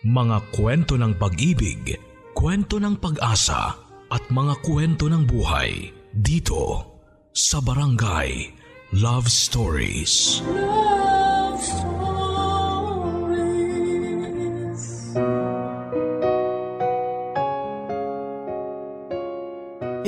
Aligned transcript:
Mga 0.00 0.56
kwento 0.56 0.96
ng 0.96 1.12
pag-ibig, 1.20 1.92
kwento 2.32 2.80
ng 2.80 2.96
pag-asa 2.96 3.76
at 4.08 4.24
mga 4.32 4.56
kwento 4.64 5.12
ng 5.12 5.28
buhay 5.28 5.92
dito 6.16 6.88
sa 7.36 7.60
Barangay 7.60 8.48
Love 8.96 9.28
Stories. 9.28 10.40
Love 10.48 11.60
Stories. 11.60 11.92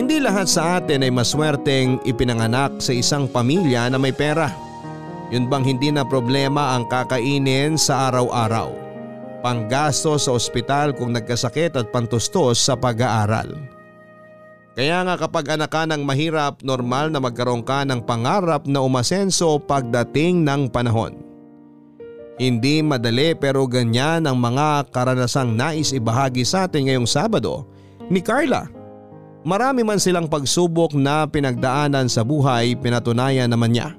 Hindi 0.01 0.17
lahat 0.25 0.49
sa 0.49 0.81
atin 0.81 1.05
ay 1.05 1.13
maswerteng 1.13 2.01
ipinanganak 2.09 2.81
sa 2.81 2.97
isang 2.97 3.29
pamilya 3.29 3.93
na 3.93 4.01
may 4.01 4.17
pera. 4.17 4.49
Yun 5.29 5.53
bang 5.53 5.69
hindi 5.69 5.93
na 5.93 6.09
problema 6.09 6.81
ang 6.81 6.89
kakainin 6.89 7.77
sa 7.77 8.09
araw-araw? 8.09 8.82
Panggasto 9.43 10.15
sa 10.23 10.39
ospital 10.39 10.95
kung 10.95 11.11
nagkasakit 11.11 11.75
at 11.75 11.91
pantustos 11.91 12.63
sa 12.63 12.79
pag-aaral. 12.79 13.51
Kaya 14.73 15.03
nga 15.03 15.19
kapag 15.19 15.59
anak 15.59 15.69
ka 15.75 15.83
ng 15.85 16.07
mahirap, 16.07 16.63
normal 16.63 17.11
na 17.11 17.19
magkaroon 17.19 17.67
ka 17.67 17.83
ng 17.83 18.07
pangarap 18.07 18.65
na 18.71 18.81
umasenso 18.81 19.59
pagdating 19.61 20.47
ng 20.47 20.71
panahon. 20.71 21.19
Hindi 22.41 22.81
madali 22.81 23.37
pero 23.37 23.69
ganyan 23.69 24.25
ang 24.25 24.39
mga 24.39 24.89
karanasang 24.95 25.53
nais 25.53 25.93
ibahagi 25.93 26.47
sa 26.47 26.65
atin 26.65 26.89
ngayong 26.89 27.11
Sabado 27.11 27.69
ni 28.09 28.25
Carla. 28.25 28.65
Marami 29.43 29.83
man 29.83 29.99
silang 29.99 30.31
pagsubok 30.31 30.95
na 30.95 31.27
pinagdaanan 31.27 32.07
sa 32.07 32.23
buhay 32.23 32.79
pinatunayan 32.79 33.51
naman 33.51 33.75
niya. 33.75 33.93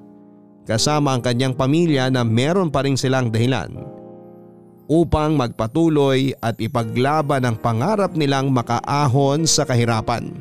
Kasama 0.64 1.14
ang 1.14 1.22
kanyang 1.22 1.54
pamilya 1.54 2.08
na 2.08 2.24
meron 2.24 2.72
pa 2.72 2.88
rin 2.88 2.96
silang 2.96 3.28
dahilan 3.28 3.93
upang 4.88 5.40
magpatuloy 5.40 6.36
at 6.44 6.60
ipaglaban 6.60 7.48
ang 7.48 7.56
pangarap 7.56 8.14
nilang 8.16 8.52
makaahon 8.52 9.48
sa 9.48 9.64
kahirapan. 9.64 10.32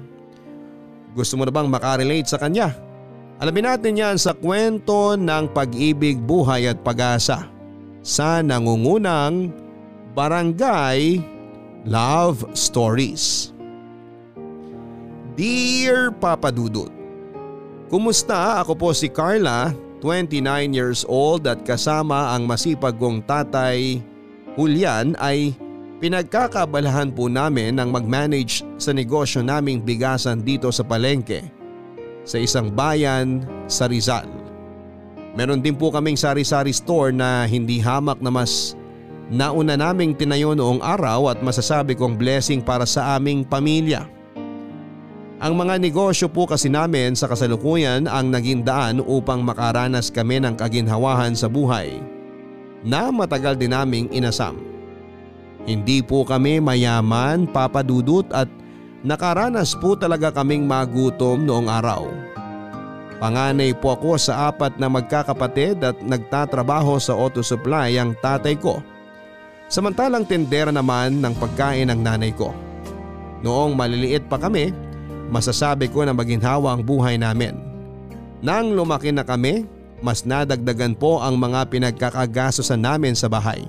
Gusto 1.13 1.37
mo 1.39 1.45
na 1.45 1.53
bang 1.53 1.69
makarelate 1.69 2.27
sa 2.27 2.41
kanya? 2.41 2.73
Alamin 3.43 3.75
natin 3.75 3.99
yan 3.99 4.17
sa 4.17 4.33
kwento 4.33 5.19
ng 5.19 5.51
pag-ibig, 5.51 6.19
buhay 6.23 6.71
at 6.71 6.79
pag-asa 6.81 7.51
sa 8.03 8.39
nangungunang 8.43 9.51
Barangay 10.15 11.23
Love 11.87 12.47
Stories. 12.55 13.51
Dear 15.33 16.13
Papa 16.13 16.53
Dudut, 16.53 16.93
Kumusta? 17.93 18.57
Ako 18.65 18.73
po 18.73 18.89
si 18.97 19.13
Carla, 19.13 19.69
29 20.01 20.41
years 20.73 21.05
old 21.05 21.45
at 21.45 21.61
kasama 21.61 22.33
ang 22.33 22.49
masipag 22.49 22.97
kong 22.97 23.21
tatay 23.29 24.01
Julian 24.53 25.17
ay 25.17 25.57
pinagkakabalahan 25.97 27.09
po 27.09 27.33
namin 27.33 27.81
ang 27.81 27.89
mag-manage 27.89 28.61
sa 28.77 28.93
negosyo 28.93 29.41
naming 29.41 29.81
bigasan 29.81 30.45
dito 30.45 30.69
sa 30.69 30.85
palengke 30.85 31.49
sa 32.23 32.37
isang 32.37 32.69
bayan 32.69 33.49
sa 33.65 33.89
Rizal. 33.89 34.29
Meron 35.33 35.65
din 35.65 35.73
po 35.73 35.89
kaming 35.89 36.21
sari-sari 36.21 36.77
store 36.77 37.17
na 37.17 37.49
hindi 37.49 37.81
hamak 37.81 38.21
na 38.21 38.29
mas 38.29 38.77
nauna 39.33 39.81
naming 39.81 40.13
tinayo 40.13 40.53
noong 40.53 40.85
araw 40.85 41.33
at 41.33 41.41
masasabi 41.41 41.97
kong 41.97 42.21
blessing 42.21 42.61
para 42.61 42.85
sa 42.85 43.17
aming 43.17 43.49
pamilya. 43.49 44.05
Ang 45.43 45.59
mga 45.59 45.81
negosyo 45.81 46.29
po 46.29 46.45
kasi 46.45 46.69
namin 46.69 47.17
sa 47.17 47.27
kasalukuyan 47.27 48.05
ang 48.05 48.29
naging 48.29 48.63
daan 48.63 49.01
upang 49.01 49.41
makaranas 49.43 50.13
kami 50.13 50.39
ng 50.39 50.55
kaginhawahan 50.55 51.33
sa 51.35 51.49
buhay 51.49 52.12
na 52.83 53.11
matagal 53.15 53.59
din 53.59 53.71
naming 53.71 54.11
inasam. 54.11 54.59
Hindi 55.63 56.03
po 56.03 56.27
kami 56.27 56.59
mayaman 56.59 57.47
papadudot 57.47 58.27
at 58.35 58.51
nakaranas 59.07 59.79
po 59.79 59.95
talaga 59.95 60.35
kaming 60.35 60.67
magutom 60.67 61.47
noong 61.47 61.71
araw. 61.71 62.11
Panganay 63.23 63.71
po 63.79 63.95
ako 63.95 64.19
sa 64.19 64.51
apat 64.51 64.83
na 64.83 64.91
magkakapatid 64.91 65.79
at 65.79 65.95
nagtatrabaho 66.03 66.99
sa 66.99 67.15
auto 67.15 67.39
supply 67.39 67.95
ang 67.95 68.19
tatay 68.19 68.59
ko. 68.59 68.83
Samantalang 69.71 70.27
tendera 70.27 70.75
naman 70.75 71.23
ng 71.23 71.35
pagkain 71.39 71.87
ng 71.87 72.03
nanay 72.03 72.35
ko. 72.35 72.51
Noong 73.47 73.79
maliliit 73.79 74.27
pa 74.27 74.43
kami 74.43 74.75
masasabi 75.33 75.89
ko 75.89 76.05
na 76.05 76.13
maginhawa 76.13 76.77
ang 76.77 76.85
buhay 76.85 77.17
namin. 77.17 77.57
Nang 78.45 78.77
lumaki 78.77 79.09
na 79.09 79.25
kami, 79.25 79.65
mas 80.03 80.27
nadagdagan 80.27 80.99
po 80.99 81.23
ang 81.23 81.39
mga 81.39 81.71
pinagkakagastosan 81.71 82.83
namin 82.83 83.15
sa 83.15 83.31
bahay. 83.31 83.65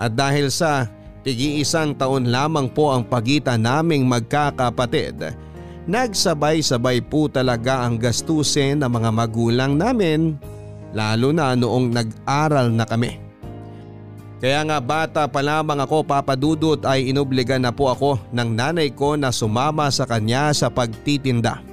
At 0.00 0.16
dahil 0.16 0.48
sa 0.48 0.88
tigi-isang 1.26 1.92
taon 1.92 2.32
lamang 2.32 2.72
po 2.72 2.94
ang 2.94 3.04
pagitan 3.04 3.60
naming 3.60 4.08
magkakapatid, 4.08 5.36
nagsabay-sabay 5.84 7.04
po 7.04 7.28
talaga 7.28 7.84
ang 7.84 8.00
gastusin 8.00 8.80
ng 8.80 8.88
mga 8.88 9.10
magulang 9.12 9.76
namin 9.76 10.40
lalo 10.96 11.30
na 11.30 11.52
noong 11.52 11.92
nag-aral 11.92 12.72
na 12.72 12.86
kami. 12.88 13.20
Kaya 14.40 14.64
nga 14.64 14.80
bata 14.80 15.28
pa 15.28 15.44
lamang 15.44 15.84
ako 15.84 16.00
papadudot 16.00 16.80
ay 16.88 17.12
inobligan 17.12 17.60
na 17.60 17.68
po 17.68 17.92
ako 17.92 18.16
ng 18.32 18.48
nanay 18.56 18.88
ko 18.88 19.12
na 19.12 19.28
sumama 19.28 19.92
sa 19.92 20.08
kanya 20.08 20.48
sa 20.56 20.72
pagtitinda. 20.72 21.69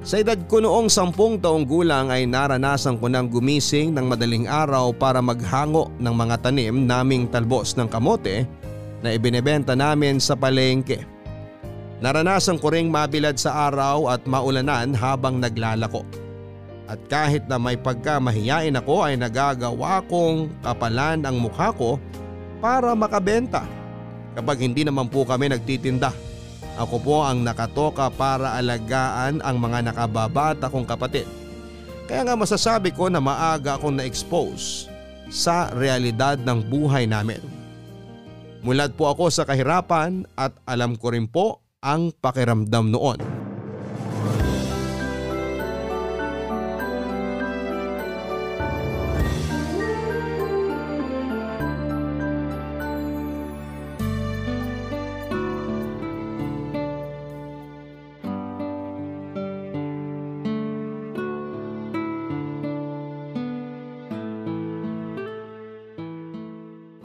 Sa 0.00 0.16
edad 0.16 0.40
ko 0.48 0.64
noong 0.64 0.88
sampung 0.88 1.36
taong 1.36 1.68
gulang 1.68 2.08
ay 2.08 2.24
naranasan 2.24 2.96
ko 2.96 3.12
ng 3.12 3.28
gumising 3.28 3.92
ng 3.92 4.08
madaling 4.08 4.48
araw 4.48 4.96
para 4.96 5.20
maghango 5.20 5.92
ng 6.00 6.14
mga 6.16 6.40
tanim 6.40 6.88
naming 6.88 7.28
talbos 7.28 7.76
ng 7.76 7.84
kamote 7.84 8.48
na 9.04 9.12
ibinebenta 9.12 9.76
namin 9.76 10.16
sa 10.16 10.32
palengke. 10.32 11.04
Naranasan 12.00 12.56
ko 12.56 12.72
ring 12.72 12.88
mabilad 12.88 13.36
sa 13.36 13.68
araw 13.68 14.08
at 14.08 14.24
maulanan 14.24 14.96
habang 14.96 15.36
naglalako. 15.36 16.00
At 16.88 16.96
kahit 17.12 17.44
na 17.44 17.60
may 17.60 17.76
pagkamahiyain 17.76 18.80
ako 18.80 19.04
ay 19.04 19.20
nagagawa 19.20 20.00
kong 20.08 20.48
kapalan 20.64 21.28
ang 21.28 21.36
mukha 21.36 21.76
ko 21.76 22.00
para 22.64 22.96
makabenta 22.96 23.68
kapag 24.32 24.64
hindi 24.64 24.80
naman 24.80 25.12
po 25.12 25.28
kami 25.28 25.52
nagtitinda. 25.52 26.29
Ako 26.78 27.02
po 27.02 27.26
ang 27.26 27.42
nakatoka 27.42 28.12
para 28.12 28.54
alagaan 28.54 29.42
ang 29.42 29.56
mga 29.58 29.90
nakababata 29.90 30.70
kong 30.70 30.86
kapatid. 30.86 31.26
Kaya 32.06 32.26
nga 32.26 32.34
masasabi 32.34 32.90
ko 32.90 33.06
na 33.06 33.22
maaga 33.22 33.78
akong 33.78 33.98
na-expose 33.98 34.90
sa 35.30 35.70
realidad 35.74 36.38
ng 36.42 36.58
buhay 36.66 37.06
namin. 37.06 37.38
Mulad 38.60 38.92
po 38.98 39.08
ako 39.08 39.32
sa 39.32 39.46
kahirapan 39.46 40.28
at 40.36 40.52
alam 40.68 40.98
ko 40.98 41.14
rin 41.14 41.24
po 41.24 41.64
ang 41.80 42.12
pakiramdam 42.12 42.92
noon. 42.92 43.39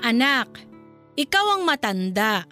Anak, 0.06 0.62
ikaw 1.18 1.58
ang 1.58 1.66
matanda. 1.66 2.46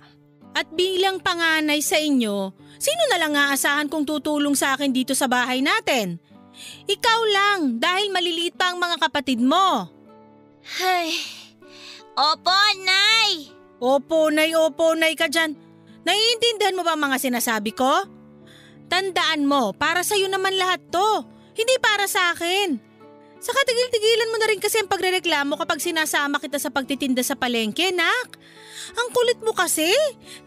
At 0.58 0.74
bilang 0.74 1.22
panganay 1.22 1.86
sa 1.86 2.02
inyo, 2.02 2.50
sino 2.82 3.04
na 3.14 3.22
lang 3.22 3.38
aasahan 3.38 3.94
kung 3.94 4.10
tutulong 4.10 4.58
sa 4.58 4.74
akin 4.74 4.90
dito 4.90 5.14
sa 5.14 5.30
bahay 5.30 5.62
natin? 5.62 6.18
Ikaw 6.90 7.20
lang 7.30 7.60
dahil 7.78 8.10
maliliit 8.10 8.58
pa 8.58 8.74
ang 8.74 8.82
mga 8.82 8.98
kapatid 9.06 9.38
mo. 9.38 9.86
Ay, 10.82 11.14
opo, 12.18 12.58
Nay! 12.82 13.54
Opo, 13.78 14.34
Nay, 14.34 14.58
opo, 14.58 14.98
Nay 14.98 15.14
ka 15.14 15.30
dyan. 15.30 15.54
Naiintindihan 16.10 16.74
mo 16.74 16.82
ba 16.82 16.98
mga 16.98 17.22
sinasabi 17.22 17.78
ko? 17.78 18.10
Tandaan 18.90 19.46
mo, 19.46 19.78
para 19.78 20.02
sa'yo 20.02 20.26
naman 20.26 20.58
lahat 20.58 20.82
to. 20.90 21.10
Hindi 21.54 21.78
para 21.78 22.10
sa 22.10 22.34
akin. 22.34 22.93
Saka 23.44 23.60
tigil-tigilan 23.68 24.32
mo 24.32 24.38
na 24.40 24.48
rin 24.48 24.64
kasi 24.64 24.80
ang 24.80 24.88
pagrereklamo 24.88 25.60
kapag 25.60 25.84
sinasama 25.84 26.40
kita 26.40 26.56
sa 26.64 26.72
pagtitinda 26.72 27.20
sa 27.20 27.36
palengke, 27.36 27.92
nak. 27.92 28.40
Ang 28.96 29.12
kulit 29.12 29.44
mo 29.44 29.52
kasi. 29.52 29.92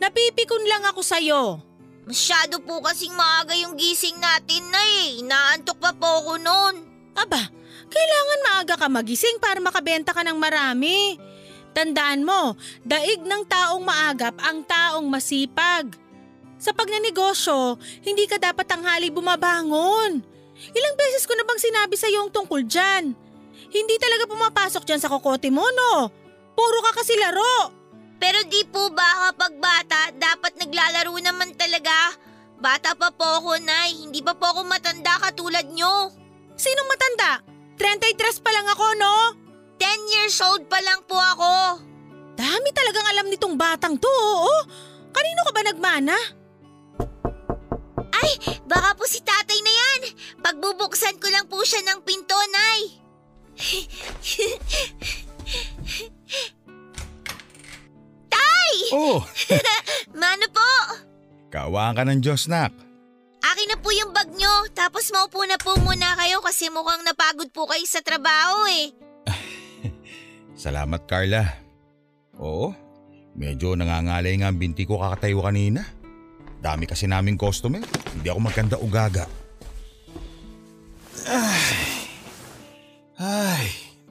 Napipikon 0.00 0.64
lang 0.64 0.80
ako 0.88 1.04
sa'yo. 1.04 1.60
Masyado 2.08 2.56
po 2.64 2.80
kasing 2.80 3.12
maaga 3.12 3.52
yung 3.52 3.76
gising 3.76 4.16
natin 4.16 4.64
na 4.72 4.80
eh. 4.80 5.20
Inaantok 5.20 5.76
pa 5.76 5.92
po 5.92 6.24
ako 6.24 6.40
noon. 6.40 6.74
Aba, 7.12 7.52
kailangan 7.92 8.40
maaga 8.48 8.74
ka 8.80 8.88
magising 8.88 9.36
para 9.44 9.60
makabenta 9.60 10.16
ka 10.16 10.24
ng 10.24 10.38
marami. 10.40 11.20
Tandaan 11.76 12.24
mo, 12.24 12.56
daig 12.80 13.20
ng 13.20 13.44
taong 13.44 13.84
maagap 13.84 14.40
ang 14.40 14.64
taong 14.64 15.04
masipag. 15.04 15.92
Sa 16.56 16.72
pagnanegosyo, 16.72 17.76
hindi 18.00 18.24
ka 18.24 18.40
dapat 18.40 18.64
tanghali 18.64 19.12
bumabangon. 19.12 20.35
Ilang 20.72 20.94
beses 20.96 21.28
ko 21.28 21.36
na 21.36 21.44
bang 21.44 21.60
sinabi 21.60 21.94
sa 21.94 22.08
iyo 22.08 22.24
ang 22.24 22.32
tungkol 22.32 22.64
dyan? 22.64 23.12
Hindi 23.70 23.94
talaga 24.00 24.24
pumapasok 24.30 24.82
dyan 24.88 25.00
sa 25.00 25.10
kokote 25.12 25.52
mo, 25.52 25.64
no? 25.64 26.08
Puro 26.56 26.78
ka 26.80 27.02
kasi 27.02 27.12
laro. 27.18 27.72
Pero 28.16 28.40
di 28.48 28.64
po 28.64 28.88
ba 28.92 29.28
kapag 29.28 29.60
bata, 29.60 30.00
dapat 30.16 30.56
naglalaro 30.56 31.12
naman 31.20 31.52
talaga? 31.52 32.16
Bata 32.56 32.96
pa 32.96 33.12
po 33.12 33.44
ako, 33.44 33.60
Nay. 33.60 33.92
Hindi 34.00 34.24
pa 34.24 34.32
po 34.32 34.48
ako 34.48 34.64
matanda 34.64 35.20
katulad 35.20 35.68
nyo. 35.68 36.08
Sinong 36.56 36.88
matanda? 36.88 37.44
33 37.76 38.40
pa 38.40 38.50
lang 38.56 38.64
ako, 38.72 38.86
no? 38.96 39.14
10 39.76 40.12
years 40.16 40.36
old 40.40 40.64
pa 40.72 40.80
lang 40.80 41.04
po 41.04 41.20
ako. 41.20 41.84
Dami 42.36 42.68
talagang 42.72 43.06
alam 43.12 43.28
nitong 43.28 43.60
batang 43.60 44.00
to, 44.00 44.08
oo. 44.08 44.56
Kanino 45.12 45.40
ka 45.44 45.52
ba 45.52 45.62
nagmana? 45.68 46.16
Ay, 48.16 48.30
baka 48.64 48.94
po 48.94 49.04
si 49.04 49.20
tatay 49.20 49.58
na 49.60 49.72
yan. 49.72 50.00
Pagbubuksan 50.40 51.18
ko 51.18 51.26
lang 51.28 51.46
po 51.46 51.60
siya 51.62 51.82
ng 51.84 52.00
pinto, 52.02 52.38
Nay. 52.48 52.80
tay! 58.28 58.74
Oh, 58.92 59.22
Mano 60.20 60.46
po? 60.50 60.70
kawaan 61.48 61.96
ka 61.96 62.04
ng 62.04 62.20
Diyos, 62.20 62.52
nak. 62.52 62.74
Akin 63.40 63.70
na 63.70 63.78
po 63.78 63.88
yung 63.94 64.12
bag 64.12 64.28
nyo, 64.28 64.66
tapos 64.74 65.08
maupo 65.08 65.40
na 65.46 65.56
po 65.56 65.78
muna 65.78 66.18
kayo 66.18 66.42
kasi 66.42 66.68
mukhang 66.68 67.00
napagod 67.00 67.48
po 67.54 67.64
kayo 67.64 67.86
sa 67.86 68.02
trabaho 68.02 68.66
eh. 68.68 68.92
Salamat, 70.58 71.08
Carla. 71.08 71.64
Oo, 72.36 72.76
medyo 73.32 73.72
nangangalay 73.72 74.36
nga 74.36 74.52
ang 74.52 74.60
binti 74.60 74.84
ko 74.84 75.00
kakatayo 75.00 75.40
kanina. 75.40 75.86
Dami 76.66 76.90
kasi 76.90 77.06
naming 77.06 77.38
customer. 77.38 77.78
Hindi 78.10 78.26
ako 78.26 78.40
maganda 78.42 78.74
ugaga. 78.82 79.30
Ay, 81.22 81.70
ay 83.22 83.66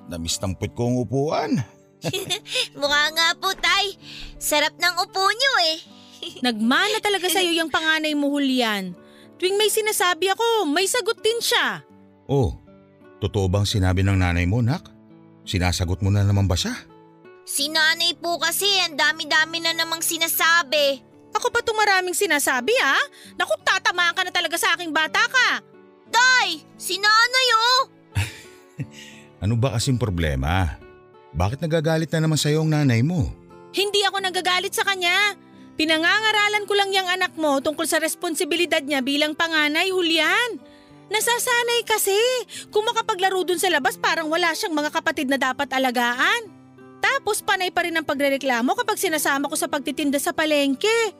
namiss 0.07 0.39
ng 0.39 0.55
put 0.55 0.71
ko 0.71 0.87
ang 0.87 0.97
upuan. 1.03 1.51
Mukha 2.79 3.03
nga 3.11 3.27
po, 3.35 3.51
tay. 3.59 3.99
Sarap 4.39 4.71
ng 4.79 4.95
upo 5.03 5.23
nyo 5.27 5.53
eh. 5.67 5.77
Nagmana 6.47 7.03
talaga 7.03 7.27
sa'yo 7.27 7.51
yung 7.51 7.67
panganay 7.67 8.15
mo, 8.15 8.31
Julian. 8.31 8.95
Tuwing 9.35 9.59
may 9.59 9.67
sinasabi 9.67 10.31
ako, 10.31 10.63
may 10.71 10.87
sagot 10.87 11.19
din 11.19 11.43
siya. 11.43 11.83
Oh, 12.31 12.55
totoo 13.19 13.51
bang 13.51 13.67
sinabi 13.67 13.99
ng 13.99 14.15
nanay 14.15 14.47
mo, 14.47 14.63
nak? 14.63 14.87
Sinasagot 15.43 15.99
mo 15.99 16.07
na 16.07 16.23
naman 16.23 16.47
ba 16.47 16.55
siya? 16.55 16.71
Si 17.43 17.67
nanay 17.67 18.15
po 18.15 18.39
kasi, 18.39 18.65
ang 18.79 18.95
dami-dami 18.95 19.59
na 19.59 19.75
namang 19.75 20.01
sinasabi. 20.01 21.14
Ako 21.35 21.51
pa 21.51 21.59
itong 21.59 21.75
maraming 21.75 22.15
sinasabi 22.15 22.71
ha? 22.79 22.95
Naku, 23.35 23.59
tatamaan 23.61 24.15
ka 24.15 24.23
na 24.23 24.31
talaga 24.31 24.55
sa 24.55 24.71
aking 24.79 24.95
bata 24.95 25.19
ka. 25.19 25.49
Tay, 26.07 26.63
si 26.79 26.95
nanay 26.95 27.47
oh! 27.51 27.81
Ano 29.43 29.59
ba 29.59 29.75
kasing 29.75 29.99
problema? 29.99 30.79
Bakit 31.35 31.59
nagagalit 31.59 32.07
na 32.15 32.23
naman 32.23 32.39
sa'yo 32.39 32.63
ang 32.63 32.71
nanay 32.71 33.03
mo? 33.03 33.27
Hindi 33.75 33.99
ako 34.07 34.23
nagagalit 34.23 34.71
sa 34.71 34.87
kanya. 34.87 35.35
Pinangangaralan 35.75 36.63
ko 36.63 36.73
lang 36.79 36.95
yung 36.95 37.11
anak 37.11 37.35
mo 37.35 37.59
tungkol 37.59 37.83
sa 37.83 37.99
responsibilidad 37.99 38.79
niya 38.79 39.03
bilang 39.03 39.35
panganay, 39.35 39.91
Julian. 39.91 40.55
Nasasanay 41.11 41.83
kasi. 41.83 42.15
Kung 42.71 42.87
makapaglaro 42.87 43.43
dun 43.43 43.59
sa 43.59 43.67
labas 43.67 43.99
parang 43.99 44.31
wala 44.31 44.55
siyang 44.55 44.71
mga 44.71 44.95
kapatid 44.95 45.27
na 45.27 45.35
dapat 45.35 45.67
alagaan. 45.75 46.47
Tapos 47.03 47.43
panay 47.43 47.69
pa 47.69 47.83
rin 47.85 47.93
ang 47.93 48.07
pagrereklamo 48.07 48.73
kapag 48.73 48.97
sinasama 48.97 49.51
ko 49.51 49.59
sa 49.59 49.67
pagtitinda 49.69 50.17
sa 50.17 50.31
palengke. 50.31 51.13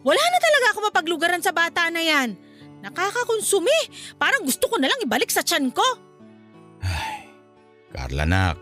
Wala 0.00 0.22
na 0.22 0.38
talaga 0.40 0.66
ako 0.72 0.78
mapaglugaran 0.88 1.42
sa 1.44 1.52
bata 1.52 1.92
na 1.92 2.00
yan. 2.00 2.36
Nakakakonsumi. 2.80 3.78
Parang 4.16 4.44
gusto 4.44 4.64
ko 4.68 4.80
na 4.80 4.88
lang 4.88 5.00
ibalik 5.04 5.28
sa 5.28 5.44
tiyan 5.44 5.68
ko. 5.68 5.84
Carla 7.92 8.24
nak, 8.24 8.56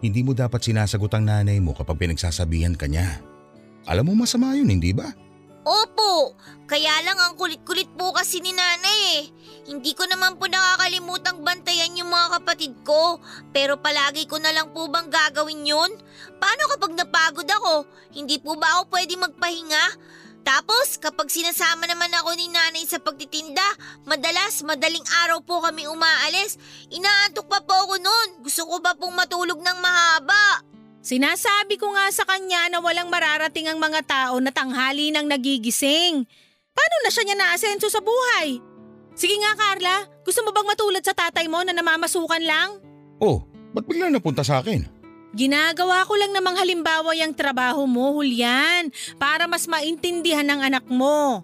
hindi 0.00 0.24
mo 0.24 0.32
dapat 0.32 0.64
sinasagot 0.64 1.12
ang 1.12 1.28
nanay 1.28 1.60
mo 1.60 1.76
kapag 1.76 2.00
pinagsasabihan 2.00 2.72
ka 2.72 2.88
niya. 2.88 3.20
Alam 3.84 4.14
mo 4.14 4.24
masama 4.24 4.56
yun, 4.56 4.70
hindi 4.70 4.94
ba? 4.94 5.12
Opo, 5.62 6.34
kaya 6.66 6.90
lang 7.06 7.14
ang 7.22 7.38
kulit-kulit 7.38 7.86
po 7.94 8.10
kasi 8.10 8.42
ni 8.42 8.50
nanay 8.50 8.98
eh. 9.14 9.22
Hindi 9.70 9.94
ko 9.94 10.02
naman 10.10 10.34
po 10.34 10.50
nakakalimutang 10.50 11.46
bantayan 11.46 11.94
yung 11.94 12.10
mga 12.10 12.42
kapatid 12.42 12.74
ko. 12.82 13.22
Pero 13.54 13.78
palagi 13.78 14.26
ko 14.26 14.42
na 14.42 14.50
lang 14.50 14.74
po 14.74 14.90
bang 14.90 15.06
gagawin 15.06 15.62
yun? 15.62 15.90
Paano 16.42 16.66
kapag 16.66 16.98
napagod 16.98 17.46
ako? 17.46 17.86
Hindi 18.10 18.42
po 18.42 18.58
ba 18.58 18.82
ako 18.82 18.90
pwede 18.90 19.14
magpahinga? 19.14 19.84
Tapos 20.42 20.98
kapag 20.98 21.30
sinasama 21.30 21.86
naman 21.86 22.10
ako 22.18 22.34
ni 22.34 22.50
nanay 22.50 22.82
sa 22.82 22.98
pagtitinda, 22.98 23.64
madalas 24.06 24.66
madaling 24.66 25.06
araw 25.26 25.38
po 25.42 25.62
kami 25.62 25.86
umaalis. 25.86 26.58
Inaantok 26.90 27.46
pa 27.46 27.62
po 27.62 27.74
ako 27.86 27.94
noon. 28.02 28.28
Gusto 28.42 28.66
ko 28.66 28.82
pa 28.82 28.98
pong 28.98 29.14
matulog 29.14 29.58
ng 29.62 29.78
mahaba. 29.78 30.66
Sinasabi 31.02 31.78
ko 31.82 31.90
nga 31.94 32.10
sa 32.14 32.22
kanya 32.22 32.70
na 32.70 32.78
walang 32.78 33.10
mararating 33.10 33.66
ang 33.66 33.78
mga 33.82 34.06
tao 34.06 34.38
na 34.38 34.54
tanghali 34.54 35.10
nang 35.10 35.26
nagigising. 35.26 36.26
Paano 36.72 36.96
na 37.02 37.10
siya 37.10 37.22
niya 37.26 37.36
naasenso 37.38 37.90
sa 37.90 37.98
buhay? 37.98 38.62
Sige 39.12 39.34
nga 39.42 39.52
Carla, 39.58 40.08
gusto 40.22 40.40
mo 40.46 40.54
bang 40.54 40.66
matulad 40.66 41.02
sa 41.02 41.12
tatay 41.12 41.50
mo 41.50 41.60
na 41.66 41.74
namamasukan 41.74 42.42
lang? 42.42 42.78
Oh, 43.18 43.44
ba't 43.74 43.84
bigla 43.84 44.08
napunta 44.08 44.46
sa 44.46 44.62
akin? 44.62 45.01
Ginagawa 45.32 46.04
ko 46.04 46.12
lang 46.20 46.36
namang 46.36 46.60
halimbawa 46.60 47.16
yung 47.16 47.32
trabaho 47.32 47.88
mo, 47.88 48.20
Julian, 48.20 48.92
para 49.16 49.48
mas 49.48 49.64
maintindihan 49.64 50.44
ng 50.44 50.60
anak 50.60 50.84
mo. 50.92 51.40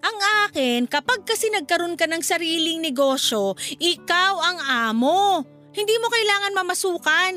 Ang 0.00 0.18
akin, 0.48 0.88
kapag 0.90 1.22
kasi 1.22 1.46
nagkaroon 1.52 1.94
ka 1.94 2.10
ng 2.10 2.24
sariling 2.24 2.82
negosyo, 2.82 3.54
ikaw 3.78 4.40
ang 4.42 4.58
amo. 4.90 5.46
Hindi 5.70 5.94
mo 6.02 6.10
kailangan 6.10 6.56
mamasukan. 6.56 7.34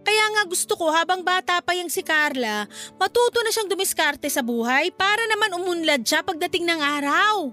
Kaya 0.00 0.24
nga 0.34 0.42
gusto 0.48 0.74
ko 0.74 0.90
habang 0.90 1.20
bata 1.20 1.60
pa 1.60 1.76
yung 1.76 1.92
si 1.92 2.00
Carla, 2.00 2.64
matuto 2.96 3.44
na 3.44 3.52
siyang 3.52 3.68
dumiskarte 3.68 4.26
sa 4.32 4.40
buhay 4.40 4.90
para 4.96 5.22
naman 5.28 5.54
umunlad 5.60 6.02
siya 6.02 6.24
pagdating 6.24 6.66
ng 6.66 6.80
araw. 6.80 7.52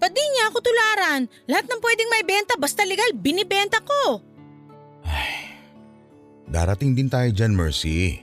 Ba't 0.00 0.12
di 0.14 0.22
niya 0.22 0.48
ako 0.48 0.58
tularan? 0.64 1.28
Lahat 1.50 1.66
ng 1.68 1.82
pwedeng 1.84 2.08
may 2.08 2.24
benta 2.24 2.56
basta 2.56 2.86
legal, 2.88 3.12
binibenta 3.12 3.82
ko. 3.84 4.24
Darating 6.50 6.98
din 6.98 7.06
tayo 7.06 7.30
dyan, 7.30 7.54
Mercy. 7.54 8.18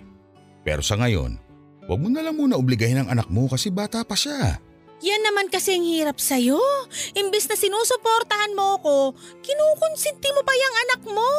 Pero 0.67 0.83
sa 0.83 0.99
ngayon, 0.99 1.39
huwag 1.87 1.99
mo 2.03 2.11
na 2.11 2.19
lang 2.19 2.35
muna 2.35 2.59
obligahin 2.59 2.99
ang 2.99 3.07
anak 3.07 3.31
mo 3.31 3.47
kasi 3.47 3.71
bata 3.71 4.03
pa 4.03 4.19
siya. 4.19 4.59
Yan 4.99 5.23
naman 5.23 5.47
kasi 5.47 5.79
ang 5.79 5.87
hirap 5.87 6.19
sa'yo. 6.19 6.59
Imbis 7.15 7.47
na 7.47 7.55
sinusuportahan 7.55 8.51
mo 8.51 8.83
ko, 8.83 8.97
kinukonsinti 9.39 10.29
mo 10.35 10.43
pa 10.43 10.53
yung 10.59 10.75
anak 10.83 11.01
mo. 11.07 11.31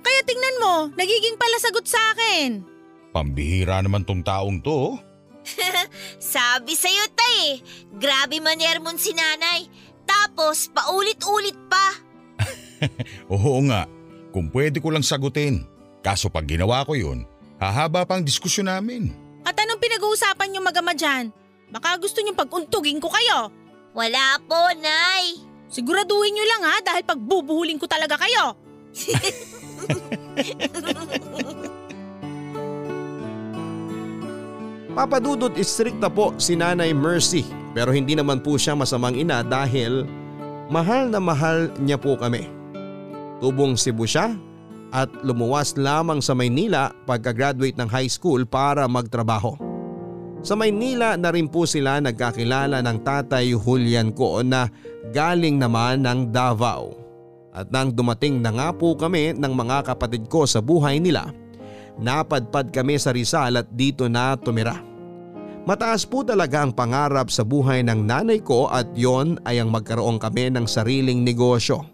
Kaya 0.00 0.20
tingnan 0.24 0.56
mo, 0.64 0.74
nagiging 0.96 1.36
palasagot 1.36 1.84
sa 1.84 2.00
akin. 2.16 2.64
Pambihira 3.12 3.84
naman 3.84 4.08
tong 4.08 4.24
taong 4.24 4.64
to. 4.64 4.96
Sabi 6.22 6.72
sa'yo, 6.72 7.04
tay. 7.12 7.60
Grabe 8.00 8.40
maner 8.40 8.80
mo 8.80 8.96
si 8.96 9.12
nanay. 9.12 9.68
Tapos, 10.08 10.72
paulit-ulit 10.72 11.56
pa. 11.68 12.00
Oo 13.34 13.60
nga, 13.68 13.84
kung 14.32 14.48
pwede 14.48 14.80
ko 14.80 14.88
lang 14.88 15.04
sagutin. 15.04 15.73
Kaso 16.04 16.28
pag 16.28 16.44
ginawa 16.44 16.84
ko 16.84 16.92
yun, 16.92 17.24
hahaba 17.56 18.04
pang 18.04 18.20
diskusyon 18.20 18.68
namin. 18.68 19.16
At 19.40 19.56
anong 19.56 19.80
pinag-uusapan 19.80 20.52
niyo 20.52 20.60
magama 20.60 20.92
dyan? 20.92 21.32
Baka 21.72 21.96
gusto 21.96 22.20
niyong 22.20 22.36
pag-untugin 22.36 23.00
ko 23.00 23.08
kayo. 23.08 23.48
Wala 23.96 24.36
po, 24.44 24.68
nay. 24.84 25.40
Siguraduhin 25.72 26.36
niyo 26.36 26.44
lang 26.44 26.62
ha 26.68 26.76
dahil 26.84 27.08
pagbubuhuling 27.08 27.80
ko 27.80 27.88
talaga 27.88 28.20
kayo. 28.20 28.52
Papadudot 34.94 35.50
istrikta 35.58 36.06
po 36.06 36.30
si 36.38 36.54
Nanay 36.54 36.94
Mercy 36.94 37.42
pero 37.74 37.90
hindi 37.90 38.14
naman 38.14 38.38
po 38.38 38.54
siya 38.54 38.78
masamang 38.78 39.18
ina 39.18 39.42
dahil 39.42 40.06
mahal 40.70 41.10
na 41.10 41.18
mahal 41.18 41.74
niya 41.82 41.98
po 41.98 42.14
kami. 42.14 42.46
Tubong 43.42 43.74
Cebu 43.74 44.06
siya 44.06 44.30
at 44.94 45.10
lumuwas 45.26 45.74
lamang 45.74 46.22
sa 46.22 46.38
Maynila 46.38 46.94
pagka-graduate 47.02 47.74
ng 47.74 47.90
high 47.90 48.06
school 48.06 48.46
para 48.46 48.86
magtrabaho. 48.86 49.58
Sa 50.46 50.54
Maynila 50.54 51.18
na 51.18 51.34
rin 51.34 51.50
po 51.50 51.66
sila 51.66 51.98
nagkakilala 51.98 52.78
ng 52.78 52.98
tatay 53.02 53.50
Julian 53.58 54.14
ko 54.14 54.44
na 54.46 54.70
galing 55.10 55.58
naman 55.58 56.06
ng 56.06 56.30
Davao. 56.30 56.94
At 57.50 57.74
nang 57.74 57.90
dumating 57.90 58.38
na 58.38 58.54
nga 58.54 58.68
po 58.70 58.94
kami 58.94 59.34
ng 59.34 59.52
mga 59.54 59.94
kapatid 59.94 60.30
ko 60.30 60.46
sa 60.46 60.62
buhay 60.62 61.02
nila, 61.02 61.32
napadpad 61.98 62.70
kami 62.70 62.98
sa 62.98 63.10
Rizal 63.10 63.58
at 63.58 63.68
dito 63.72 64.06
na 64.06 64.38
tumira. 64.38 64.78
Mataas 65.64 66.04
po 66.04 66.20
talaga 66.20 66.60
ang 66.60 66.76
pangarap 66.76 67.32
sa 67.32 67.40
buhay 67.40 67.80
ng 67.80 68.04
nanay 68.04 68.44
ko 68.44 68.68
at 68.68 68.84
yon 68.92 69.40
ay 69.48 69.64
ang 69.64 69.72
magkaroon 69.72 70.20
kami 70.20 70.52
ng 70.52 70.68
sariling 70.68 71.24
negosyo. 71.24 71.93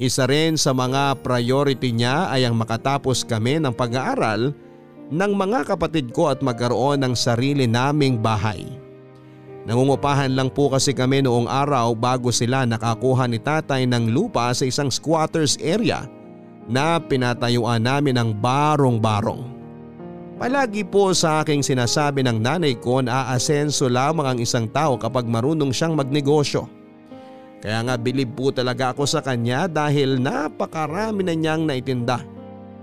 Isa 0.00 0.24
rin 0.24 0.56
sa 0.56 0.72
mga 0.72 1.20
priority 1.20 1.92
niya 1.92 2.32
ay 2.32 2.48
ang 2.48 2.56
makatapos 2.56 3.20
kami 3.20 3.60
ng 3.60 3.76
pag-aaral 3.76 4.56
ng 5.12 5.32
mga 5.36 5.68
kapatid 5.68 6.08
ko 6.16 6.32
at 6.32 6.40
magkaroon 6.40 7.04
ng 7.04 7.12
sarili 7.12 7.68
naming 7.68 8.16
bahay. 8.16 8.64
Nangungupahan 9.68 10.32
lang 10.32 10.48
po 10.48 10.72
kasi 10.72 10.96
kami 10.96 11.20
noong 11.20 11.44
araw 11.44 11.92
bago 11.92 12.32
sila 12.32 12.64
nakakuha 12.64 13.28
ni 13.28 13.36
tatay 13.36 13.84
ng 13.84 14.08
lupa 14.08 14.48
sa 14.56 14.64
isang 14.64 14.88
squatters 14.88 15.60
area 15.60 16.08
na 16.64 16.96
pinatayuan 16.96 17.84
namin 17.84 18.16
ng 18.16 18.32
barong-barong. 18.40 19.44
Palagi 20.40 20.80
po 20.88 21.12
sa 21.12 21.44
aking 21.44 21.60
sinasabi 21.60 22.24
ng 22.24 22.40
nanay 22.40 22.72
ko 22.72 23.04
na 23.04 23.28
aasenso 23.28 23.84
lamang 23.92 24.24
ang 24.32 24.38
isang 24.40 24.64
tao 24.64 24.96
kapag 24.96 25.28
marunong 25.28 25.76
siyang 25.76 25.92
magnegosyo. 25.92 26.79
Kaya 27.60 27.84
nga 27.84 27.94
bilib 28.00 28.32
po 28.32 28.48
talaga 28.48 28.96
ako 28.96 29.04
sa 29.04 29.20
kanya 29.20 29.68
dahil 29.68 30.16
napakarami 30.16 31.24
na 31.24 31.36
niyang 31.36 31.68
naitinda 31.68 32.24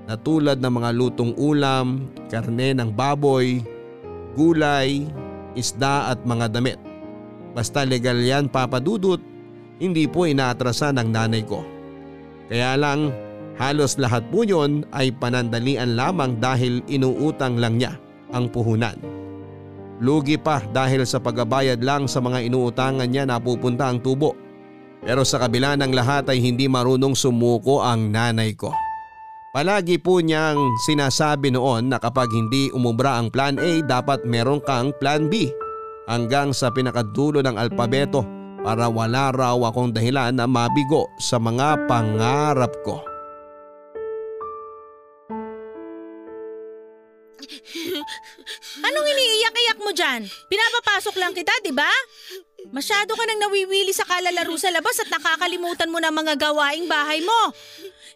na 0.05 0.13
tulad 0.15 0.61
ng 0.61 0.73
mga 0.73 0.89
lutong 0.93 1.33
ulam, 1.35 2.07
karne 2.29 2.77
ng 2.77 2.93
baboy, 2.93 3.65
gulay, 4.37 5.09
isda 5.57 6.13
at 6.13 6.21
mga 6.23 6.53
damit. 6.53 6.79
Basta 7.57 7.81
legal 7.81 8.21
yan 8.21 8.47
papadudot, 8.47 9.19
hindi 9.81 10.05
po 10.05 10.29
inaatrasan 10.29 11.01
ng 11.01 11.09
nanay 11.09 11.41
ko. 11.41 11.65
Kaya 12.47 12.77
lang 12.77 13.11
Halos 13.57 13.97
lahat 13.97 14.21
po 14.29 14.45
yun 14.45 14.85
ay 14.93 15.09
panandalian 15.17 15.97
lamang 15.97 16.37
dahil 16.37 16.85
inuutang 16.85 17.57
lang 17.57 17.81
niya 17.81 17.97
ang 18.29 18.53
puhunan. 18.53 18.93
Lugi 19.97 20.37
pa 20.37 20.61
dahil 20.61 21.09
sa 21.09 21.17
pagbabayad 21.17 21.81
lang 21.81 22.05
sa 22.05 22.21
mga 22.21 22.45
inuutangan 22.45 23.09
niya 23.09 23.25
napupunta 23.25 23.89
ang 23.89 23.97
tubo. 23.97 24.37
Pero 25.07 25.23
sa 25.23 25.39
kabila 25.39 25.79
ng 25.79 25.95
lahat 25.95 26.27
ay 26.27 26.43
hindi 26.43 26.67
marunong 26.67 27.15
sumuko 27.15 27.79
ang 27.79 28.11
nanay 28.11 28.51
ko. 28.59 28.75
Palagi 29.55 30.03
po 30.03 30.19
niyang 30.19 30.59
sinasabi 30.83 31.55
noon 31.55 31.87
na 31.87 31.95
kapag 31.95 32.27
hindi 32.35 32.67
umubra 32.75 33.15
ang 33.15 33.31
plan 33.31 33.55
A 33.55 33.79
dapat 33.87 34.27
meron 34.27 34.59
kang 34.59 34.91
plan 34.99 35.31
B 35.31 35.47
hanggang 36.11 36.51
sa 36.51 36.67
pinakadulo 36.75 37.39
ng 37.39 37.55
alpabeto 37.55 38.27
para 38.67 38.91
wala 38.91 39.31
raw 39.31 39.55
akong 39.71 39.95
dahilan 39.95 40.35
na 40.35 40.43
mabigo 40.43 41.07
sa 41.23 41.39
mga 41.39 41.87
pangarap 41.87 42.75
ko. 42.83 42.99
Anong 48.83 49.07
iniiyak-iyak 49.07 49.79
mo 49.79 49.91
dyan? 49.95 50.27
Pinapapasok 50.51 51.15
lang 51.15 51.31
kita, 51.31 51.53
di 51.63 51.71
ba? 51.71 51.87
Masyado 52.73 53.13
ka 53.13 53.23
nang 53.29 53.47
nawiwili 53.47 53.93
sa 53.93 54.01
kalalaro 54.03 54.57
sa 54.57 54.73
labas 54.73 54.97
at 54.97 55.09
nakakalimutan 55.13 55.93
mo 55.93 56.01
na 56.01 56.09
mga 56.09 56.33
gawaing 56.41 56.89
bahay 56.89 57.21
mo. 57.21 57.39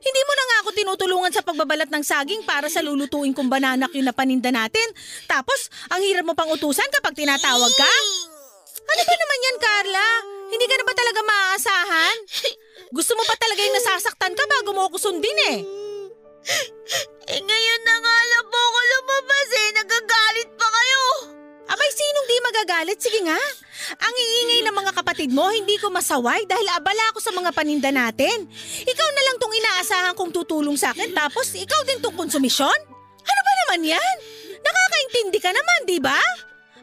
Hindi 0.02 0.22
mo 0.26 0.34
na 0.34 0.44
nga 0.50 0.58
ako 0.66 0.70
tinutulungan 0.74 1.30
sa 1.30 1.46
pagbabalat 1.46 1.94
ng 1.94 2.02
saging 2.02 2.42
para 2.42 2.66
sa 2.66 2.82
lulutuin 2.82 3.38
kong 3.38 3.48
bananak 3.48 3.94
yung 3.94 4.10
napaninda 4.10 4.50
natin. 4.50 4.84
Tapos, 5.30 5.70
ang 5.94 6.02
hirap 6.02 6.26
mo 6.26 6.34
pang 6.34 6.50
utusan 6.50 6.90
kapag 6.90 7.14
tinatawag 7.14 7.70
ka? 7.70 7.94
Ano 8.82 9.02
ba 9.06 9.16
naman 9.16 9.46
yan, 9.46 9.58
Carla? 9.62 10.08
Hindi 10.52 10.66
ka 10.68 10.76
na 10.76 10.86
ba 10.90 10.94
talaga 10.98 11.20
maaasahan? 11.22 12.18
Gusto 12.98 13.14
mo 13.16 13.24
pa 13.24 13.38
talaga 13.38 13.62
yung 13.62 13.78
nasasaktan 13.78 14.34
ka 14.36 14.44
bago 14.60 14.70
mo 14.76 14.90
ako 14.90 14.98
sundin 15.00 15.40
eh. 15.54 15.60
Eh 17.32 17.40
ngayon 17.40 17.82
na 17.86 17.96
nga 18.02 18.18
lang 18.28 18.46
po 18.50 18.58
ako 18.58 18.80
lumabas 18.90 19.50
eh. 19.54 19.70
Nagagalit 19.80 20.50
pa 20.60 20.68
kayo. 20.68 21.04
Abay, 21.72 21.90
sinong 21.96 22.28
di 22.28 22.38
magagalit? 22.44 23.00
Sige 23.00 23.20
nga. 23.24 23.40
Ang 23.96 24.16
iingay 24.16 24.62
ng 24.68 24.76
mga 24.76 24.92
kapatid 24.92 25.32
mo, 25.32 25.48
hindi 25.56 25.80
ko 25.80 25.88
masaway 25.88 26.44
dahil 26.44 26.68
abala 26.76 27.00
ako 27.16 27.24
sa 27.24 27.32
mga 27.32 27.56
paninda 27.56 27.90
natin. 27.96 28.44
Ikaw 28.84 29.10
na 29.16 29.24
lang 29.24 29.38
tong 29.40 29.56
inaasahan 29.56 30.16
kong 30.20 30.36
tutulong 30.36 30.76
sa 30.76 30.92
akin 30.92 31.16
tapos 31.16 31.56
ikaw 31.56 31.80
din 31.88 32.04
tong 32.04 32.16
konsumisyon? 32.16 32.80
Ano 33.24 33.42
ba 33.42 33.54
naman 33.64 33.88
yan? 33.88 34.16
Nakakaintindi 34.60 35.40
ka 35.40 35.52
naman, 35.56 35.80
di 35.88 35.98
ba? 36.04 36.20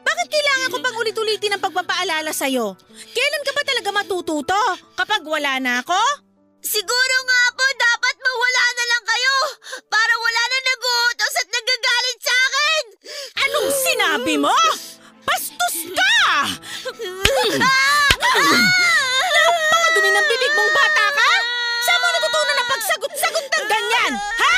Bakit 0.00 0.26
kailangan 0.32 0.72
ko 0.72 0.76
pang 0.80 0.96
ulit-ulitin 0.96 1.52
ang 1.52 1.62
pagpapaalala 1.62 2.32
sa'yo? 2.32 2.72
Kailan 2.88 3.44
ka 3.44 3.52
ba 3.52 3.62
talaga 3.68 3.90
matututo? 3.92 4.60
Kapag 4.96 5.20
wala 5.20 5.60
na 5.60 5.84
ako? 5.84 6.00
Siguro 6.64 7.16
nga 7.28 7.42
po 7.54 7.64
dapat 7.76 8.16
mawala 8.18 8.64
na 8.72 8.84
lang 8.88 9.04
kayo 9.04 9.36
para 9.86 10.14
wala 10.16 10.42
na 10.48 10.58
nag-uutos 10.64 11.34
at 11.38 11.48
nagagalit 11.54 12.18
sa 12.24 12.34
akin. 12.34 12.57
Anong 13.38 13.68
sinabi 13.72 14.34
mo? 14.36 14.52
Bastos 15.24 15.76
ka! 15.92 16.48
Napakadumi 19.34 20.10
ng 20.12 20.26
bibig 20.28 20.52
mong 20.52 20.72
bata 20.72 21.04
ka? 21.12 21.30
Saan 21.84 22.00
mo 22.00 22.06
natutunan 22.12 22.56
ang 22.58 22.68
pagsagot-sagot 22.68 23.44
ng 23.48 23.66
ganyan? 23.68 24.12
Ha? 24.16 24.56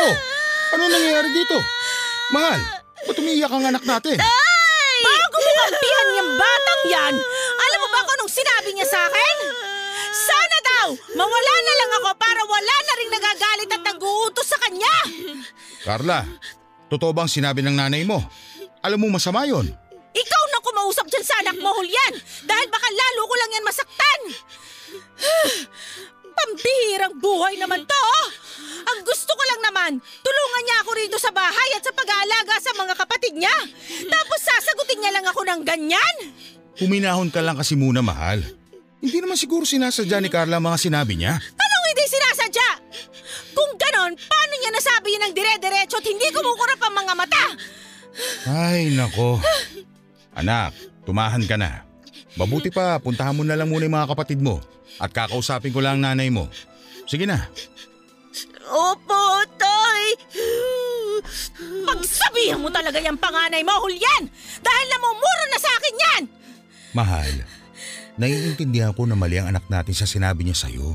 Oh, 0.00 0.12
ano 0.74 0.82
nangyayari 0.86 1.30
dito? 1.34 1.58
Mahal, 2.30 2.60
ba't 3.04 3.16
umiiyak 3.18 3.50
ang 3.50 3.66
anak 3.66 3.82
natin? 3.82 4.16
Bago 5.00 5.36
mo 5.36 5.50
kampihan 5.58 6.08
yung 6.22 6.30
batang 6.38 6.82
yan, 6.86 7.14
alam 7.58 7.78
mo 7.82 7.88
ba 7.90 8.06
kung 8.06 8.14
anong 8.22 8.32
sinabi 8.32 8.70
niya 8.74 8.86
sa 8.86 9.00
akin? 9.10 9.36
Daw, 10.80 10.96
mawala 11.12 11.54
na 11.60 11.74
lang 11.76 11.90
ako 12.00 12.08
para 12.16 12.40
wala 12.40 12.76
na 12.80 12.92
rin 12.96 13.10
nagagalit 13.12 13.70
at 13.76 13.82
nag-uutos 13.84 14.48
sa 14.48 14.56
kanya. 14.64 14.96
Carla, 15.84 16.24
totoo 16.88 17.12
bang 17.12 17.28
sinabi 17.28 17.60
ng 17.60 17.76
nanay 17.76 18.00
mo? 18.08 18.24
Alam 18.80 19.04
mo 19.04 19.12
masama 19.12 19.44
yon. 19.44 19.68
Ikaw 20.16 20.42
na 20.48 20.64
kumausap 20.64 21.04
dyan 21.12 21.20
sa 21.20 21.36
anak 21.44 21.60
mo, 21.60 21.68
Julian, 21.76 22.16
dahil 22.48 22.66
baka 22.72 22.88
lalo 22.88 23.20
ko 23.28 23.34
lang 23.36 23.50
yan 23.60 23.68
masaktan. 23.68 24.20
Pambihirang 26.32 27.20
buhay 27.20 27.60
naman 27.60 27.84
to. 27.84 28.00
oh. 28.00 28.28
Ang 28.80 29.04
gusto 29.04 29.36
ko 29.36 29.42
lang 29.52 29.60
naman, 29.60 29.92
tulungan 30.00 30.62
niya 30.64 30.76
ako 30.80 30.90
rito 30.96 31.16
sa 31.20 31.28
bahay 31.28 31.68
at 31.76 31.84
sa 31.84 31.92
pag-aalaga 31.92 32.56
sa 32.56 32.72
mga 32.72 32.94
kapatid 32.96 33.36
niya. 33.36 33.52
Tapos 34.08 34.40
sasagutin 34.48 35.04
niya 35.04 35.12
lang 35.12 35.28
ako 35.28 35.44
ng 35.44 35.60
ganyan. 35.60 36.16
Huminahon 36.80 37.28
ka 37.28 37.44
lang 37.44 37.60
kasi 37.60 37.76
muna, 37.76 38.00
mahal. 38.00 38.40
Hindi 39.00 39.18
naman 39.24 39.36
siguro 39.40 39.64
sinasadya 39.64 40.20
ni 40.20 40.28
Carla 40.28 40.60
ang 40.60 40.66
mga 40.68 40.78
sinabi 40.78 41.16
niya. 41.16 41.40
Anong 41.40 41.86
hindi 41.88 42.04
sinasadya? 42.04 42.68
Kung 43.56 43.72
ganon, 43.80 44.12
paano 44.12 44.54
niya 44.60 44.70
nasabi 44.76 45.16
yun 45.16 45.22
ng 45.24 45.34
dire-diretso 45.34 45.96
at 45.98 46.06
hindi 46.06 46.28
kumukurap 46.28 46.80
ang 46.84 46.94
mga 46.94 47.12
mata? 47.16 47.44
Ay, 48.44 48.92
nako. 48.92 49.40
Anak, 50.36 50.76
tumahan 51.08 51.44
ka 51.48 51.56
na. 51.56 51.82
Mabuti 52.36 52.68
pa, 52.68 53.00
puntahan 53.00 53.34
mo 53.34 53.42
na 53.42 53.56
lang 53.56 53.72
muna 53.72 53.88
yung 53.88 53.96
mga 53.96 54.12
kapatid 54.12 54.38
mo 54.38 54.60
at 55.00 55.10
kakausapin 55.10 55.72
ko 55.72 55.80
lang 55.80 55.98
ang 55.98 56.12
nanay 56.12 56.28
mo. 56.28 56.46
Sige 57.08 57.24
na. 57.24 57.48
Opo, 58.70 59.42
Tay. 59.58 60.04
Pagsabihan 61.88 62.60
mo 62.62 62.70
talaga 62.70 63.02
yung 63.02 63.18
panganay 63.18 63.66
mo, 63.66 63.74
Julian! 63.82 64.30
Dahil 64.62 64.86
namumuro 64.92 65.44
na 65.50 65.58
sa 65.58 65.70
akin 65.74 65.94
yan! 65.98 66.22
Mahal, 66.94 67.32
naiintindihan 68.20 68.92
ko 68.92 69.08
na 69.08 69.16
mali 69.16 69.40
ang 69.40 69.48
anak 69.48 69.64
natin 69.72 69.96
sa 69.96 70.04
sinabi 70.04 70.44
niya 70.44 70.68
sa'yo. 70.68 70.92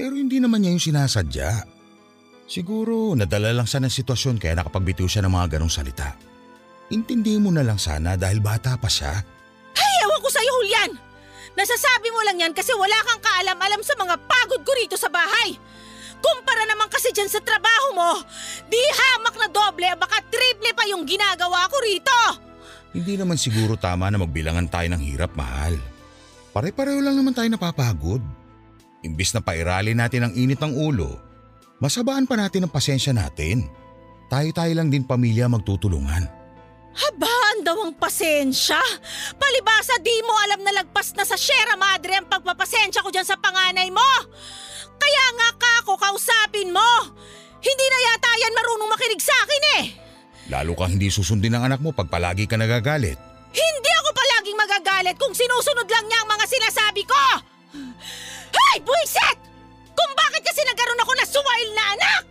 Pero 0.00 0.16
hindi 0.16 0.40
naman 0.40 0.64
niya 0.64 0.72
yung 0.72 0.86
sinasadya. 0.88 1.68
Siguro 2.48 3.12
nadala 3.12 3.52
lang 3.52 3.68
siya 3.68 3.84
ng 3.84 3.92
sitwasyon 3.92 4.40
kaya 4.40 4.56
nakapagbitiw 4.56 5.04
siya 5.04 5.28
ng 5.28 5.32
mga 5.36 5.58
ganong 5.58 5.72
salita. 5.72 6.16
Intindihin 6.88 7.44
mo 7.44 7.52
na 7.52 7.60
lang 7.60 7.76
sana 7.76 8.16
dahil 8.16 8.40
bata 8.40 8.80
pa 8.80 8.88
siya. 8.88 9.12
Ay, 9.76 9.92
ewan 10.08 10.20
ko 10.24 10.28
sa'yo, 10.32 10.52
Julian! 10.64 10.92
Nasasabi 11.56 12.08
mo 12.12 12.20
lang 12.24 12.38
yan 12.40 12.52
kasi 12.56 12.72
wala 12.76 12.96
kang 13.04 13.20
kaalam-alam 13.20 13.80
sa 13.84 13.96
mga 13.96 14.14
pagod 14.24 14.62
ko 14.64 14.72
rito 14.76 14.96
sa 14.96 15.12
bahay. 15.12 15.56
Kumpara 16.20 16.64
naman 16.68 16.88
kasi 16.88 17.12
dyan 17.12 17.28
sa 17.28 17.40
trabaho 17.44 17.88
mo, 17.96 18.10
di 18.68 18.80
hamak 18.80 19.36
na 19.36 19.48
doble, 19.52 19.88
baka 20.00 20.20
triple 20.32 20.72
pa 20.72 20.84
yung 20.88 21.04
ginagawa 21.04 21.68
ko 21.68 21.76
rito. 21.84 22.20
Hindi 22.96 23.20
naman 23.20 23.36
siguro 23.36 23.76
tama 23.76 24.08
na 24.08 24.20
magbilangan 24.20 24.68
tayo 24.72 24.88
ng 24.92 25.02
hirap, 25.04 25.32
mahal. 25.36 25.76
Pare-pareho 26.56 27.04
lang 27.04 27.20
naman 27.20 27.36
tayo 27.36 27.52
napapagod. 27.52 28.24
Imbis 29.04 29.36
na 29.36 29.44
pairali 29.44 29.92
natin 29.92 30.24
ang 30.24 30.32
init 30.32 30.56
ng 30.56 30.72
ulo, 30.72 31.20
masabaan 31.84 32.24
pa 32.24 32.32
natin 32.32 32.64
ang 32.64 32.72
pasensya 32.72 33.12
natin. 33.12 33.68
Tayo-tayo 34.32 34.72
lang 34.72 34.88
din 34.88 35.04
pamilya 35.04 35.52
magtutulungan. 35.52 36.24
Habaan 36.96 37.60
daw 37.60 37.76
ang 37.84 37.92
pasensya. 38.00 38.80
Palibasa 39.36 40.00
di 40.00 40.16
mo 40.24 40.32
alam 40.48 40.64
na 40.64 40.80
lagpas 40.80 41.12
na 41.12 41.28
sa 41.28 41.36
Sierra 41.36 41.76
Madre 41.76 42.16
ang 42.16 42.24
pagpapasensya 42.24 43.04
ko 43.04 43.12
dyan 43.12 43.28
sa 43.28 43.36
panganay 43.36 43.92
mo. 43.92 44.10
Kaya 44.96 45.24
nga 45.36 45.48
ka 45.60 45.70
ako 45.84 46.00
kausapin 46.00 46.72
mo. 46.72 46.90
Hindi 47.60 47.84
na 47.84 47.98
yata 48.00 48.32
yan 48.32 48.56
marunong 48.56 48.90
makinig 48.96 49.20
sa 49.20 49.36
akin 49.44 49.64
eh. 49.76 49.84
Lalo 50.48 50.72
kang 50.72 50.96
hindi 50.96 51.12
susundin 51.12 51.52
ng 51.52 51.68
anak 51.68 51.84
mo 51.84 51.92
pag 51.92 52.08
palagi 52.08 52.48
ka 52.48 52.56
nagagalit. 52.56 53.35
Hindi 53.56 53.90
ako 54.04 54.08
palaging 54.12 54.58
magagalit 54.60 55.16
kung 55.16 55.32
sinusunod 55.32 55.88
lang 55.88 56.04
niya 56.04 56.18
ang 56.20 56.28
mga 56.28 56.44
sinasabi 56.44 57.02
ko! 57.08 57.24
Hey, 58.52 58.84
buwisit! 58.84 59.38
Kung 59.96 60.12
bakit 60.12 60.44
kasi 60.44 60.60
nagkaroon 60.68 61.00
ako 61.00 61.12
na 61.16 61.24
suwail 61.24 61.70
na 61.72 61.84
anak! 61.96 62.24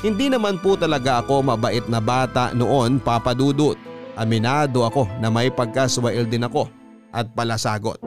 Hindi 0.00 0.32
naman 0.32 0.56
po 0.64 0.80
talaga 0.80 1.20
ako 1.20 1.44
mabait 1.44 1.84
na 1.84 2.00
bata 2.00 2.56
noon 2.56 2.96
papadudot. 3.04 3.76
Aminado 4.16 4.88
ako 4.88 5.04
na 5.20 5.28
may 5.28 5.52
pagkaswail 5.52 6.24
din 6.24 6.48
ako 6.48 6.72
at 7.12 7.28
palasagot. 7.36 8.00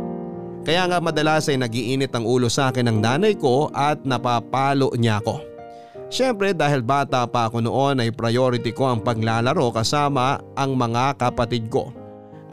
Kaya 0.65 0.89
nga 0.89 0.98
madalas 0.98 1.46
ay 1.53 1.62
nagiinit 1.62 2.10
ang 2.17 2.25
ulo 2.25 2.50
sa 2.50 2.74
akin 2.74 2.89
ng 2.89 2.98
nanay 2.98 3.38
ko 3.38 3.70
at 3.70 4.01
napapalo 4.01 4.89
niya 4.98 5.22
ako. 5.22 5.52
Siyempre 6.13 6.53
dahil 6.53 6.86
bata 6.86 7.25
pa 7.25 7.50
ako 7.50 7.65
noon 7.65 8.05
ay 8.05 8.13
priority 8.13 8.70
ko 8.70 8.86
ang 8.86 9.01
paglalaro 9.01 9.74
kasama 9.74 10.38
ang 10.53 10.77
mga 10.77 11.17
kapatid 11.17 11.74
ko. 11.74 11.89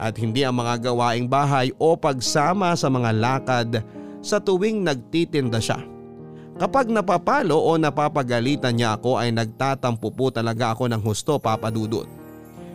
at 0.01 0.17
hindi 0.17 0.41
ang 0.41 0.57
mga 0.57 0.89
gawaing 0.89 1.29
bahay 1.29 1.69
o 1.77 1.93
pagsama 1.93 2.73
sa 2.73 2.89
mga 2.89 3.13
lakad 3.13 3.85
sa 4.25 4.41
tuwing 4.41 4.81
nagtitinda 4.81 5.61
siya. 5.61 5.77
Kapag 6.57 6.89
napapalo 6.89 7.53
o 7.61 7.77
napapagalitan 7.77 8.73
niya 8.73 8.97
ako 8.97 9.21
ay 9.21 9.29
nagtatampo 9.29 10.09
po 10.09 10.33
talaga 10.33 10.73
ako 10.73 10.89
ng 10.89 11.01
husto 11.05 11.37
papadudot. 11.37 12.09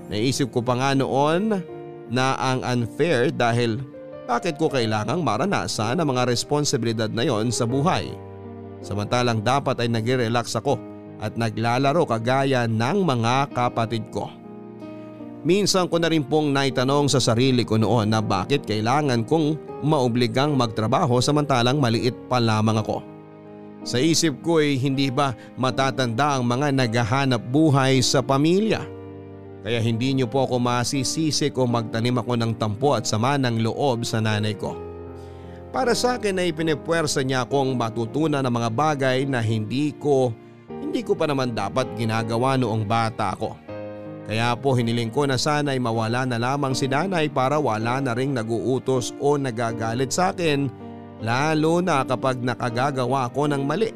Naisip 0.06 0.54
ko 0.54 0.62
pa 0.62 0.78
nga 0.78 0.90
noon 0.94 1.58
na 2.06 2.38
ang 2.38 2.62
unfair 2.62 3.34
dahil 3.34 3.82
bakit 4.30 4.54
ko 4.54 4.70
kailangang 4.70 5.26
maranasan 5.26 5.98
ang 5.98 6.06
mga 6.06 6.30
responsibilidad 6.30 7.10
na 7.10 7.26
yon 7.26 7.50
sa 7.50 7.66
buhay. 7.66 8.06
Samantalang 8.84 9.40
dapat 9.44 9.80
ay 9.82 9.88
nagre-relax 9.88 10.56
ako 10.56 10.76
at 11.20 11.36
naglalaro 11.36 12.04
kagaya 12.04 12.68
ng 12.68 12.98
mga 13.04 13.52
kapatid 13.56 14.08
ko. 14.12 14.28
Minsan 15.46 15.86
ko 15.86 16.02
na 16.02 16.10
rin 16.10 16.26
pong 16.26 16.50
naitanong 16.50 17.06
sa 17.06 17.22
sarili 17.22 17.62
ko 17.62 17.78
noon 17.78 18.10
na 18.10 18.18
bakit 18.18 18.66
kailangan 18.66 19.22
kong 19.22 19.54
maobligang 19.86 20.58
magtrabaho 20.58 21.22
samantalang 21.22 21.78
maliit 21.78 22.18
pa 22.26 22.42
lamang 22.42 22.82
ako. 22.82 22.98
Sa 23.86 24.02
isip 24.02 24.42
ko 24.42 24.58
ay 24.58 24.74
hindi 24.74 25.14
ba 25.14 25.38
matatanda 25.54 26.34
ang 26.34 26.50
mga 26.50 26.74
naghahanap 26.74 27.38
buhay 27.38 28.02
sa 28.02 28.18
pamilya? 28.18 28.82
Kaya 29.62 29.78
hindi 29.78 30.18
niyo 30.18 30.26
po 30.26 30.46
ako 30.46 30.58
masisisi 30.58 31.54
kung 31.54 31.70
magtanim 31.70 32.18
ako 32.18 32.34
ng 32.34 32.52
tampo 32.58 32.98
at 32.98 33.06
sama 33.06 33.38
ng 33.38 33.62
loob 33.62 34.02
sa 34.02 34.18
nanay 34.18 34.58
ko. 34.58 34.85
Para 35.76 35.92
sa 35.92 36.16
akin 36.16 36.40
ay 36.40 36.56
pinipwersa 36.56 37.20
niya 37.20 37.44
akong 37.44 37.76
matutunan 37.76 38.40
ng 38.40 38.48
mga 38.48 38.70
bagay 38.72 39.18
na 39.28 39.44
hindi 39.44 39.92
ko, 39.92 40.32
hindi 40.72 41.04
ko 41.04 41.12
pa 41.12 41.28
naman 41.28 41.52
dapat 41.52 41.84
ginagawa 42.00 42.56
noong 42.56 42.88
bata 42.88 43.36
ako. 43.36 43.60
Kaya 44.24 44.56
po 44.56 44.72
hiniling 44.72 45.12
ko 45.12 45.28
na 45.28 45.36
sana 45.36 45.76
ay 45.76 45.76
mawala 45.76 46.24
na 46.24 46.40
lamang 46.40 46.72
si 46.72 46.88
nanay 46.88 47.28
para 47.28 47.60
wala 47.60 48.00
na 48.00 48.16
ring 48.16 48.32
naguutos 48.32 49.12
o 49.20 49.36
nagagalit 49.36 50.16
sa 50.16 50.32
akin 50.32 50.72
lalo 51.20 51.84
na 51.84 52.08
kapag 52.08 52.40
nakagagawa 52.40 53.28
ako 53.28 53.52
ng 53.52 53.62
mali. 53.68 53.92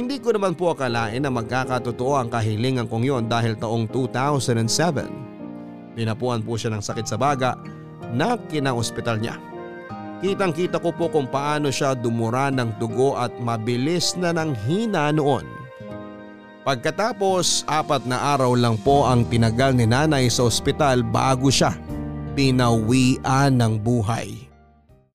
Hindi 0.00 0.16
ko 0.16 0.32
naman 0.32 0.56
po 0.56 0.72
akalain 0.72 1.20
na 1.20 1.28
magkakatotoo 1.28 2.16
ang 2.16 2.32
kahilingan 2.32 2.88
kong 2.88 3.04
yon 3.04 3.28
dahil 3.28 3.52
taong 3.60 3.84
2007. 3.92 5.92
Pinapuan 5.92 6.40
po 6.40 6.56
siya 6.56 6.72
ng 6.72 6.80
sakit 6.80 7.04
sa 7.04 7.20
baga 7.20 7.52
na 8.16 8.40
kinaospital 8.48 9.20
niya. 9.20 9.55
Kitang 10.24 10.56
kita 10.56 10.80
ko 10.80 10.96
po 10.96 11.12
kung 11.12 11.28
paano 11.28 11.68
siya 11.68 11.92
dumura 11.92 12.48
ng 12.48 12.80
dugo 12.80 13.20
at 13.20 13.36
mabilis 13.36 14.16
na 14.16 14.32
ng 14.32 14.56
hina 14.64 15.12
noon. 15.12 15.44
Pagkatapos 16.64 17.68
apat 17.68 18.08
na 18.08 18.34
araw 18.34 18.56
lang 18.58 18.74
po 18.80 19.06
ang 19.06 19.22
tinagal 19.28 19.76
ni 19.76 19.86
nanay 19.86 20.26
sa 20.26 20.48
ospital 20.48 21.04
bago 21.06 21.46
siya 21.46 21.76
pinawian 22.34 23.54
ng 23.54 23.78
buhay. 23.80 24.46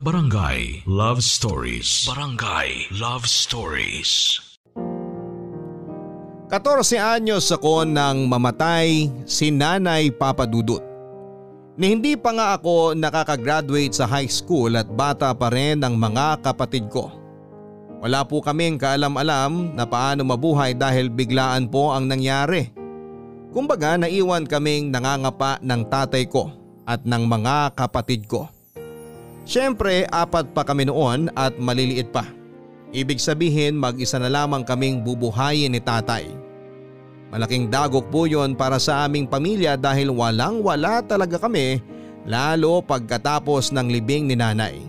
Barangay 0.02 0.88
Love 0.90 1.22
Stories. 1.22 2.10
Barangay 2.10 2.90
Love 2.98 3.30
Stories. 3.30 4.42
14 6.50 7.00
anyos 7.00 7.48
ako 7.54 7.88
nang 7.88 8.28
mamatay 8.28 9.08
si 9.24 9.54
Nanay 9.54 10.12
Papadudut. 10.12 10.91
Ni 11.82 11.98
hindi 11.98 12.14
pa 12.14 12.30
nga 12.30 12.54
ako 12.62 12.94
nakakagraduate 12.94 13.98
sa 13.98 14.06
high 14.06 14.30
school 14.30 14.78
at 14.78 14.86
bata 14.86 15.34
pa 15.34 15.50
rin 15.50 15.82
ang 15.82 15.98
mga 15.98 16.38
kapatid 16.46 16.86
ko. 16.94 17.10
Wala 18.06 18.22
po 18.22 18.38
kaming 18.38 18.78
kaalam-alam 18.78 19.74
na 19.74 19.90
paano 19.90 20.22
mabuhay 20.22 20.78
dahil 20.78 21.10
biglaan 21.10 21.66
po 21.66 21.90
ang 21.90 22.06
nangyari. 22.06 22.70
Kumbaga 23.50 23.98
naiwan 23.98 24.46
kaming 24.46 24.94
nangangapa 24.94 25.58
ng 25.66 25.82
tatay 25.90 26.30
ko 26.30 26.54
at 26.86 27.02
ng 27.02 27.26
mga 27.26 27.74
kapatid 27.74 28.30
ko. 28.30 28.46
Siyempre 29.50 30.06
apat 30.14 30.54
pa 30.54 30.62
kami 30.62 30.86
noon 30.86 31.34
at 31.34 31.58
maliliit 31.58 32.14
pa. 32.14 32.30
Ibig 32.94 33.18
sabihin 33.18 33.74
mag-isa 33.74 34.22
na 34.22 34.30
lamang 34.30 34.62
kaming 34.62 35.02
bubuhayin 35.02 35.74
ni 35.74 35.82
tatay. 35.82 36.30
Malaking 37.32 37.72
dagok 37.72 38.12
po 38.12 38.28
yon 38.28 38.60
para 38.60 38.76
sa 38.76 39.08
aming 39.08 39.24
pamilya 39.24 39.80
dahil 39.80 40.12
walang 40.12 40.60
wala 40.60 41.00
talaga 41.00 41.40
kami 41.40 41.80
lalo 42.28 42.84
pagkatapos 42.84 43.72
ng 43.72 43.88
libing 43.88 44.28
ni 44.28 44.36
nanay. 44.36 44.84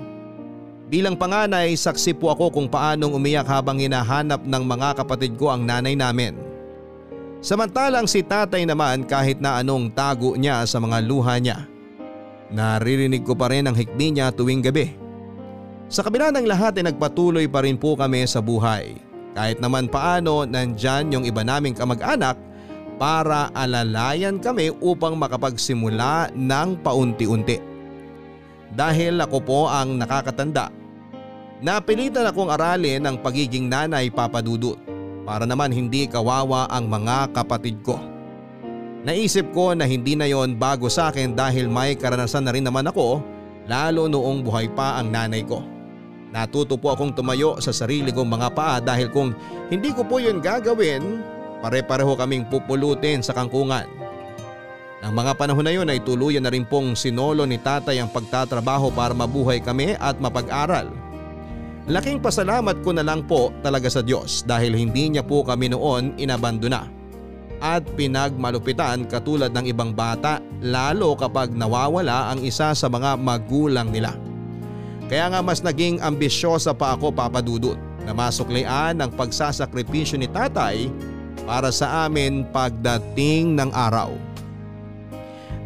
Bilang 0.92 1.16
panganay, 1.16 1.72
saksi 1.72 2.18
po 2.18 2.34
ako 2.34 2.52
kung 2.52 2.68
paanong 2.68 3.16
umiyak 3.16 3.48
habang 3.48 3.80
hinahanap 3.80 4.44
ng 4.44 4.64
mga 4.66 4.88
kapatid 5.00 5.38
ko 5.40 5.48
ang 5.48 5.64
nanay 5.64 5.96
namin. 5.96 6.36
Samantalang 7.40 8.04
si 8.04 8.20
tatay 8.20 8.68
naman 8.68 9.08
kahit 9.08 9.40
na 9.40 9.56
anong 9.62 9.88
tago 9.94 10.36
niya 10.36 10.66
sa 10.68 10.76
mga 10.82 10.98
luha 11.00 11.40
niya. 11.40 11.64
Naririnig 12.52 13.24
ko 13.24 13.32
pa 13.32 13.48
rin 13.48 13.64
ang 13.64 13.72
hikbi 13.72 14.12
niya 14.12 14.28
tuwing 14.34 14.60
gabi. 14.60 14.92
Sa 15.88 16.04
kabila 16.04 16.28
ng 16.28 16.44
lahat 16.44 16.76
ay 16.76 16.92
nagpatuloy 16.92 17.48
pa 17.48 17.64
rin 17.64 17.80
po 17.80 17.96
kami 17.96 18.28
sa 18.28 18.44
buhay. 18.44 19.11
Kahit 19.32 19.58
naman 19.64 19.88
paano 19.88 20.44
nandyan 20.44 21.08
yung 21.12 21.24
iba 21.24 21.40
naming 21.40 21.72
kamag-anak 21.72 22.36
para 23.00 23.48
alalayan 23.56 24.36
kami 24.38 24.70
upang 24.78 25.16
makapagsimula 25.16 26.30
ng 26.36 26.68
paunti-unti. 26.84 27.58
Dahil 28.72 29.20
ako 29.20 29.38
po 29.42 29.60
ang 29.68 30.00
nakakatanda, 30.00 30.72
napilitan 31.60 32.28
akong 32.28 32.52
aralin 32.52 33.04
ang 33.04 33.16
pagiging 33.20 33.68
nanay 33.68 34.08
papadudot 34.08 34.76
para 35.24 35.48
naman 35.48 35.72
hindi 35.72 36.08
kawawa 36.08 36.68
ang 36.68 36.88
mga 36.88 37.32
kapatid 37.36 37.80
ko. 37.84 38.00
Naisip 39.02 39.50
ko 39.50 39.74
na 39.74 39.82
hindi 39.82 40.14
na 40.14 40.30
yon 40.30 40.54
bago 40.54 40.86
sa 40.86 41.10
akin 41.10 41.34
dahil 41.34 41.66
may 41.66 41.98
karanasan 41.98 42.46
na 42.46 42.54
rin 42.54 42.62
naman 42.62 42.86
ako 42.86 43.18
lalo 43.66 44.06
noong 44.06 44.46
buhay 44.46 44.70
pa 44.70 45.02
ang 45.02 45.10
nanay 45.10 45.42
ko. 45.42 45.71
Natuto 46.32 46.80
po 46.80 46.96
akong 46.96 47.12
tumayo 47.12 47.60
sa 47.60 47.76
sarili 47.76 48.08
kong 48.08 48.32
mga 48.32 48.48
paa 48.56 48.76
dahil 48.80 49.12
kung 49.12 49.36
hindi 49.68 49.92
ko 49.92 50.00
po 50.00 50.16
yun 50.16 50.40
gagawin, 50.40 51.20
pare-pareho 51.60 52.16
kaming 52.16 52.48
pupulutin 52.48 53.20
sa 53.20 53.36
kangkungan. 53.36 53.84
Nang 55.04 55.12
mga 55.12 55.36
panahon 55.36 55.66
na 55.66 55.74
yun 55.76 55.92
ay 55.92 56.00
tuluyan 56.00 56.40
na 56.40 56.52
rin 56.54 56.64
pong 56.64 56.96
sinolo 56.96 57.44
ni 57.44 57.60
tatay 57.60 58.00
ang 58.00 58.08
pagtatrabaho 58.08 58.88
para 58.96 59.12
mabuhay 59.12 59.60
kami 59.60 59.92
at 60.00 60.16
mapag-aral. 60.16 60.88
Laking 61.90 62.22
pasalamat 62.22 62.80
ko 62.80 62.94
na 62.94 63.02
lang 63.02 63.26
po 63.26 63.50
talaga 63.60 63.90
sa 63.90 64.00
Diyos 64.00 64.46
dahil 64.46 64.72
hindi 64.78 65.12
niya 65.12 65.26
po 65.26 65.42
kami 65.42 65.68
noon 65.68 66.14
inabandona 66.16 66.86
at 67.58 67.82
pinagmalupitan 67.98 69.04
katulad 69.10 69.50
ng 69.50 69.66
ibang 69.70 69.90
bata 69.90 70.38
lalo 70.62 71.18
kapag 71.18 71.50
nawawala 71.50 72.30
ang 72.30 72.40
isa 72.40 72.70
sa 72.70 72.86
mga 72.86 73.18
magulang 73.18 73.90
nila. 73.90 74.21
Kaya 75.12 75.28
nga 75.28 75.44
mas 75.44 75.60
naging 75.60 76.00
ambisyosa 76.00 76.72
pa 76.72 76.96
ako 76.96 77.12
papadudot 77.12 77.76
na 78.08 78.16
masuklian 78.16 78.96
ang 78.96 79.12
pagsasakripisyo 79.12 80.16
ni 80.16 80.24
tatay 80.24 80.88
para 81.44 81.68
sa 81.68 82.08
amin 82.08 82.48
pagdating 82.48 83.52
ng 83.52 83.68
araw. 83.76 84.16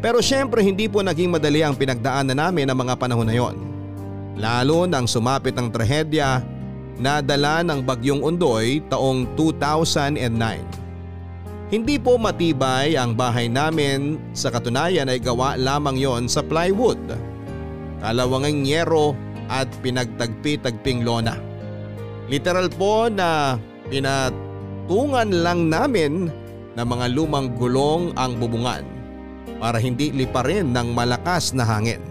Pero 0.03 0.19
syempre 0.19 0.59
hindi 0.59 0.91
po 0.91 0.99
naging 0.99 1.31
madali 1.31 1.63
ang 1.63 1.79
pinagdaanan 1.79 2.35
namin 2.35 2.67
ng 2.67 2.75
mga 2.75 2.99
panahon 2.99 3.23
na 3.23 3.39
yon. 3.39 3.55
Lalo 4.35 4.83
nang 4.83 5.07
sumapit 5.07 5.55
ang 5.55 5.71
trahedya 5.71 6.43
na 6.99 7.23
dala 7.23 7.63
ng 7.63 7.87
bagyong 7.87 8.27
undoy 8.27 8.83
taong 8.91 9.31
2009. 9.39 11.71
Hindi 11.71 11.95
po 12.03 12.19
matibay 12.19 12.99
ang 12.99 13.15
bahay 13.15 13.47
namin 13.47 14.19
sa 14.35 14.51
katunayan 14.51 15.07
ay 15.07 15.23
gawa 15.23 15.55
lamang 15.55 15.95
yon 15.95 16.27
sa 16.27 16.43
plywood. 16.43 16.99
Kalawangang 18.03 18.67
yero 18.67 19.15
at 19.47 19.67
pinagtagpi-tagping 19.83 21.03
lona. 21.03 21.35
Literal 22.27 22.67
po 22.71 23.07
na 23.07 23.55
pinatungan 23.87 25.31
lang 25.31 25.71
namin 25.71 26.27
na 26.75 26.83
mga 26.83 27.09
lumang 27.15 27.55
gulong 27.55 28.13
ang 28.19 28.37
bubungan 28.37 28.83
para 29.57 29.81
hindi 29.81 30.13
liparin 30.13 30.69
ng 30.75 30.93
malakas 30.93 31.55
na 31.55 31.65
hangin. 31.65 32.03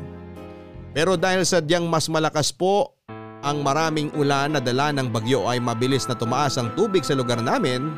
Pero 0.96 1.14
dahil 1.14 1.44
sadyang 1.44 1.87
mas 1.87 2.09
malakas 2.09 2.51
po 2.51 2.96
ang 3.44 3.62
maraming 3.62 4.11
ulan 4.16 4.57
na 4.57 4.61
dala 4.64 4.90
ng 4.90 5.12
bagyo 5.12 5.46
ay 5.46 5.61
mabilis 5.61 6.09
na 6.09 6.16
tumaas 6.16 6.57
ang 6.57 6.72
tubig 6.75 7.05
sa 7.05 7.14
lugar 7.14 7.38
namin 7.38 7.94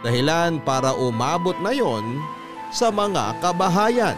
dahilan 0.00 0.62
para 0.64 0.96
umabot 0.96 1.52
na 1.60 1.74
yon 1.74 2.22
sa 2.72 2.88
mga 2.88 3.36
kabahayan. 3.42 4.16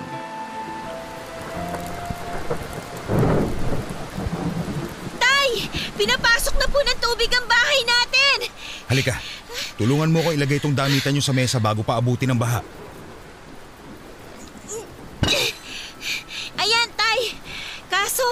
Pinapasok 6.03 6.59
na 6.59 6.67
po 6.67 6.83
ng 6.83 6.99
tubig 6.99 7.31
ang 7.31 7.47
bahay 7.47 7.81
natin! 7.87 8.51
Halika, 8.91 9.23
tulungan 9.79 10.11
mo 10.11 10.19
ko 10.27 10.35
ilagay 10.35 10.59
itong 10.59 10.75
damitan 10.75 11.15
nyo 11.15 11.23
sa 11.23 11.31
mesa 11.31 11.62
bago 11.62 11.87
pa 11.87 11.95
abutin 11.95 12.27
ng 12.35 12.41
baha. 12.43 12.59
Ayan, 16.59 16.88
Tay! 16.99 17.38
Kaso, 17.87 18.27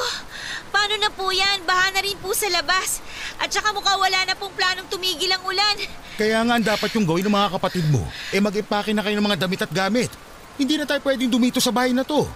paano 0.74 0.98
na 0.98 1.14
po 1.14 1.30
yan? 1.30 1.62
Baha 1.62 1.94
na 1.94 2.02
rin 2.02 2.18
po 2.18 2.34
sa 2.34 2.50
labas. 2.50 2.98
At 3.38 3.54
saka 3.54 3.70
mukha 3.70 3.94
wala 3.94 4.18
na 4.26 4.34
pong 4.34 4.50
planong 4.58 4.90
tumigil 4.90 5.30
ang 5.30 5.46
ulan. 5.46 5.78
Kaya 6.18 6.42
nga 6.42 6.74
dapat 6.74 6.90
yung 6.98 7.06
gawin 7.06 7.22
ng 7.22 7.36
mga 7.38 7.54
kapatid 7.54 7.86
mo, 7.86 8.02
eh 8.34 8.42
mag-impake 8.42 8.90
na 8.98 9.06
kayo 9.06 9.14
ng 9.14 9.26
mga 9.30 9.46
damit 9.46 9.62
at 9.62 9.70
gamit. 9.70 10.10
Hindi 10.58 10.74
na 10.74 10.90
tayo 10.90 10.98
pwedeng 11.06 11.30
dumito 11.30 11.62
sa 11.62 11.70
bahay 11.70 11.94
na 11.94 12.02
to. 12.02 12.26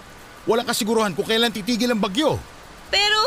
Walang 0.47 0.63
kasiguruhan 0.63 1.11
kung 1.11 1.27
kailan 1.27 1.51
titigil 1.51 1.91
ang 1.91 1.99
bagyo. 1.99 2.39
Pero, 2.87 3.19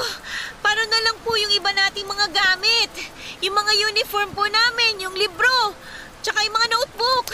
paano 0.68 0.84
na 0.84 1.00
lang 1.00 1.16
po 1.24 1.32
yung 1.32 1.48
iba 1.48 1.72
nating 1.72 2.04
mga 2.04 2.28
gamit? 2.28 2.92
Yung 3.40 3.56
mga 3.56 3.72
uniform 3.88 4.36
po 4.36 4.44
namin, 4.44 5.00
yung 5.00 5.16
libro, 5.16 5.72
tsaka 6.20 6.44
yung 6.44 6.52
mga 6.52 6.68
notebook. 6.76 7.32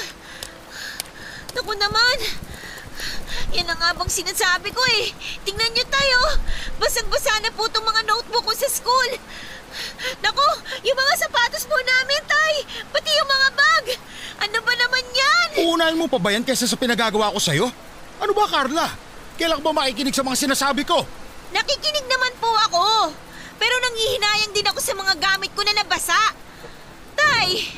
Naku 1.59 1.75
naman, 1.75 2.16
yan 3.59 3.66
ang 3.66 3.75
nga 3.75 3.90
bang 3.90 4.07
sinasabi 4.07 4.70
ko 4.70 4.79
eh. 5.03 5.11
Tingnan 5.42 5.66
niyo 5.75 5.83
tayo, 5.90 6.18
basang-basa 6.79 7.42
na 7.42 7.51
po 7.51 7.66
itong 7.66 7.83
mga 7.83 8.07
notebook 8.07 8.47
ko 8.47 8.55
sa 8.55 8.70
school. 8.70 9.11
Naku, 10.23 10.47
yung 10.87 10.94
mga 10.94 11.27
sapatos 11.27 11.66
po 11.66 11.75
namin, 11.75 12.23
Tay, 12.31 12.55
pati 12.94 13.11
yung 13.18 13.31
mga 13.35 13.49
bag. 13.51 13.85
Ano 14.47 14.62
ba 14.62 14.73
naman 14.79 15.05
yan? 15.11 15.49
Uunahin 15.59 15.99
mo 15.99 16.07
pa 16.07 16.23
ba 16.23 16.31
yan 16.31 16.47
kaysa 16.47 16.70
sa 16.70 16.79
pinagagawa 16.79 17.35
ko 17.35 17.42
sa'yo? 17.42 17.66
Ano 18.23 18.31
ba, 18.31 18.47
Carla? 18.47 18.94
Kailan 19.35 19.59
ka 19.59 19.66
ba 19.66 19.83
makikinig 19.83 20.14
sa 20.14 20.23
mga 20.23 20.38
sinasabi 20.38 20.87
ko? 20.87 21.03
Nakikinig 21.55 22.07
naman 22.11 22.35
po 22.43 22.51
ako. 22.67 23.14
Pero 23.62 23.75
nangihinayang 23.79 24.51
din 24.51 24.67
ako 24.67 24.83
sa 24.83 24.90
mga 24.99 25.14
gamit 25.23 25.55
ko 25.55 25.62
na 25.62 25.71
nabasa. 25.71 26.19
Tay, 27.14 27.71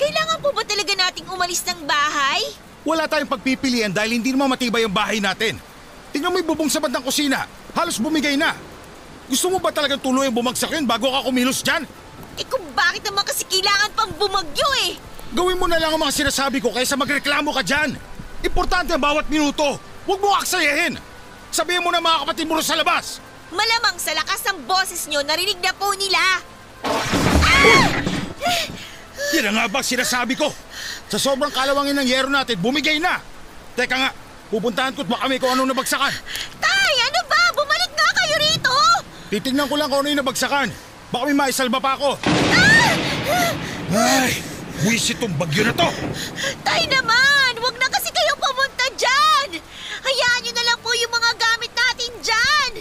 kailangan 0.00 0.40
po 0.40 0.56
ba 0.56 0.64
talaga 0.64 0.96
nating 0.96 1.28
umalis 1.28 1.60
ng 1.68 1.84
bahay? 1.84 2.40
Wala 2.80 3.04
tayong 3.04 3.28
pagpipilian 3.28 3.92
dahil 3.92 4.16
hindi 4.16 4.32
naman 4.32 4.56
matibay 4.56 4.88
ang 4.88 4.96
bahay 4.96 5.20
natin. 5.20 5.60
Tingnan 6.16 6.32
mo 6.32 6.40
yung 6.40 6.48
bubong 6.48 6.72
sa 6.72 6.80
bandang 6.80 7.04
kusina. 7.04 7.44
Halos 7.76 8.00
bumigay 8.00 8.40
na. 8.40 8.56
Gusto 9.28 9.52
mo 9.52 9.60
ba 9.60 9.68
talagang 9.68 10.00
tuloy 10.00 10.24
ang 10.24 10.36
bumagsak 10.36 10.72
yun 10.72 10.88
bago 10.88 11.12
ka 11.12 11.28
kumilos 11.28 11.60
dyan? 11.60 11.84
Eh 12.40 12.44
kung 12.48 12.64
bakit 12.72 13.04
naman 13.04 13.24
kasi 13.24 13.44
kailangan 13.44 13.92
pang 13.92 14.12
bumagyo 14.16 14.68
eh? 14.88 14.96
Gawin 15.36 15.60
mo 15.60 15.68
na 15.68 15.76
lang 15.76 15.92
ang 15.92 16.00
mga 16.00 16.24
sinasabi 16.24 16.60
ko 16.60 16.72
kaysa 16.72 16.96
magreklamo 16.96 17.52
ka 17.52 17.60
dyan. 17.60 17.96
Importante 18.40 18.96
ang 18.96 19.02
bawat 19.04 19.28
minuto. 19.28 19.76
Huwag 20.08 20.20
mo 20.20 20.32
aksayahin. 20.36 21.13
Sabihin 21.54 21.86
mo 21.86 21.94
na 21.94 22.02
mga 22.02 22.26
kapatid 22.26 22.50
mo 22.50 22.58
sa 22.58 22.74
labas. 22.74 23.22
Malamang 23.54 23.94
sa 24.02 24.10
lakas 24.10 24.42
ng 24.50 24.66
boses 24.66 25.06
nyo, 25.06 25.22
narinig 25.22 25.62
na 25.62 25.70
po 25.70 25.94
nila. 25.94 26.42
Yan 29.38 29.54
ang 29.54 29.62
nga 29.62 29.70
ba 29.70 29.78
sinasabi 29.78 30.34
ko? 30.34 30.50
Sa 31.06 31.14
sobrang 31.22 31.54
kalawangin 31.54 31.94
ng 31.94 32.10
yero 32.10 32.26
natin, 32.26 32.58
bumigay 32.58 32.98
na. 32.98 33.22
Teka 33.78 33.94
nga, 33.94 34.10
pupuntahan 34.50 34.98
ko't 34.98 35.06
baka 35.06 35.30
may 35.30 35.38
kung 35.38 35.54
anong 35.54 35.70
nabagsakan. 35.70 36.10
Tay, 36.58 36.94
ano 37.06 37.20
ba? 37.30 37.42
Bumalik 37.54 37.92
nga 37.94 38.08
kayo 38.18 38.34
rito! 38.50 38.74
Titignan 39.30 39.70
ko 39.70 39.78
lang 39.78 39.86
kung 39.86 40.02
ano 40.02 40.10
yung 40.10 40.22
nabagsakan. 40.26 40.74
Baka 41.14 41.22
may 41.30 41.38
maisalba 41.38 41.78
pa 41.78 41.94
ako. 41.94 42.18
Ay, 43.94 44.42
wisit 44.82 45.22
tong 45.22 45.38
bagyo 45.38 45.70
na 45.70 45.74
to. 45.78 45.86
Tay 46.66 46.90
naman! 46.90 47.62
Huwag 47.62 47.78
na 47.78 47.86
kasi 47.86 48.10
kayong 48.10 48.42
pumunta 48.42 48.90
dyan! 48.98 49.62
Hayaan 50.04 50.40
nyo 50.44 50.52
na 50.52 50.66
lang 50.68 50.78
po 50.84 50.90
yung 50.92 51.14
mga 51.14 51.30
gamit 51.38 51.72
natin 51.72 52.12
dyan! 52.20 52.72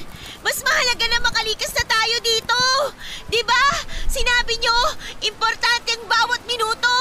Mas 0.43 0.59
mahalaga 0.59 1.07
na 1.07 1.23
makalikas 1.23 1.71
na 1.71 1.85
tayo 1.87 2.15
dito! 2.19 2.59
Di 3.31 3.39
ba? 3.47 3.63
Sinabi 4.11 4.59
nyo, 4.59 4.75
importante 5.23 5.95
ang 5.95 6.03
bawat 6.03 6.43
minuto! 6.43 6.91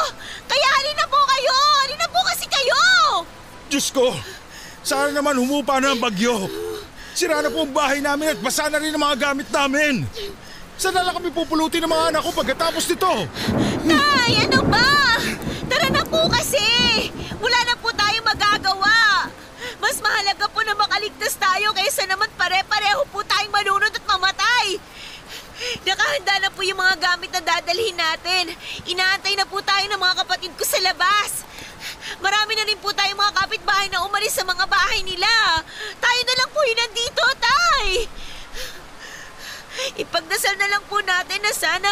Kaya 0.47 0.69
halin 0.79 0.95
na 0.95 1.11
po 1.11 1.19
kayo! 1.27 1.57
Halin 1.83 1.99
na 1.99 2.07
po 2.07 2.21
kasi 2.23 2.47
kayo! 2.47 2.83
Diyos 3.67 3.82
ko, 3.93 4.17
sana 4.81 5.13
naman 5.13 5.37
humupa 5.37 5.79
na 5.79 5.93
ang 5.93 6.01
bagyo. 6.01 6.49
Sira 7.13 7.45
na 7.45 7.53
po 7.53 7.69
ang 7.69 7.77
bahay 7.77 8.01
namin 8.01 8.33
at 8.33 8.41
basa 8.41 8.73
na 8.73 8.81
rin 8.81 8.91
ang 8.91 9.05
mga 9.05 9.31
gamit 9.31 9.49
namin. 9.53 10.09
Saan 10.81 10.97
na 10.97 11.13
kami 11.15 11.29
pupulutin 11.31 11.85
ng 11.85 11.93
mga 11.93 12.09
anak 12.11 12.23
ko 12.25 12.31
pagkatapos 12.33 12.89
nito? 12.89 13.13
Tay, 13.87 14.33
ano 14.49 14.61
ba? 14.67 15.21
Tara 15.69 15.89
na 15.93 16.03
po 16.03 16.27
kasi! 16.27 16.59
Wala 17.39 17.59
na 17.69 17.75
po 17.79 17.93
tayo 17.93 18.19
magagawa! 18.25 19.29
Mas 19.79 20.01
mahalaga 20.01 20.49
po 20.51 20.65
na 20.65 20.75
makaligtas 20.75 21.37
tayo 21.39 21.71
kaysa 21.77 22.09
naman 22.09 22.27
pare-pareho 22.35 23.05
po 23.13 23.23
tayong 23.23 23.55
malunod 23.55 23.93
at 23.93 24.05
mamatay! 24.09 24.81
Nakahanda 25.87 26.35
na 26.43 26.51
po 26.51 26.67
yung 26.67 26.81
mga 26.81 26.97
gamit 26.99 27.31
na 27.31 27.43
dadalhin 27.45 27.95
natin. 27.95 28.51
Inaantay 28.89 29.39
na 29.39 29.47
po 29.47 29.63
tayo 29.63 29.87
ng 29.87 30.01
mga 30.01 30.15
kapatid 30.27 30.51
ko 30.59 30.65
sa 30.67 30.83
labas. 30.83 31.47
Marami 32.23 32.53
na 32.55 32.65
rin 32.71 32.79
po 32.79 32.95
tayong 32.95 33.19
mga 33.19 33.35
kapitbahay 33.35 33.91
na 33.91 34.07
umalis 34.07 34.39
sa 34.39 34.47
mga 34.47 34.65
bahay 34.71 35.03
nila. 35.03 35.29
Tayo 35.99 36.21
na 36.23 36.35
lang 36.39 36.51
po 36.55 36.61
yung 36.63 36.81
nandito, 36.81 37.23
Tay! 37.43 37.87
Ipagdasal 39.99 40.55
na 40.61 40.69
lang 40.71 40.85
po 40.87 41.01
natin 41.03 41.41
na 41.43 41.51
sana 41.51 41.91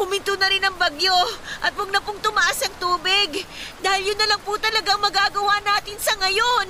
huminto 0.00 0.32
na 0.38 0.48
rin 0.48 0.62
ang 0.62 0.78
bagyo 0.78 1.12
at 1.60 1.74
huwag 1.74 1.90
na 1.92 2.00
pong 2.00 2.22
tumaas 2.22 2.56
ang 2.64 2.72
tubig. 2.80 3.44
Dahil 3.84 4.14
yun 4.14 4.18
na 4.18 4.30
lang 4.32 4.40
po 4.40 4.56
talaga 4.56 4.96
ang 4.96 5.02
magagawa 5.04 5.60
natin 5.60 5.98
sa 6.00 6.14
ngayon. 6.16 6.66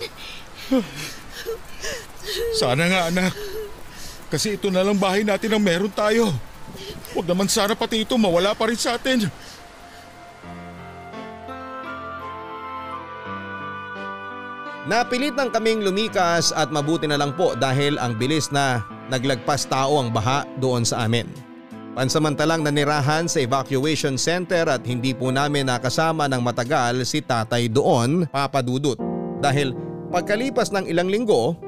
Sana 2.58 2.82
nga 2.90 3.00
anak. 3.12 3.32
Kasi 4.26 4.58
ito 4.58 4.72
na 4.74 4.82
lang 4.82 4.98
bahay 4.98 5.22
natin 5.22 5.54
ang 5.54 5.62
meron 5.62 5.92
tayo. 5.92 6.34
Huwag 7.14 7.28
naman 7.30 7.46
sana 7.46 7.78
pati 7.78 8.02
ito 8.02 8.18
mawala 8.18 8.56
pa 8.56 8.66
rin 8.66 8.80
sa 8.80 8.98
atin. 8.98 9.28
Napilit 14.86 15.34
ng 15.34 15.50
kaming 15.50 15.82
lumikas 15.82 16.54
at 16.54 16.70
mabuti 16.70 17.10
na 17.10 17.18
lang 17.18 17.34
po 17.34 17.58
dahil 17.58 17.98
ang 17.98 18.14
bilis 18.14 18.54
na 18.54 18.86
naglagpas 19.10 19.66
tao 19.66 19.98
ang 19.98 20.14
baha 20.14 20.46
doon 20.62 20.86
sa 20.86 21.10
amin. 21.10 21.26
Pansamantalang 21.98 22.62
nanirahan 22.62 23.26
sa 23.26 23.42
evacuation 23.42 24.14
center 24.14 24.62
at 24.70 24.86
hindi 24.86 25.10
po 25.10 25.34
namin 25.34 25.66
nakasama 25.66 26.30
ng 26.30 26.38
matagal 26.38 27.02
si 27.02 27.18
tatay 27.18 27.66
doon, 27.66 28.30
Papa 28.30 28.62
Dudut. 28.62 28.94
Dahil 29.42 29.74
pagkalipas 30.14 30.70
ng 30.70 30.86
ilang 30.86 31.10
linggo, 31.10 31.58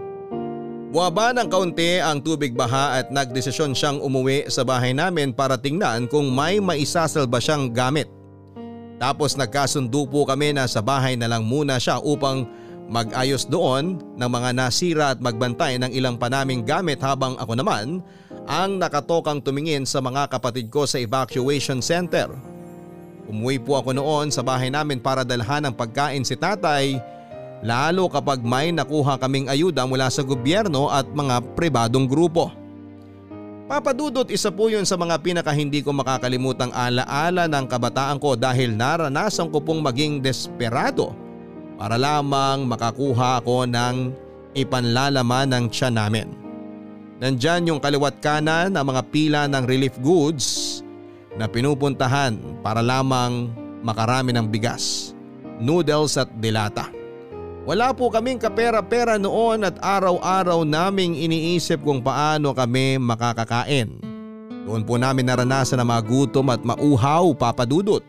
buwaba 0.94 1.34
ng 1.34 1.50
kaunti 1.50 1.98
ang 1.98 2.22
tubig 2.22 2.54
baha 2.54 3.02
at 3.02 3.10
nagdesisyon 3.10 3.74
siyang 3.74 3.98
umuwi 3.98 4.46
sa 4.46 4.62
bahay 4.62 4.94
namin 4.94 5.34
para 5.34 5.58
tingnan 5.58 6.06
kung 6.06 6.30
may 6.30 6.62
maisasalba 6.62 7.42
siyang 7.42 7.74
gamit. 7.74 8.06
Tapos 9.02 9.34
nagkasundo 9.34 10.06
po 10.06 10.22
kami 10.22 10.54
na 10.54 10.70
sa 10.70 10.78
bahay 10.78 11.18
na 11.18 11.26
lang 11.26 11.42
muna 11.42 11.82
siya 11.82 11.98
upang 11.98 12.46
mag-ayos 12.88 13.44
doon 13.44 14.00
ng 14.16 14.30
mga 14.32 14.50
nasira 14.56 15.06
at 15.12 15.20
magbantay 15.20 15.76
ng 15.76 15.92
ilang 15.92 16.16
panaming 16.16 16.64
gamit 16.64 16.98
habang 17.04 17.36
ako 17.36 17.52
naman 17.52 18.00
ang 18.48 18.80
nakatokang 18.80 19.44
tumingin 19.44 19.84
sa 19.84 20.00
mga 20.00 20.32
kapatid 20.32 20.72
ko 20.72 20.88
sa 20.88 20.96
evacuation 20.96 21.84
center. 21.84 22.32
Umuwi 23.28 23.60
po 23.60 23.76
ako 23.76 23.92
noon 23.92 24.32
sa 24.32 24.40
bahay 24.40 24.72
namin 24.72 25.04
para 25.04 25.20
dalhan 25.20 25.68
ng 25.68 25.76
pagkain 25.76 26.24
si 26.24 26.32
tatay 26.32 26.96
lalo 27.60 28.08
kapag 28.08 28.40
may 28.40 28.72
nakuha 28.72 29.20
kaming 29.20 29.52
ayuda 29.52 29.84
mula 29.84 30.08
sa 30.08 30.24
gobyerno 30.24 30.88
at 30.88 31.04
mga 31.12 31.44
pribadong 31.52 32.08
grupo. 32.08 32.48
Papadudot 33.68 34.32
isa 34.32 34.48
po 34.48 34.72
yun 34.72 34.88
sa 34.88 34.96
mga 34.96 35.20
pinaka 35.20 35.52
hindi 35.52 35.84
ko 35.84 35.92
makakalimutang 35.92 36.72
alaala 36.72 37.44
ng 37.44 37.68
kabataan 37.68 38.16
ko 38.16 38.32
dahil 38.32 38.72
naranasan 38.72 39.52
ko 39.52 39.60
pong 39.60 39.84
maging 39.84 40.24
desperado 40.24 41.27
para 41.78 41.94
lamang 41.94 42.66
makakuha 42.66 43.38
ako 43.38 43.64
ng 43.70 44.10
ipanlalaman 44.58 45.46
ng 45.54 45.64
tiyan 45.70 45.94
namin. 45.94 46.28
Nandyan 47.22 47.70
yung 47.70 47.80
kaliwat 47.80 48.18
kanan 48.18 48.74
ang 48.74 48.86
mga 48.90 49.02
pila 49.14 49.42
ng 49.46 49.64
relief 49.66 49.94
goods 50.02 50.80
na 51.38 51.46
pinupuntahan 51.46 52.34
para 52.66 52.82
lamang 52.82 53.54
makarami 53.82 54.34
ng 54.34 54.50
bigas, 54.50 55.14
noodles 55.62 56.18
at 56.18 56.26
dilata. 56.42 56.90
Wala 57.62 57.92
po 57.92 58.08
kaming 58.10 58.40
kapera-pera 58.40 59.20
noon 59.20 59.66
at 59.66 59.76
araw-araw 59.78 60.64
naming 60.66 61.14
iniisip 61.14 61.84
kung 61.84 62.02
paano 62.02 62.56
kami 62.56 62.96
makakakain. 62.98 63.92
Doon 64.64 64.82
po 64.88 64.96
namin 64.96 65.28
naranasan 65.28 65.78
ang 65.78 65.92
mga 65.92 66.02
gutom 66.08 66.48
at 66.48 66.64
mauhaw 66.64 67.36
papadudot. 67.36 68.00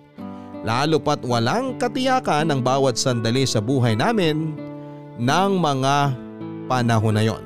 Lalo 0.64 1.00
pat 1.00 1.24
walang 1.24 1.80
katiyakan 1.80 2.52
ang 2.52 2.60
bawat 2.60 3.00
sandali 3.00 3.48
sa 3.48 3.64
buhay 3.64 3.96
namin 3.96 4.56
ng 5.16 5.52
mga 5.56 5.96
panahon 6.68 7.16
na 7.16 7.24
yon. 7.24 7.44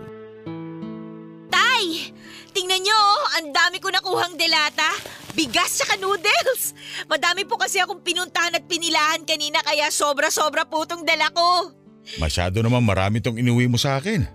Tay! 1.53 2.09
Tingnan 2.53 2.85
nyo, 2.85 2.97
oh, 2.97 3.23
ang 3.37 3.47
dami 3.53 3.77
ko 3.77 3.89
nakuhang 3.89 4.37
delata. 4.37 4.93
Bigas 5.33 5.81
tsaka 5.81 5.97
noodles. 5.97 6.77
Madami 7.09 7.45
po 7.49 7.57
kasi 7.57 7.81
akong 7.81 8.05
pinuntahan 8.05 8.53
at 8.53 8.65
pinilahan 8.69 9.25
kanina 9.25 9.65
kaya 9.65 9.89
sobra-sobra 9.89 10.65
po 10.69 10.85
itong 10.85 11.01
dala 11.01 11.33
ko. 11.33 11.73
Masyado 12.21 12.61
naman 12.61 12.85
marami 12.85 13.21
tong 13.21 13.41
inuwi 13.41 13.65
mo 13.65 13.81
sa 13.81 13.97
akin. 13.97 14.25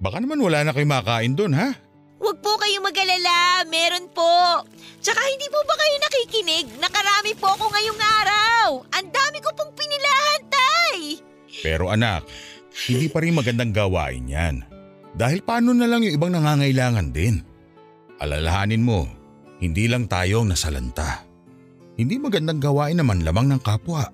Baka 0.00 0.22
naman 0.22 0.40
wala 0.40 0.64
na 0.64 0.72
kayo 0.72 0.88
makain 0.88 1.36
doon 1.36 1.52
ha? 1.52 1.76
Huwag 2.18 2.36
po 2.42 2.58
kayong 2.58 2.82
mag-alala, 2.82 3.62
meron 3.70 4.10
po. 4.10 4.66
Tsaka 4.98 5.22
hindi 5.22 5.46
po 5.46 5.62
ba 5.62 5.74
kayo 5.78 5.94
nakikinig? 6.02 6.66
Nakarami 6.82 7.32
po 7.38 7.46
ako 7.54 7.70
ngayong 7.70 8.00
araw. 8.02 8.68
Ang 8.98 9.06
dami 9.14 9.38
ko 9.38 9.50
pong 9.54 9.72
pinilahan, 9.78 10.42
Tay. 10.50 10.98
Pero 11.62 11.94
anak, 11.94 12.26
hindi 12.90 13.06
pa 13.06 13.22
rin 13.22 13.38
magandang 13.38 13.70
gawain 13.70 14.26
yan. 14.26 14.66
Dahil 15.14 15.46
paano 15.46 15.70
na 15.74 15.86
lang 15.86 16.02
yung 16.02 16.14
ibang 16.18 16.34
nangangailangan 16.34 17.14
din? 17.14 17.42
Alalahanin 18.18 18.82
mo, 18.82 19.06
hindi 19.62 19.86
lang 19.86 20.10
tayo 20.10 20.42
ang 20.42 20.50
nasalanta. 20.50 21.22
Hindi 21.98 22.18
magandang 22.18 22.58
gawain 22.62 22.98
naman 22.98 23.22
lamang 23.22 23.50
ng 23.50 23.62
kapwa. 23.62 24.06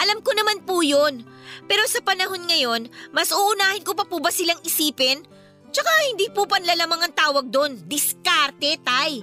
Alam 0.00 0.24
ko 0.24 0.32
naman 0.32 0.64
po 0.64 0.80
yun. 0.80 1.24
Pero 1.68 1.84
sa 1.88 2.00
panahon 2.00 2.48
ngayon, 2.48 2.88
mas 3.12 3.32
uunahin 3.32 3.84
ko 3.84 3.92
pa 3.92 4.08
po 4.08 4.20
ba 4.20 4.32
silang 4.32 4.60
isipin? 4.64 5.24
Tsaka 5.70 5.90
hindi 6.10 6.26
po 6.30 6.46
panlalamang 6.46 7.06
ang 7.06 7.14
tawag 7.14 7.46
doon. 7.48 7.78
Diskarte, 7.86 8.78
tay. 8.82 9.22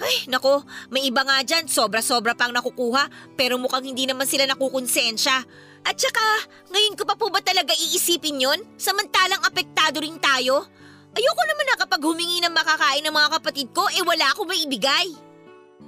Ay, 0.00 0.16
nako, 0.32 0.64
may 0.88 1.04
iba 1.04 1.20
nga 1.20 1.44
dyan, 1.44 1.68
sobra-sobra 1.68 2.32
pang 2.32 2.56
nakukuha, 2.56 3.36
pero 3.36 3.60
mukhang 3.60 3.84
hindi 3.84 4.08
naman 4.08 4.24
sila 4.24 4.48
nakukonsensya. 4.48 5.44
At 5.84 5.96
saka, 5.96 6.24
ngayon 6.72 6.96
ko 6.96 7.04
pa 7.04 7.16
po 7.16 7.28
ba 7.28 7.44
talaga 7.44 7.72
iisipin 7.76 8.40
yon? 8.40 8.60
Samantalang 8.80 9.44
apektado 9.44 10.00
rin 10.00 10.16
tayo? 10.16 10.68
Ayoko 11.10 11.42
naman 11.42 11.66
na 11.68 11.76
kapag 11.76 12.00
humingi 12.00 12.38
ng 12.40 12.54
makakain 12.54 13.04
ng 13.04 13.12
mga 13.12 13.28
kapatid 13.40 13.68
ko, 13.76 13.84
eh 13.92 14.04
wala 14.04 14.30
akong 14.32 14.48
maibigay. 14.48 15.10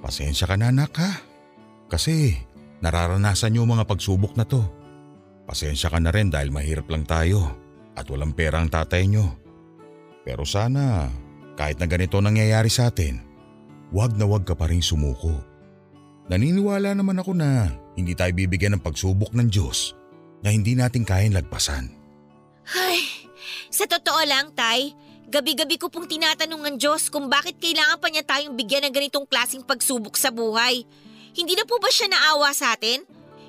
Pasensya 0.02 0.50
ka 0.50 0.57
na 0.61 0.72
anak 0.72 0.92
ha. 0.98 1.12
Kasi 1.87 2.37
nararanasan 2.83 3.55
niyo 3.55 3.68
mga 3.68 3.87
pagsubok 3.87 4.35
na 4.35 4.44
to. 4.48 4.61
Pasensya 5.46 5.92
ka 5.92 6.00
na 6.00 6.11
rin 6.11 6.33
dahil 6.33 6.50
mahirap 6.50 6.88
lang 6.90 7.05
tayo 7.07 7.52
at 7.94 8.09
walang 8.09 8.33
pera 8.33 8.59
ang 8.59 8.72
tatay 8.72 9.07
niyo. 9.07 9.41
Pero 10.22 10.46
sana 10.46 11.11
kahit 11.58 11.78
na 11.78 11.87
ganito 11.87 12.18
nangyayari 12.18 12.72
sa 12.72 12.88
atin, 12.88 13.20
wag 13.92 14.16
na 14.16 14.24
wag 14.24 14.48
ka 14.48 14.56
pa 14.56 14.70
rin 14.70 14.80
sumuko. 14.80 15.37
Naniniwala 16.30 16.96
naman 16.96 17.20
ako 17.20 17.37
na 17.37 17.68
hindi 17.98 18.16
tayo 18.16 18.32
bibigyan 18.32 18.78
ng 18.78 18.85
pagsubok 18.85 19.37
ng 19.37 19.48
Diyos 19.52 19.92
na 20.40 20.48
hindi 20.48 20.72
natin 20.72 21.04
kayang 21.04 21.37
lagpasan. 21.37 21.92
Ay, 22.72 23.02
sa 23.68 23.85
totoo 23.85 24.22
lang, 24.24 24.54
Tay, 24.54 24.94
gabi-gabi 25.28 25.76
ko 25.76 25.90
pong 25.92 26.08
tinatanong 26.08 26.62
ng 26.62 26.76
Diyos 26.78 27.11
kung 27.11 27.26
bakit 27.26 27.58
kailangan 27.58 27.98
pa 27.98 28.08
niya 28.08 28.24
tayong 28.24 28.54
bigyan 28.56 28.88
ng 28.88 28.94
ganitong 28.94 29.26
klasing 29.28 29.66
pagsubok 29.66 30.14
sa 30.16 30.32
buhay. 30.32 30.87
Hindi 31.32 31.52
na 31.58 31.66
po 31.68 31.76
ba 31.82 31.90
siya 31.90 32.08
naawa 32.08 32.54
sa 32.54 32.76
atin? 32.76 33.02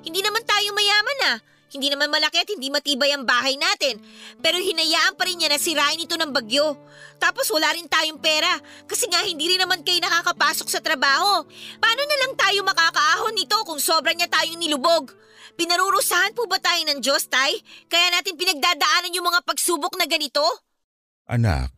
Hindi 0.04 0.20
naman 0.20 0.44
tayo 0.44 0.70
mayaman 0.76 1.20
ah. 1.32 1.38
Hindi 1.74 1.90
naman 1.90 2.14
malaki 2.14 2.38
at 2.38 2.50
hindi 2.54 2.70
matibay 2.70 3.10
ang 3.10 3.26
bahay 3.26 3.58
natin. 3.58 3.98
Pero 4.40 4.62
hinayaan 4.62 5.18
pa 5.18 5.26
rin 5.26 5.42
niya 5.42 5.50
na 5.50 5.58
sirain 5.58 5.98
ito 5.98 6.14
ng 6.14 6.30
bagyo. 6.30 6.78
Tapos 7.18 7.50
wala 7.50 7.74
rin 7.74 7.90
tayong 7.90 8.22
pera 8.22 8.62
kasi 8.86 9.10
nga 9.10 9.26
hindi 9.26 9.50
rin 9.50 9.58
naman 9.58 9.82
kayo 9.82 9.98
nakakapasok 10.06 10.70
sa 10.70 10.80
trabaho. 10.86 11.42
Paano 11.82 12.02
na 12.06 12.18
lang 12.22 12.34
tayo 12.38 12.62
makakaahon 12.62 13.34
nito 13.34 13.58
kung 13.66 13.82
sobra 13.82 14.14
niya 14.14 14.30
tayong 14.30 14.62
nilubog? 14.62 15.18
Pinarurusahan 15.58 16.38
po 16.38 16.46
ba 16.46 16.62
tayo 16.62 16.82
ng 16.86 17.02
Diyos, 17.02 17.26
Tay? 17.30 17.58
Kaya 17.90 18.14
natin 18.14 18.38
pinagdadaanan 18.38 19.14
yung 19.14 19.26
mga 19.30 19.42
pagsubok 19.46 19.98
na 19.98 20.06
ganito? 20.06 20.42
Anak, 21.30 21.74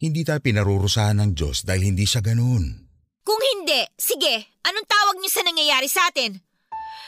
hindi 0.00 0.24
tayo 0.24 0.40
pinarurusahan 0.40 1.16
ng 1.20 1.30
Diyos 1.32 1.64
dahil 1.64 1.92
hindi 1.92 2.04
siya 2.04 2.20
ganun. 2.20 2.88
Kung 3.26 3.40
hindi, 3.56 3.82
sige, 3.98 4.60
anong 4.62 4.86
tawag 4.86 5.16
niyo 5.18 5.30
sa 5.32 5.42
nangyayari 5.42 5.88
sa 5.90 6.06
atin? 6.06 6.45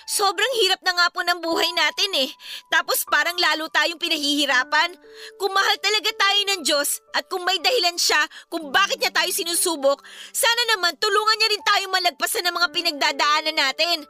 Sobrang 0.09 0.53
hirap 0.65 0.81
na 0.81 0.97
nga 0.97 1.07
po 1.13 1.21
ng 1.21 1.37
buhay 1.45 1.69
natin 1.77 2.09
eh. 2.17 2.33
Tapos 2.73 3.05
parang 3.05 3.37
lalo 3.37 3.69
tayong 3.69 4.01
pinahihirapan. 4.01 4.97
Kung 5.37 5.53
mahal 5.53 5.77
talaga 5.85 6.09
tayo 6.17 6.41
ng 6.49 6.61
Diyos 6.65 7.05
at 7.13 7.29
kung 7.29 7.45
may 7.45 7.61
dahilan 7.61 8.01
siya 8.01 8.25
kung 8.49 8.73
bakit 8.73 9.05
niya 9.05 9.13
tayo 9.13 9.29
sinusubok, 9.29 10.01
sana 10.33 10.63
naman 10.73 10.97
tulungan 10.97 11.37
niya 11.37 11.53
rin 11.53 11.61
tayo 11.61 11.85
malagpasan 11.93 12.41
ng 12.41 12.57
mga 12.57 12.69
pinagdadaanan 12.73 13.57
natin. 13.61 14.09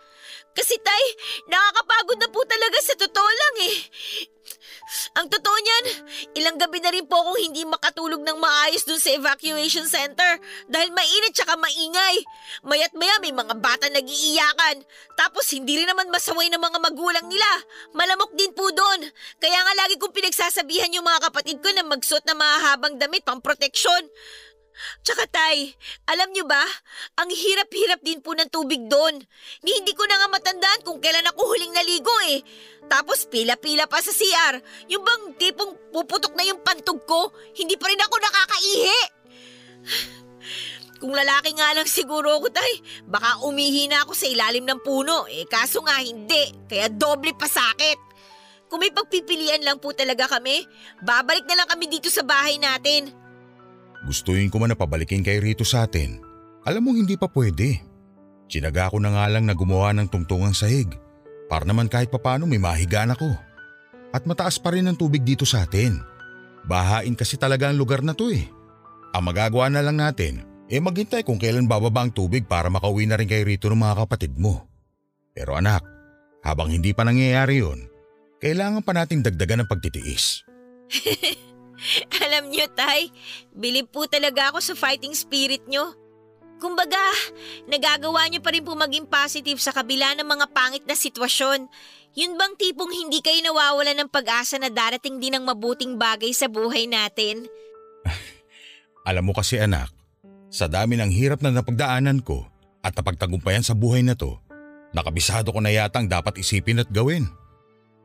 Kasi 0.54 0.78
tay, 0.78 1.04
nakakapagod 1.50 2.18
na 2.22 2.30
po 2.30 2.46
talaga 2.46 2.78
sa 2.78 2.94
totoo 2.94 3.30
lang 3.34 3.56
eh. 3.66 3.76
Ang 5.16 5.28
totoo 5.28 5.56
niyan, 5.58 5.84
ilang 6.40 6.56
gabi 6.56 6.80
na 6.80 6.88
rin 6.88 7.04
po 7.04 7.20
akong 7.20 7.40
hindi 7.40 7.62
makatulog 7.68 8.24
ng 8.24 8.38
maayos 8.40 8.88
dun 8.88 9.00
sa 9.00 9.12
evacuation 9.12 9.84
center 9.84 10.40
dahil 10.68 10.88
mainit 10.96 11.36
tsaka 11.36 11.60
maingay. 11.60 12.24
Mayat 12.64 12.92
maya 12.96 13.20
may 13.20 13.32
mga 13.32 13.54
bata 13.60 13.86
nagiiyakan. 13.92 14.80
Tapos 15.18 15.50
hindi 15.52 15.82
rin 15.82 15.88
naman 15.88 16.08
masaway 16.08 16.48
ng 16.48 16.60
mga 16.60 16.78
magulang 16.80 17.26
nila. 17.28 17.50
Malamok 17.92 18.32
din 18.32 18.52
po 18.56 18.68
doon. 18.72 19.00
Kaya 19.36 19.58
nga 19.60 19.74
lagi 19.84 20.00
kong 20.00 20.14
pinagsasabihan 20.14 20.94
yung 20.96 21.04
mga 21.04 21.28
kapatid 21.28 21.60
ko 21.60 21.68
na 21.74 21.84
magsuot 21.84 22.24
ng 22.24 22.38
mahahabang 22.38 22.96
damit 22.96 23.22
pang 23.26 23.42
proteksyon. 23.44 24.08
Tsaka 25.02 25.26
tay, 25.26 25.74
alam 26.06 26.30
nyo 26.30 26.44
ba, 26.46 26.62
ang 27.18 27.30
hirap-hirap 27.30 28.00
din 28.02 28.22
po 28.22 28.34
ng 28.34 28.48
tubig 28.50 28.86
doon. 28.86 29.18
Hindi 29.62 29.92
ko 29.94 30.06
na 30.06 30.22
nga 30.22 30.28
matandaan 30.30 30.86
kung 30.86 31.02
kailan 31.02 31.26
ako 31.34 31.40
huling 31.54 31.74
naligo 31.74 32.14
eh. 32.30 32.42
Tapos 32.86 33.26
pila-pila 33.26 33.90
pa 33.90 33.98
sa 34.00 34.14
CR. 34.14 34.62
Yung 34.88 35.02
bang 35.02 35.24
tipong 35.36 35.92
puputok 35.92 36.32
na 36.38 36.46
yung 36.46 36.62
pantog 36.62 37.02
ko, 37.04 37.34
hindi 37.58 37.74
pa 37.74 37.90
rin 37.90 38.00
ako 38.00 38.14
nakakaihi. 38.16 39.00
Kung 40.98 41.14
lalaki 41.14 41.54
nga 41.54 41.78
lang 41.78 41.86
siguro 41.86 42.42
ako, 42.42 42.50
tay, 42.50 42.82
baka 43.06 43.46
umihi 43.46 43.86
na 43.86 44.02
ako 44.02 44.18
sa 44.18 44.26
ilalim 44.26 44.66
ng 44.66 44.82
puno. 44.82 45.30
Eh 45.30 45.46
kaso 45.46 45.78
nga 45.86 46.02
hindi, 46.02 46.50
kaya 46.66 46.90
doble 46.90 47.38
pa 47.38 47.46
sakit. 47.46 47.98
Kung 48.66 48.82
may 48.82 48.92
pagpipilian 48.92 49.62
lang 49.62 49.78
po 49.78 49.94
talaga 49.94 50.26
kami, 50.28 50.66
babalik 51.00 51.46
na 51.48 51.62
lang 51.62 51.68
kami 51.70 51.86
dito 51.88 52.10
sa 52.10 52.26
bahay 52.26 52.58
natin. 52.58 53.27
Gustuin 54.06 54.52
ko 54.52 54.62
man 54.62 54.70
na 54.70 54.78
pabalikin 54.78 55.26
kay 55.26 55.42
Rito 55.42 55.66
sa 55.66 55.88
atin. 55.88 56.22
Alam 56.62 56.82
mo 56.84 56.90
hindi 56.94 57.18
pa 57.18 57.26
pwede. 57.26 57.82
Sinaga 58.46 58.92
ko 58.92 59.02
na 59.02 59.12
nga 59.12 59.26
lang 59.26 59.44
na 59.44 59.54
gumawa 59.56 59.90
ng 59.96 60.08
tungtungang 60.08 60.54
sahig 60.54 60.88
para 61.50 61.64
naman 61.64 61.88
kahit 61.88 62.12
papano 62.12 62.44
may 62.44 62.60
mahigaan 62.60 63.12
ako. 63.12 63.32
At 64.12 64.24
mataas 64.24 64.56
pa 64.56 64.72
rin 64.72 64.88
ang 64.88 64.96
tubig 64.96 65.20
dito 65.24 65.44
sa 65.44 65.68
atin. 65.68 66.00
Bahain 66.64 67.12
kasi 67.16 67.36
talaga 67.36 67.68
ang 67.68 67.76
lugar 67.76 68.00
na 68.04 68.16
to 68.16 68.32
eh. 68.32 68.48
Ang 69.12 69.24
magagawa 69.24 69.72
na 69.72 69.80
lang 69.80 70.00
natin, 70.00 70.44
eh 70.68 70.80
maghintay 70.80 71.24
kung 71.24 71.40
kailan 71.40 71.64
bababa 71.64 72.04
ang 72.04 72.12
tubig 72.12 72.44
para 72.44 72.68
makauwi 72.68 73.08
na 73.08 73.16
rin 73.16 73.28
kay 73.28 73.44
Rito 73.44 73.72
ng 73.72 73.80
mga 73.80 74.04
kapatid 74.04 74.36
mo. 74.36 74.68
Pero 75.32 75.56
anak, 75.56 75.80
habang 76.44 76.68
hindi 76.68 76.92
pa 76.92 77.08
nangyayari 77.08 77.64
yon, 77.64 77.88
kailangan 78.40 78.84
pa 78.84 78.92
nating 78.92 79.24
dagdagan 79.24 79.64
ng 79.64 79.68
pagtitiis. 79.68 80.44
Alam 82.24 82.50
niyo, 82.50 82.66
Tay, 82.74 83.10
bilib 83.54 83.90
po 83.90 84.06
talaga 84.10 84.52
ako 84.52 84.58
sa 84.62 84.74
fighting 84.74 85.14
spirit 85.14 85.64
niyo. 85.70 85.94
Kumbaga, 86.58 86.98
nagagawa 87.70 88.26
niyo 88.26 88.42
pa 88.42 88.50
rin 88.50 88.66
po 88.66 88.74
maging 88.74 89.06
positive 89.06 89.62
sa 89.62 89.70
kabila 89.70 90.18
ng 90.18 90.26
mga 90.26 90.46
pangit 90.50 90.84
na 90.90 90.98
sitwasyon. 90.98 91.70
Yun 92.18 92.34
bang 92.34 92.54
tipong 92.58 92.90
hindi 92.90 93.22
kayo 93.22 93.38
nawawala 93.46 93.94
ng 93.94 94.10
pag-asa 94.10 94.58
na 94.58 94.66
darating 94.66 95.22
din 95.22 95.38
ang 95.38 95.46
mabuting 95.46 95.94
bagay 95.94 96.34
sa 96.34 96.50
buhay 96.50 96.90
natin? 96.90 97.46
Alam 99.08 99.30
mo 99.30 99.32
kasi 99.38 99.62
anak, 99.62 99.94
sa 100.50 100.66
dami 100.66 100.98
ng 100.98 101.14
hirap 101.14 101.46
na 101.46 101.54
napagdaanan 101.54 102.26
ko 102.26 102.42
at 102.82 102.90
napagtagumpayan 102.98 103.62
sa 103.62 103.78
buhay 103.78 104.02
na 104.02 104.18
to, 104.18 104.34
nakabisado 104.90 105.54
ko 105.54 105.62
na 105.62 105.70
yatang 105.70 106.10
dapat 106.10 106.42
isipin 106.42 106.82
at 106.82 106.90
gawin. 106.90 107.30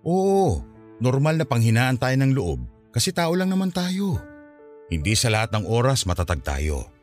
Oo, 0.06 0.62
normal 1.02 1.42
na 1.42 1.50
panghinaan 1.50 1.98
tayo 1.98 2.14
ng 2.22 2.38
loob 2.38 2.73
kasi 2.94 3.10
tao 3.10 3.34
lang 3.34 3.50
naman 3.50 3.74
tayo. 3.74 4.22
Hindi 4.94 5.18
sa 5.18 5.34
lahat 5.34 5.50
ng 5.58 5.66
oras 5.66 6.06
matatag 6.06 6.46
tayo. 6.46 6.94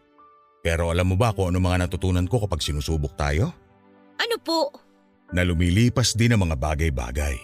Pero 0.63 0.95
alam 0.95 1.11
mo 1.11 1.19
ba 1.19 1.35
kung 1.35 1.51
ano 1.51 1.59
mga 1.59 1.91
natutunan 1.91 2.31
ko 2.31 2.47
kapag 2.47 2.63
sinusubok 2.63 3.19
tayo? 3.19 3.51
Ano 4.21 4.37
po? 4.39 4.71
Na 5.35 5.43
lumilipas 5.43 6.15
din 6.15 6.37
ang 6.37 6.47
mga 6.47 6.55
bagay-bagay. 6.55 7.37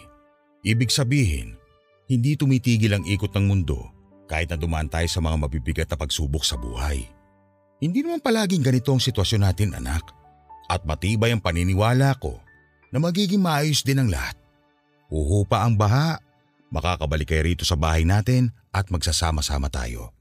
Ibig 0.62 0.90
sabihin, 0.94 1.58
hindi 2.06 2.38
tumitigil 2.38 2.94
ang 2.94 3.02
ikot 3.02 3.34
ng 3.34 3.46
mundo 3.50 3.90
kahit 4.30 4.54
na 4.54 4.58
dumaan 4.58 4.86
tayo 4.86 5.06
sa 5.10 5.18
mga 5.18 5.36
mabibigat 5.42 5.88
na 5.90 5.98
pagsubok 5.98 6.46
sa 6.46 6.54
buhay. 6.54 7.02
Hindi 7.82 8.06
naman 8.06 8.22
palaging 8.22 8.62
ganito 8.62 8.94
ang 8.94 9.02
sitwasyon 9.02 9.42
natin 9.42 9.74
anak 9.74 10.02
at 10.70 10.82
matibay 10.86 11.30
ang 11.34 11.42
paniniwala 11.42 12.14
ko 12.18 12.38
na 12.90 12.98
magiging 13.02 13.42
maayos 13.42 13.82
din 13.82 14.02
ang 14.02 14.10
lahat. 14.10 14.34
Uhupa 15.06 15.62
ang 15.62 15.78
baha, 15.78 16.18
makakabalik 16.76 17.32
kayo 17.32 17.48
rito 17.48 17.64
sa 17.64 17.80
bahay 17.80 18.04
natin 18.04 18.52
at 18.68 18.92
magsasama-sama 18.92 19.72
tayo. 19.72 20.12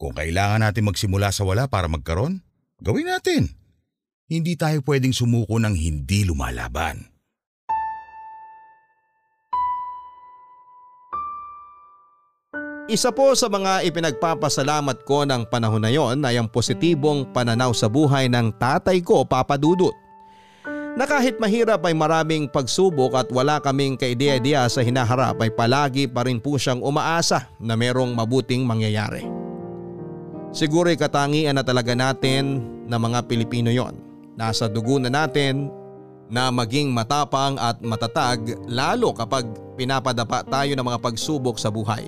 Kung 0.00 0.16
kailangan 0.16 0.64
natin 0.64 0.88
magsimula 0.88 1.28
sa 1.28 1.44
wala 1.44 1.68
para 1.68 1.86
magkaroon, 1.92 2.40
gawin 2.80 3.12
natin. 3.12 3.52
Hindi 4.24 4.56
tayo 4.56 4.80
pwedeng 4.88 5.12
sumuko 5.12 5.60
ng 5.60 5.76
hindi 5.76 6.24
lumalaban. 6.24 7.12
Isa 12.84 13.08
po 13.16 13.32
sa 13.32 13.48
mga 13.48 13.80
ipinagpapasalamat 13.88 15.08
ko 15.08 15.24
ng 15.24 15.48
panahon 15.48 15.80
na 15.80 15.88
yon 15.88 16.20
ay 16.20 16.36
ang 16.36 16.52
positibong 16.52 17.24
pananaw 17.32 17.72
sa 17.72 17.88
buhay 17.88 18.28
ng 18.28 18.60
tatay 18.60 19.00
ko, 19.00 19.24
Papa 19.24 19.56
Dudut. 19.56 20.03
Na 20.94 21.10
kahit 21.10 21.42
mahirap 21.42 21.82
ay 21.82 21.90
maraming 21.90 22.46
pagsubok 22.46 23.18
at 23.18 23.26
wala 23.34 23.58
kaming 23.58 23.98
kaideya-ideya 23.98 24.70
sa 24.70 24.78
hinaharap 24.78 25.34
ay 25.42 25.50
palagi 25.50 26.06
pa 26.06 26.22
rin 26.22 26.38
po 26.38 26.54
siyang 26.54 26.78
umaasa 26.78 27.50
na 27.58 27.74
merong 27.74 28.14
mabuting 28.14 28.62
mangyayari. 28.62 29.26
Siguro'y 30.54 30.94
katangian 30.94 31.58
na 31.58 31.66
talaga 31.66 31.98
natin 31.98 32.62
na 32.86 32.94
mga 32.94 33.26
Pilipino 33.26 33.74
yon. 33.74 33.98
Nasa 34.38 34.70
dugo 34.70 35.02
na 35.02 35.10
natin 35.10 35.66
na 36.30 36.54
maging 36.54 36.94
matapang 36.94 37.58
at 37.58 37.82
matatag 37.82 38.54
lalo 38.70 39.10
kapag 39.18 39.50
pinapadapa 39.74 40.46
tayo 40.46 40.78
ng 40.78 40.86
mga 40.86 41.02
pagsubok 41.02 41.58
sa 41.58 41.74
buhay. 41.74 42.06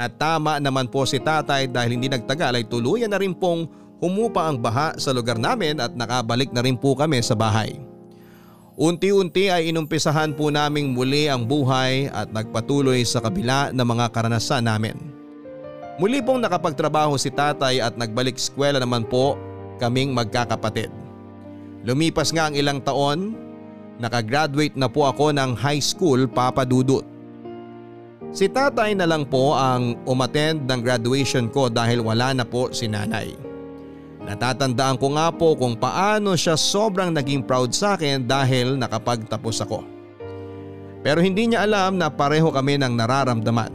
At 0.00 0.16
tama 0.16 0.56
naman 0.56 0.88
po 0.88 1.04
si 1.04 1.20
tatay 1.20 1.68
dahil 1.68 2.00
hindi 2.00 2.08
nagtagal 2.08 2.56
ay 2.56 2.64
tuluyan 2.64 3.12
na 3.12 3.20
rin 3.20 3.36
pong 3.36 3.68
humupa 4.02 4.50
ang 4.50 4.58
baha 4.58 4.98
sa 4.98 5.14
lugar 5.14 5.38
namin 5.38 5.78
at 5.78 5.94
nakabalik 5.94 6.50
na 6.50 6.66
rin 6.66 6.74
po 6.74 6.98
kami 6.98 7.22
sa 7.22 7.38
bahay. 7.38 7.78
Unti-unti 8.74 9.46
ay 9.46 9.70
inumpisahan 9.70 10.34
po 10.34 10.50
naming 10.50 10.90
muli 10.90 11.30
ang 11.30 11.46
buhay 11.46 12.10
at 12.10 12.34
nagpatuloy 12.34 13.06
sa 13.06 13.22
kabila 13.22 13.70
ng 13.70 13.86
mga 13.86 14.10
karanasan 14.10 14.66
namin. 14.66 14.98
Muli 16.02 16.18
pong 16.18 16.42
nakapagtrabaho 16.42 17.14
si 17.14 17.30
tatay 17.30 17.78
at 17.78 17.94
nagbalik 17.94 18.34
eskwela 18.34 18.82
naman 18.82 19.06
po 19.06 19.38
kaming 19.78 20.10
magkakapatid. 20.10 20.90
Lumipas 21.86 22.34
nga 22.34 22.50
ang 22.50 22.58
ilang 22.58 22.82
taon, 22.82 23.38
nakagraduate 24.02 24.74
na 24.74 24.90
po 24.90 25.06
ako 25.06 25.30
ng 25.30 25.54
high 25.54 25.84
school 25.84 26.26
papadudot. 26.26 27.06
Si 28.32 28.48
tatay 28.48 28.96
na 28.96 29.04
lang 29.04 29.28
po 29.28 29.52
ang 29.52 30.00
umattend 30.08 30.64
ng 30.64 30.80
graduation 30.80 31.52
ko 31.52 31.68
dahil 31.68 32.00
wala 32.00 32.32
na 32.32 32.48
po 32.48 32.72
si 32.72 32.88
nanay. 32.88 33.51
Natatandaan 34.22 35.02
ko 35.02 35.18
nga 35.18 35.34
po 35.34 35.58
kung 35.58 35.74
paano 35.74 36.38
siya 36.38 36.54
sobrang 36.54 37.10
naging 37.10 37.42
proud 37.42 37.74
sa 37.74 37.98
akin 37.98 38.22
dahil 38.22 38.78
nakapagtapos 38.78 39.66
ako. 39.66 39.82
Pero 41.02 41.18
hindi 41.18 41.50
niya 41.50 41.66
alam 41.66 41.98
na 41.98 42.06
pareho 42.06 42.46
kami 42.54 42.78
ng 42.78 42.94
nararamdaman. 42.94 43.74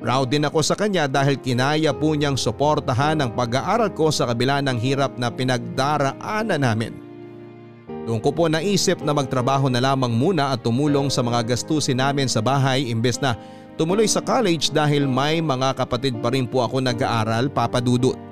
Proud 0.00 0.32
din 0.32 0.46
ako 0.46 0.64
sa 0.64 0.78
kanya 0.78 1.04
dahil 1.10 1.36
kinaya 1.36 1.92
po 1.92 2.14
niyang 2.16 2.38
suportahan 2.38 3.20
ang 3.20 3.36
pag-aaral 3.36 3.92
ko 3.92 4.08
sa 4.08 4.24
kabila 4.30 4.62
ng 4.64 4.78
hirap 4.80 5.18
na 5.20 5.28
pinagdaraanan 5.28 6.62
namin. 6.62 6.94
Doon 8.08 8.22
ko 8.22 8.32
po 8.32 8.48
naisip 8.48 9.04
na 9.04 9.12
magtrabaho 9.12 9.68
na 9.68 9.82
lamang 9.82 10.14
muna 10.14 10.56
at 10.56 10.64
tumulong 10.64 11.12
sa 11.12 11.20
mga 11.20 11.52
gastusin 11.52 12.00
namin 12.00 12.30
sa 12.30 12.40
bahay 12.40 12.88
imbes 12.88 13.20
na 13.20 13.36
tumuloy 13.76 14.08
sa 14.08 14.24
college 14.24 14.72
dahil 14.72 15.04
may 15.04 15.44
mga 15.44 15.76
kapatid 15.76 16.16
pa 16.22 16.32
rin 16.32 16.48
po 16.48 16.64
ako 16.64 16.80
nag-aaral 16.80 17.52
papadudot. 17.52 18.29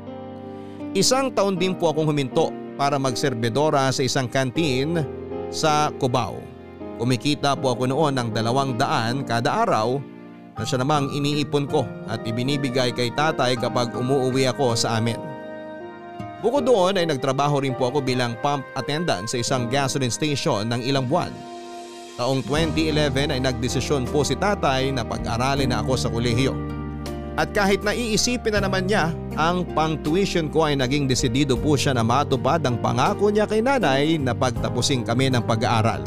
Isang 0.96 1.28
taon 1.36 1.60
din 1.60 1.76
po 1.76 1.92
akong 1.92 2.08
huminto 2.08 2.48
para 2.80 2.96
magserbedora 2.96 3.92
sa 3.92 4.00
isang 4.00 4.24
kantin 4.24 5.04
sa 5.52 5.92
Cubao. 6.00 6.40
Kumikita 6.96 7.52
po 7.60 7.76
ako 7.76 7.92
noon 7.92 8.16
ng 8.16 8.28
dalawang 8.32 8.80
daan 8.80 9.20
kada 9.20 9.68
araw 9.68 10.00
na 10.56 10.64
siya 10.64 10.80
namang 10.80 11.12
iniipon 11.12 11.68
ko 11.68 11.84
at 12.08 12.24
ibinibigay 12.24 12.96
kay 12.96 13.12
tatay 13.12 13.52
kapag 13.60 13.92
umuuwi 13.92 14.48
ako 14.48 14.72
sa 14.72 14.96
amin. 14.96 15.20
Bukod 16.40 16.64
doon 16.64 16.96
ay 16.96 17.04
nagtrabaho 17.04 17.60
rin 17.60 17.76
po 17.76 17.92
ako 17.92 18.00
bilang 18.00 18.32
pump 18.40 18.64
attendant 18.72 19.28
sa 19.28 19.36
isang 19.36 19.68
gasoline 19.68 20.14
station 20.14 20.72
ng 20.72 20.80
ilang 20.88 21.04
buwan. 21.04 21.30
Taong 22.16 22.40
2011 22.48 23.36
ay 23.36 23.40
nagdesisyon 23.44 24.08
po 24.08 24.24
si 24.24 24.34
tatay 24.34 24.88
na 24.90 25.04
pag-aralin 25.04 25.68
na 25.68 25.84
ako 25.84 25.94
sa 26.00 26.08
kolehiyo. 26.08 26.67
At 27.38 27.54
kahit 27.54 27.86
naiisipin 27.86 28.58
na 28.58 28.66
naman 28.66 28.90
niya, 28.90 29.14
ang 29.38 29.62
pang-tuition 29.70 30.50
ko 30.50 30.66
ay 30.66 30.74
naging 30.74 31.06
desidido 31.06 31.54
po 31.54 31.78
siya 31.78 31.94
na 31.94 32.02
matupad 32.02 32.58
ang 32.66 32.82
pangako 32.82 33.30
niya 33.30 33.46
kay 33.46 33.62
nanay 33.62 34.18
na 34.18 34.34
pagtapusin 34.34 35.06
kami 35.06 35.30
ng 35.30 35.46
pag-aaral. 35.46 36.02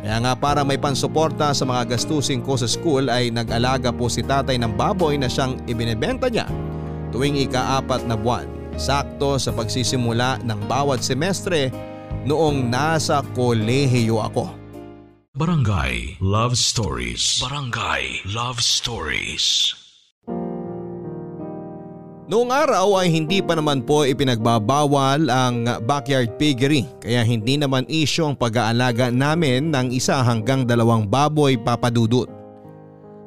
Kaya 0.00 0.16
nga 0.22 0.32
para 0.38 0.62
may 0.62 0.78
pansuporta 0.78 1.50
sa 1.50 1.66
mga 1.66 1.98
gastusin 1.98 2.46
ko 2.46 2.54
sa 2.54 2.70
school 2.70 3.10
ay 3.10 3.34
nag-alaga 3.34 3.90
po 3.90 4.06
si 4.06 4.22
tatay 4.22 4.54
ng 4.56 4.78
baboy 4.78 5.18
na 5.18 5.26
siyang 5.26 5.58
ibinebenta 5.66 6.30
niya 6.30 6.46
tuwing 7.10 7.34
ika-apat 7.34 8.06
na 8.06 8.14
buwan. 8.14 8.46
Sakto 8.78 9.34
sa 9.36 9.50
pagsisimula 9.50 10.40
ng 10.46 10.60
bawat 10.70 11.02
semestre 11.02 11.74
noong 12.22 12.70
nasa 12.70 13.20
kolehiyo 13.34 14.22
ako. 14.22 14.46
Barangay 15.34 16.22
Love 16.22 16.54
Stories. 16.54 17.42
Barangay 17.42 18.24
Love 18.30 18.62
Stories. 18.62 19.79
Noong 22.30 22.46
araw 22.46 23.02
ay 23.02 23.10
hindi 23.10 23.42
pa 23.42 23.58
naman 23.58 23.82
po 23.82 24.06
ipinagbabawal 24.06 25.26
ang 25.26 25.66
backyard 25.82 26.38
piggery 26.38 26.86
kaya 27.02 27.26
hindi 27.26 27.58
naman 27.58 27.82
isyo 27.90 28.30
ang 28.30 28.38
pag-aalaga 28.38 29.10
namin 29.10 29.74
ng 29.74 29.90
isa 29.90 30.22
hanggang 30.22 30.62
dalawang 30.62 31.10
baboy 31.10 31.58
papadudot. 31.58 32.30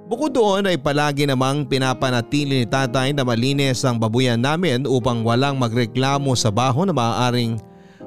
Bukod 0.08 0.32
doon 0.32 0.72
ay 0.72 0.80
palagi 0.80 1.28
namang 1.28 1.68
pinapanatili 1.68 2.64
ni 2.64 2.68
tatay 2.68 3.12
na 3.12 3.28
malinis 3.28 3.84
ang 3.84 4.00
babuyan 4.00 4.40
namin 4.40 4.88
upang 4.88 5.20
walang 5.28 5.60
magreklamo 5.60 6.32
sa 6.40 6.48
baho 6.48 6.88
na 6.88 6.96
maaaring 6.96 7.60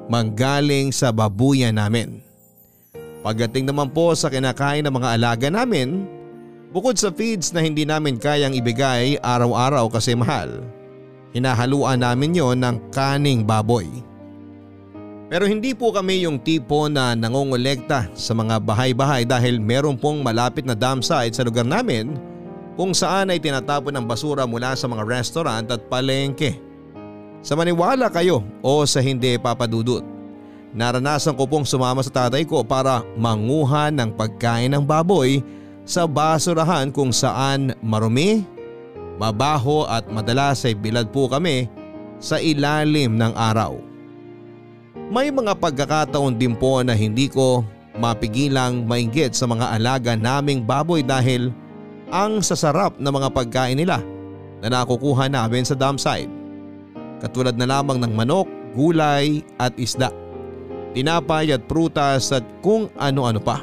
manggaling 0.09 0.89
sa 0.89 1.13
babuyan 1.13 1.77
namin. 1.77 2.25
Pagdating 3.21 3.69
naman 3.69 3.93
po 3.93 4.17
sa 4.17 4.33
kinakain 4.33 4.81
ng 4.81 4.93
mga 4.97 5.09
alaga 5.13 5.47
namin, 5.53 6.09
bukod 6.73 6.97
sa 6.97 7.13
feeds 7.13 7.53
na 7.53 7.61
hindi 7.61 7.85
namin 7.85 8.17
kayang 8.17 8.57
ibigay 8.57 9.21
araw-araw 9.21 9.93
kasi 9.93 10.17
mahal, 10.17 10.65
hinahaluan 11.35 11.99
namin 11.99 12.35
yon 12.35 12.57
ng 12.61 12.75
kaning 12.91 13.43
baboy. 13.43 13.87
Pero 15.27 15.43
hindi 15.43 15.75
po 15.75 15.91
kami 15.91 16.23
yung 16.23 16.39
tipo 16.39 16.87
na 16.87 17.11
nangongolekta 17.11 18.07
sa 18.15 18.31
mga 18.31 18.63
bahay-bahay 18.63 19.27
dahil 19.27 19.59
meron 19.59 19.99
pong 19.99 20.23
malapit 20.23 20.63
na 20.63 20.71
dam 20.71 21.03
site 21.03 21.35
sa 21.35 21.43
lugar 21.43 21.67
namin 21.67 22.15
kung 22.79 22.95
saan 22.95 23.27
ay 23.27 23.41
tinatapon 23.43 23.91
ng 23.91 24.05
basura 24.07 24.47
mula 24.47 24.71
sa 24.79 24.87
mga 24.87 25.03
restaurant 25.03 25.67
at 25.67 25.83
palengke. 25.91 26.55
Sa 27.43 27.59
maniwala 27.59 28.07
kayo 28.07 28.39
o 28.63 28.87
sa 28.87 29.03
hindi 29.03 29.35
papadudot. 29.35 30.05
Naranasan 30.71 31.35
ko 31.35 31.43
pong 31.43 31.67
sumama 31.67 31.99
sa 32.05 32.11
tatay 32.11 32.47
ko 32.47 32.63
para 32.63 33.03
manguha 33.19 33.91
ng 33.91 34.15
pagkain 34.15 34.71
ng 34.71 34.83
baboy 34.83 35.43
sa 35.83 36.07
basurahan 36.07 36.91
kung 36.91 37.11
saan 37.11 37.75
marumi, 37.83 38.43
mabaho 39.17 39.83
at 39.89 40.05
madalas 40.09 40.63
ay 40.63 40.77
bilad 40.77 41.09
po 41.09 41.29
kami 41.29 41.65
sa 42.17 42.41
ilalim 42.41 43.17
ng 43.17 43.33
araw. 43.33 43.77
May 45.13 45.29
mga 45.29 45.57
pagkakataon 45.57 46.37
din 46.37 46.57
po 46.57 46.81
na 46.81 46.97
hindi 46.97 47.29
ko 47.29 47.61
mapigilang 47.97 48.85
mainggit 48.85 49.33
sa 49.33 49.49
mga 49.49 49.77
alaga 49.77 50.13
naming 50.13 50.61
baboy 50.61 51.01
dahil 51.01 51.49
ang 52.13 52.39
sasarap 52.39 52.95
na 53.01 53.09
mga 53.11 53.29
pagkain 53.33 53.77
nila 53.77 53.99
na 54.61 54.67
nakukuha 54.71 55.27
namin 55.27 55.65
sa 55.65 55.77
dam 55.77 55.97
side. 55.97 56.29
Katulad 57.21 57.57
na 57.57 57.65
lamang 57.65 57.97
ng 57.97 58.13
manok, 58.13 58.45
gulay 58.77 59.41
at 59.57 59.73
isda. 59.77 60.13
Tinapay 60.93 61.53
at 61.53 61.65
prutas 61.65 62.29
at 62.33 62.45
kung 62.61 62.89
ano-ano 62.97 63.41
pa. 63.41 63.61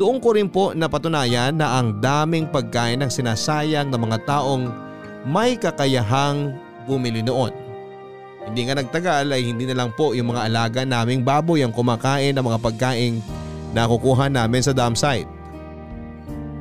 Doon 0.00 0.16
ko 0.16 0.32
rin 0.32 0.48
po 0.48 0.72
napatunayan 0.72 1.60
na 1.60 1.76
ang 1.76 2.00
daming 2.00 2.48
pagkain 2.48 3.04
ang 3.04 3.12
sinasayang 3.12 3.92
ng 3.92 4.00
mga 4.00 4.24
taong 4.24 4.72
may 5.28 5.60
kakayahang 5.60 6.56
bumili 6.88 7.20
noon. 7.20 7.52
Hindi 8.48 8.64
nga 8.64 8.80
nagtagal 8.80 9.28
ay 9.28 9.44
hindi 9.44 9.68
na 9.68 9.76
lang 9.76 9.92
po 9.92 10.16
yung 10.16 10.32
mga 10.32 10.48
alaga 10.48 10.88
naming 10.88 11.20
baboy 11.20 11.60
ang 11.60 11.76
kumakain 11.76 12.32
ng 12.32 12.40
mga 12.40 12.58
pagkaing 12.64 13.20
nakukuha 13.76 14.32
namin 14.32 14.64
sa 14.64 14.72
dam. 14.72 14.96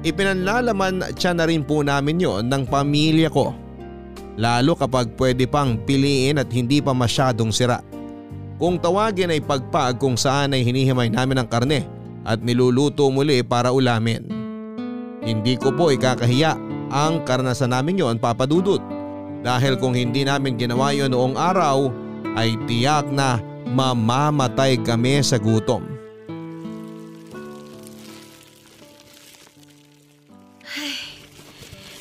Ipinanlalaman 0.03 1.15
siya 1.15 1.31
na 1.31 1.47
rin 1.47 1.63
po 1.63 1.79
namin 1.79 2.19
yon 2.19 2.43
ng 2.51 2.67
pamilya 2.67 3.31
ko. 3.31 3.55
Lalo 4.35 4.75
kapag 4.75 5.15
pwede 5.15 5.47
pang 5.47 5.79
piliin 5.79 6.43
at 6.43 6.51
hindi 6.51 6.83
pa 6.83 6.91
masyadong 6.91 7.55
sira. 7.55 7.79
Kung 8.59 8.75
tawagin 8.75 9.31
ay 9.31 9.39
pagpag 9.39 9.95
kung 9.95 10.19
saan 10.19 10.51
ay 10.51 10.67
hinihimay 10.67 11.07
namin 11.07 11.39
ang 11.39 11.47
karne 11.47 11.98
at 12.29 12.45
niluluto 12.45 13.09
muli 13.09 13.41
para 13.41 13.73
ulamin. 13.73 14.21
Hindi 15.25 15.57
ko 15.57 15.73
po 15.73 15.89
ikakahiya 15.89 16.53
ang 16.93 17.25
karanasan 17.25 17.73
namin 17.73 17.97
yon 17.97 18.21
papadudot. 18.21 18.81
Dahil 19.41 19.81
kung 19.81 19.97
hindi 19.97 20.21
namin 20.21 20.61
ginawa 20.61 20.93
yun 20.93 21.09
noong 21.09 21.33
araw 21.33 21.89
ay 22.37 22.53
tiyak 22.69 23.09
na 23.09 23.41
mamamatay 23.65 24.77
kami 24.85 25.25
sa 25.25 25.41
gutom. 25.41 25.81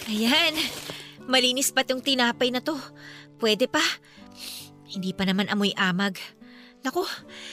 Ayan, 0.09 0.57
malinis 1.29 1.69
pa 1.69 1.85
tong 1.85 2.01
tinapay 2.01 2.49
na 2.49 2.65
to. 2.65 2.77
Pwede 3.37 3.69
pa. 3.69 3.85
Hindi 4.89 5.13
pa 5.13 5.29
naman 5.29 5.53
amoy 5.53 5.77
amag. 5.77 6.17
Naku, 6.79 7.03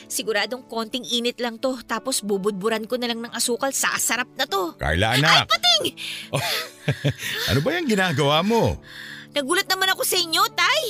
siguradong 0.06 0.70
konting 0.70 1.02
init 1.02 1.42
lang 1.42 1.58
to 1.58 1.74
tapos 1.90 2.22
bubudburan 2.22 2.86
ko 2.86 2.96
na 3.02 3.10
lang 3.10 3.26
ng 3.26 3.34
asukal 3.34 3.74
sasarap 3.74 4.30
na 4.38 4.46
to. 4.46 4.78
Carla 4.78 5.18
anak! 5.18 5.50
Ay, 5.50 5.50
pating! 5.50 5.84
Oh, 6.30 6.42
ano 7.50 7.60
ba 7.66 7.70
yung 7.74 7.90
ginagawa 7.90 8.46
mo? 8.46 8.78
Nagulat 9.34 9.68
naman 9.68 9.92
ako 9.92 10.06
sa 10.06 10.16
inyo, 10.16 10.42
Tay. 10.54 10.84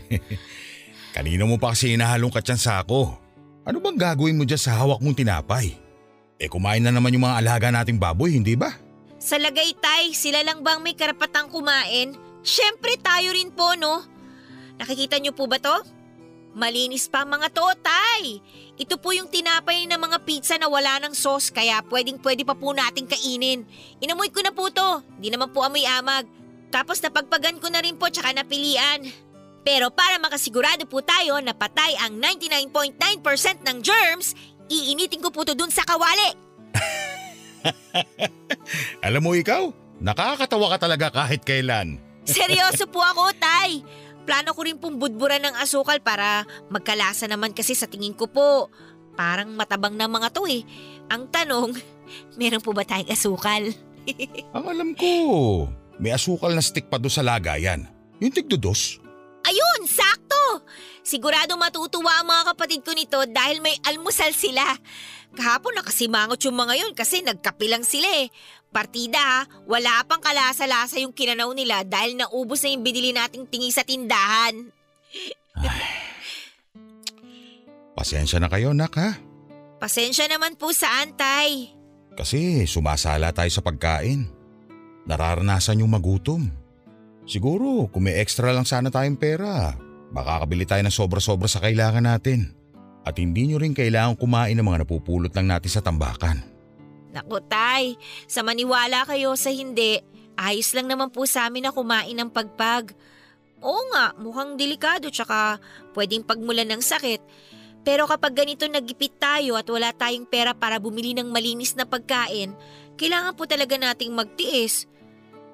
Kanino 1.16 1.50
mo 1.50 1.58
pa 1.58 1.74
kasi 1.74 1.98
inahalong 1.98 2.30
ka 2.30 2.40
sa 2.54 2.80
ako? 2.80 3.18
Ano 3.66 3.82
bang 3.82 3.98
gagawin 3.98 4.38
mo 4.38 4.46
dyan 4.46 4.62
sa 4.62 4.78
hawak 4.78 5.02
mong 5.02 5.18
tinapay? 5.18 5.76
Eh 6.40 6.48
kumain 6.48 6.80
na 6.80 6.94
naman 6.94 7.12
yung 7.12 7.28
mga 7.28 7.44
alaga 7.44 7.68
nating 7.68 8.00
baboy, 8.00 8.32
hindi 8.32 8.56
ba? 8.56 8.72
Sa 9.20 9.36
lagay, 9.36 9.76
Tay, 9.76 10.16
sila 10.16 10.40
lang 10.40 10.64
bang 10.64 10.80
may 10.80 10.96
karapatang 10.96 11.52
kumain? 11.52 12.16
Siyempre 12.40 12.96
tayo 12.96 13.36
rin 13.36 13.52
po, 13.52 13.76
no? 13.76 14.00
Nakikita 14.80 15.20
niyo 15.20 15.36
po 15.36 15.44
ba 15.44 15.60
to? 15.60 15.99
Malinis 16.50 17.06
pa 17.06 17.22
mga 17.22 17.48
to, 17.54 17.66
Tay. 17.78 18.42
Ito 18.80 18.98
po 18.98 19.14
yung 19.14 19.30
tinapay 19.30 19.86
ng 19.86 20.00
mga 20.00 20.18
pizza 20.26 20.58
na 20.58 20.66
wala 20.66 20.98
ng 21.04 21.14
sauce 21.14 21.54
kaya 21.54 21.78
pwedeng 21.86 22.18
pwede 22.18 22.42
pa 22.42 22.58
po 22.58 22.74
nating 22.74 23.06
kainin. 23.06 23.62
Inamoy 24.02 24.32
ko 24.34 24.42
na 24.42 24.50
po 24.50 24.66
to. 24.72 25.04
Hindi 25.18 25.30
naman 25.30 25.54
po 25.54 25.62
amoy 25.62 25.86
amag. 25.86 26.26
Tapos 26.74 26.98
napagpagan 27.02 27.62
ko 27.62 27.70
na 27.70 27.82
rin 27.82 27.94
po 27.94 28.10
tsaka 28.10 28.34
napilian. 28.34 29.06
Pero 29.62 29.92
para 29.92 30.16
makasigurado 30.18 30.88
po 30.88 31.04
tayo 31.04 31.38
na 31.44 31.52
patay 31.52 31.94
ang 32.00 32.16
99.9% 32.18 33.66
ng 33.66 33.78
germs, 33.84 34.34
iinitin 34.72 35.20
ko 35.20 35.28
po 35.30 35.44
to 35.44 35.52
dun 35.52 35.70
sa 35.70 35.84
kawali. 35.84 36.34
Alam 39.06 39.22
mo 39.22 39.36
ikaw, 39.36 39.68
Nakakatawa 40.00 40.72
ka 40.74 40.88
talaga 40.88 41.12
kahit 41.12 41.44
kailan. 41.44 42.00
Seryoso 42.24 42.88
po 42.88 43.04
ako, 43.04 43.36
Tay. 43.36 43.84
Plano 44.30 44.54
ko 44.54 44.62
rin 44.62 44.78
pong 44.78 44.94
budburan 44.94 45.42
ng 45.42 45.58
asukal 45.58 45.98
para 45.98 46.46
magkalasa 46.70 47.26
naman 47.26 47.50
kasi 47.50 47.74
sa 47.74 47.90
tingin 47.90 48.14
ko 48.14 48.30
po. 48.30 48.70
Parang 49.18 49.50
matabang 49.58 49.98
na 49.98 50.06
mga 50.06 50.30
to 50.30 50.46
eh. 50.46 50.62
Ang 51.10 51.26
tanong, 51.34 51.74
meron 52.38 52.62
po 52.62 52.70
ba 52.70 52.86
tayong 52.86 53.10
asukal? 53.10 53.74
Ang 54.54 54.64
alam 54.70 54.94
ko, 54.94 55.10
may 55.98 56.14
asukal 56.14 56.54
na 56.54 56.62
stick 56.62 56.86
pa 56.86 57.02
doon 57.02 57.10
sa 57.10 57.26
lagayan. 57.26 57.90
Yung 58.22 58.30
tigdudos. 58.30 59.02
Ayun, 59.42 59.90
sakto! 59.90 60.62
Sigurado 61.02 61.58
matutuwa 61.58 62.22
ang 62.22 62.30
mga 62.30 62.54
kapatid 62.54 62.86
ko 62.86 62.94
nito 62.94 63.18
dahil 63.26 63.58
may 63.58 63.82
almusal 63.82 64.30
sila. 64.30 64.62
Kahapon 65.34 65.74
nakasimangot 65.74 66.38
yung 66.46 66.54
mga 66.54 66.74
yun 66.78 66.94
kasi 66.94 67.18
nagkapilang 67.26 67.82
sila 67.82 68.06
eh. 68.22 68.30
Partida 68.70 69.50
wala 69.66 70.06
pang 70.06 70.22
kalasa-lasa 70.22 71.02
yung 71.02 71.10
kinanaw 71.10 71.50
nila 71.50 71.82
dahil 71.82 72.14
naubos 72.14 72.62
na 72.62 72.70
yung 72.70 72.86
binili 72.86 73.10
nating 73.10 73.50
tingi 73.50 73.74
sa 73.74 73.82
tindahan. 73.82 74.70
Pasensya 77.98 78.38
na 78.38 78.46
kayo, 78.46 78.70
nak 78.70 78.94
ha? 78.94 79.18
Pasensya 79.82 80.30
naman 80.30 80.54
po 80.54 80.70
sa 80.70 81.02
antay. 81.02 81.74
Kasi 82.14 82.64
sumasala 82.64 83.34
tayo 83.34 83.50
sa 83.50 83.64
pagkain. 83.64 84.30
Nararanasan 85.04 85.82
yung 85.82 85.90
magutom. 85.90 86.46
Siguro 87.26 87.90
kung 87.90 88.06
may 88.06 88.22
extra 88.22 88.54
lang 88.54 88.66
sana 88.66 88.90
tayong 88.90 89.18
pera, 89.18 89.74
makakabili 90.14 90.66
tayo 90.66 90.82
ng 90.86 90.94
sobra-sobra 90.94 91.50
sa 91.50 91.58
kailangan 91.58 92.06
natin. 92.06 92.54
At 93.02 93.16
hindi 93.16 93.48
nyo 93.48 93.58
rin 93.58 93.72
kailangan 93.72 94.20
kumain 94.20 94.54
ng 94.54 94.66
mga 94.66 94.84
napupulot 94.84 95.32
lang 95.32 95.48
natin 95.48 95.70
sa 95.72 95.80
tambakan. 95.80 96.49
Naku 97.10 97.42
tay, 97.50 97.98
sa 98.30 98.46
maniwala 98.46 99.02
kayo 99.02 99.34
sa 99.34 99.50
hindi, 99.50 99.98
ayos 100.38 100.70
lang 100.78 100.86
naman 100.86 101.10
po 101.10 101.26
sa 101.26 101.50
amin 101.50 101.66
na 101.66 101.74
kumain 101.74 102.14
ng 102.14 102.30
pagpag. 102.30 102.94
Oo 103.60 103.82
nga, 103.92 104.16
mukhang 104.16 104.56
delikado 104.56 105.12
tsaka 105.12 105.60
pwedeng 105.92 106.24
pagmulan 106.24 106.70
ng 106.70 106.80
sakit. 106.80 107.20
Pero 107.80 108.04
kapag 108.04 108.36
ganito 108.36 108.68
nagipit 108.68 109.16
tayo 109.16 109.56
at 109.56 109.68
wala 109.68 109.92
tayong 109.92 110.28
pera 110.28 110.52
para 110.52 110.76
bumili 110.76 111.16
ng 111.16 111.28
malinis 111.28 111.76
na 111.76 111.88
pagkain, 111.88 112.52
kailangan 113.00 113.36
po 113.36 113.48
talaga 113.48 113.76
nating 113.76 114.12
magtiis. 114.12 114.84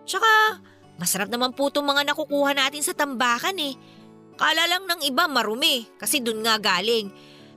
Tsaka, 0.06 0.62
masarap 0.98 1.30
naman 1.30 1.54
po 1.54 1.70
itong 1.70 1.86
mga 1.86 2.12
nakukuha 2.12 2.54
natin 2.54 2.82
sa 2.82 2.94
tambakan 2.94 3.58
eh. 3.58 3.74
Kala 4.36 4.68
lang 4.68 4.84
ng 4.84 5.00
iba 5.06 5.24
marumi 5.30 5.86
kasi 5.96 6.20
dun 6.20 6.44
nga 6.44 6.58
galing. 6.60 7.10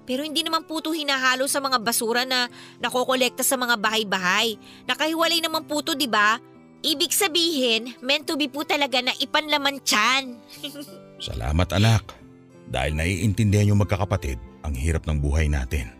Pero 0.09 0.25
hindi 0.25 0.41
naman 0.41 0.65
po 0.65 0.81
ito 0.81 0.89
hinahalo 0.89 1.45
sa 1.45 1.61
mga 1.61 1.77
basura 1.85 2.25
na 2.25 2.49
nakokolekta 2.81 3.45
sa 3.45 3.61
mga 3.61 3.77
bahay-bahay. 3.77 4.57
Nakahiwalay 4.89 5.37
naman 5.37 5.69
po 5.69 5.85
ito, 5.85 5.93
di 5.93 6.09
ba? 6.09 6.41
Ibig 6.81 7.13
sabihin, 7.13 7.93
meant 8.01 8.25
to 8.25 8.33
be 8.33 8.49
po 8.49 8.65
talaga 8.65 9.05
na 9.05 9.13
ipanlaman 9.21 9.77
tiyan. 9.85 10.33
Salamat 11.29 11.69
anak. 11.77 12.17
Dahil 12.65 12.97
naiintindihan 12.97 13.69
yung 13.69 13.85
magkakapatid 13.85 14.41
ang 14.65 14.73
hirap 14.73 15.05
ng 15.05 15.21
buhay 15.21 15.45
natin. 15.45 15.93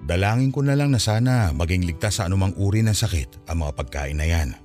Dalangin 0.00 0.48
ko 0.48 0.64
na 0.64 0.72
lang 0.72 0.88
na 0.88 1.00
sana 1.00 1.52
maging 1.52 1.84
ligtas 1.84 2.24
sa 2.24 2.24
anumang 2.24 2.56
uri 2.56 2.80
ng 2.80 2.96
sakit 2.96 3.52
ang 3.52 3.68
mga 3.68 3.72
pagkain 3.84 4.16
na 4.16 4.24
yan. 4.24 4.56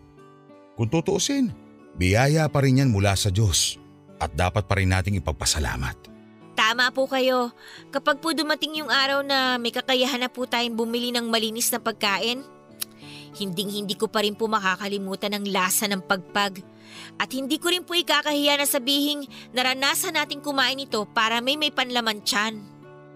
Kung 0.79 0.87
tutuusin, 0.87 1.51
biyaya 1.99 2.47
pa 2.47 2.63
rin 2.63 2.79
yan 2.79 2.91
mula 2.91 3.19
sa 3.19 3.27
Diyos 3.35 3.75
at 4.15 4.31
dapat 4.31 4.63
pa 4.63 4.79
rin 4.79 4.95
nating 4.95 5.19
ipagpasalamat. 5.19 6.14
Tama 6.55 6.87
po 6.95 7.03
kayo. 7.05 7.51
Kapag 7.91 8.23
po 8.23 8.31
dumating 8.31 8.79
yung 8.79 8.87
araw 8.87 9.21
na 9.21 9.59
may 9.59 9.75
kakayahan 9.75 10.23
na 10.23 10.31
po 10.31 10.47
tayong 10.47 10.79
bumili 10.79 11.11
ng 11.11 11.27
malinis 11.27 11.67
na 11.69 11.83
pagkain, 11.83 12.41
hinding 13.35 13.83
hindi 13.83 13.99
ko 13.99 14.07
pa 14.07 14.23
rin 14.23 14.33
po 14.33 14.47
makakalimutan 14.47 15.35
ang 15.35 15.45
lasa 15.45 15.85
ng 15.91 15.99
pagpag. 15.99 16.63
At 17.19 17.35
hindi 17.35 17.59
ko 17.59 17.75
rin 17.75 17.83
po 17.83 17.91
ikakahiya 17.91 18.55
na 18.55 18.67
sabihing 18.67 19.27
naranasan 19.51 20.15
nating 20.15 20.39
kumain 20.39 20.79
ito 20.79 21.03
para 21.11 21.43
may 21.43 21.59
may 21.59 21.75
panlaman 21.75 22.23
tiyan. 22.23 22.63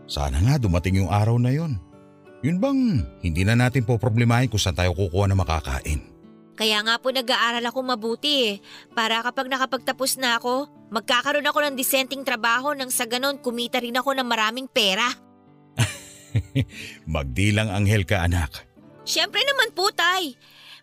Sana 0.03 0.43
nga 0.43 0.59
dumating 0.59 0.99
yung 0.99 1.11
araw 1.11 1.39
na 1.39 1.55
yon. 1.55 1.79
Yun 2.43 2.59
bang 2.59 2.79
hindi 3.23 3.43
na 3.47 3.55
natin 3.55 3.87
po 3.87 3.95
problemahin 3.95 4.51
kung 4.51 4.59
saan 4.59 4.75
tayo 4.75 4.91
kukuha 4.95 5.31
na 5.31 5.39
makakain. 5.39 6.18
Kaya 6.59 6.83
nga 6.83 6.99
po 6.99 7.15
nag-aaral 7.15 7.63
ako 7.63 7.79
mabuti 7.87 8.51
eh, 8.51 8.55
para 8.91 9.23
kapag 9.23 9.47
nakapagtapos 9.47 10.19
na 10.19 10.35
ako, 10.35 10.67
magkakaroon 10.91 11.47
ako 11.47 11.63
ng 11.63 11.75
disenteng 11.79 12.27
trabaho 12.27 12.75
nang 12.75 12.91
sa 12.91 13.07
ganon 13.07 13.39
kumita 13.39 13.79
rin 13.79 13.95
ako 13.95 14.11
ng 14.11 14.27
maraming 14.27 14.67
pera. 14.67 15.07
Magdilang 17.07 17.71
anghel 17.71 18.03
ka 18.03 18.27
anak. 18.27 18.67
Siyempre 19.07 19.39
naman 19.47 19.71
po 19.71 19.87
tay. 19.95 20.35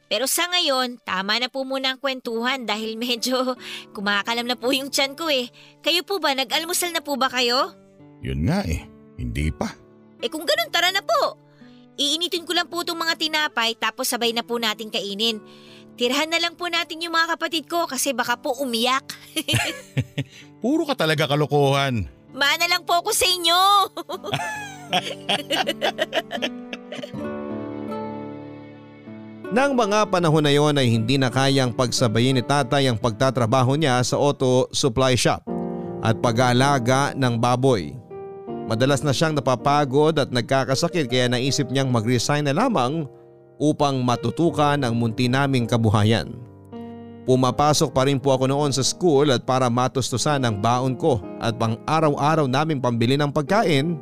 Pero 0.08 0.24
sa 0.24 0.48
ngayon, 0.48 1.02
tama 1.02 1.36
na 1.36 1.52
po 1.52 1.66
muna 1.68 1.92
ang 1.92 2.00
kwentuhan 2.00 2.64
dahil 2.64 2.96
medyo 3.04 3.52
kumakalam 3.92 4.48
na 4.48 4.56
po 4.56 4.72
yung 4.72 4.88
tiyan 4.88 5.12
ko 5.12 5.28
eh. 5.28 5.52
Kayo 5.84 6.08
po 6.08 6.16
ba, 6.16 6.32
nag-almusal 6.32 6.96
na 6.96 7.04
po 7.04 7.20
ba 7.20 7.28
kayo? 7.28 7.76
Yun 8.24 8.48
nga 8.48 8.64
eh, 8.64 8.80
hindi 9.20 9.52
pa. 9.52 9.68
Eh 10.24 10.32
kung 10.32 10.48
ganun, 10.48 10.72
tara 10.72 10.88
na 10.88 11.04
po. 11.04 11.45
Iinitin 11.96 12.44
ko 12.44 12.52
lang 12.52 12.68
po 12.68 12.84
itong 12.84 13.00
mga 13.00 13.16
tinapay 13.16 13.72
tapos 13.76 14.12
sabay 14.12 14.36
na 14.36 14.44
po 14.44 14.60
natin 14.60 14.92
kainin. 14.92 15.40
Tirahan 15.96 16.28
na 16.28 16.36
lang 16.36 16.52
po 16.60 16.68
natin 16.68 17.00
yung 17.00 17.16
mga 17.16 17.36
kapatid 17.36 17.64
ko 17.72 17.88
kasi 17.88 18.12
baka 18.12 18.36
po 18.36 18.52
umiyak. 18.60 19.16
Puro 20.62 20.84
ka 20.84 20.92
talaga 20.92 21.24
kalokohan. 21.24 22.04
Mana 22.36 22.68
lang 22.68 22.84
po 22.84 23.00
ako 23.00 23.16
sa 23.16 23.24
inyo. 23.24 23.60
Nang 29.56 29.72
mga 29.72 30.12
panahon 30.12 30.44
na 30.44 30.52
yon 30.52 30.76
ay 30.76 30.90
hindi 30.92 31.16
na 31.16 31.32
kayang 31.32 31.72
pagsabayin 31.72 32.36
ni 32.36 32.44
tatay 32.44 32.92
ang 32.92 33.00
pagtatrabaho 33.00 33.72
niya 33.80 34.04
sa 34.04 34.20
auto 34.20 34.68
supply 34.68 35.16
shop 35.16 35.40
at 36.04 36.20
pag-aalaga 36.20 37.16
ng 37.16 37.40
baboy. 37.40 37.96
Madalas 38.66 39.06
na 39.06 39.14
siyang 39.14 39.38
napapagod 39.38 40.18
at 40.18 40.34
nagkakasakit 40.34 41.06
kaya 41.06 41.30
naisip 41.30 41.70
niyang 41.70 41.86
mag-resign 41.86 42.50
na 42.50 42.54
lamang 42.54 43.06
upang 43.62 44.02
matutukan 44.02 44.82
ang 44.82 44.94
munti 44.98 45.30
naming 45.30 45.70
kabuhayan. 45.70 46.34
Pumapasok 47.26 47.90
pa 47.90 48.06
rin 48.06 48.18
po 48.18 48.34
ako 48.34 48.50
noon 48.50 48.70
sa 48.74 48.82
school 48.82 49.30
at 49.34 49.42
para 49.42 49.66
matustusan 49.66 50.42
ang 50.42 50.58
baon 50.58 50.94
ko 50.98 51.22
at 51.42 51.54
pang 51.58 51.78
araw-araw 51.86 52.46
naming 52.46 52.82
pambili 52.82 53.14
ng 53.14 53.30
pagkain, 53.30 53.98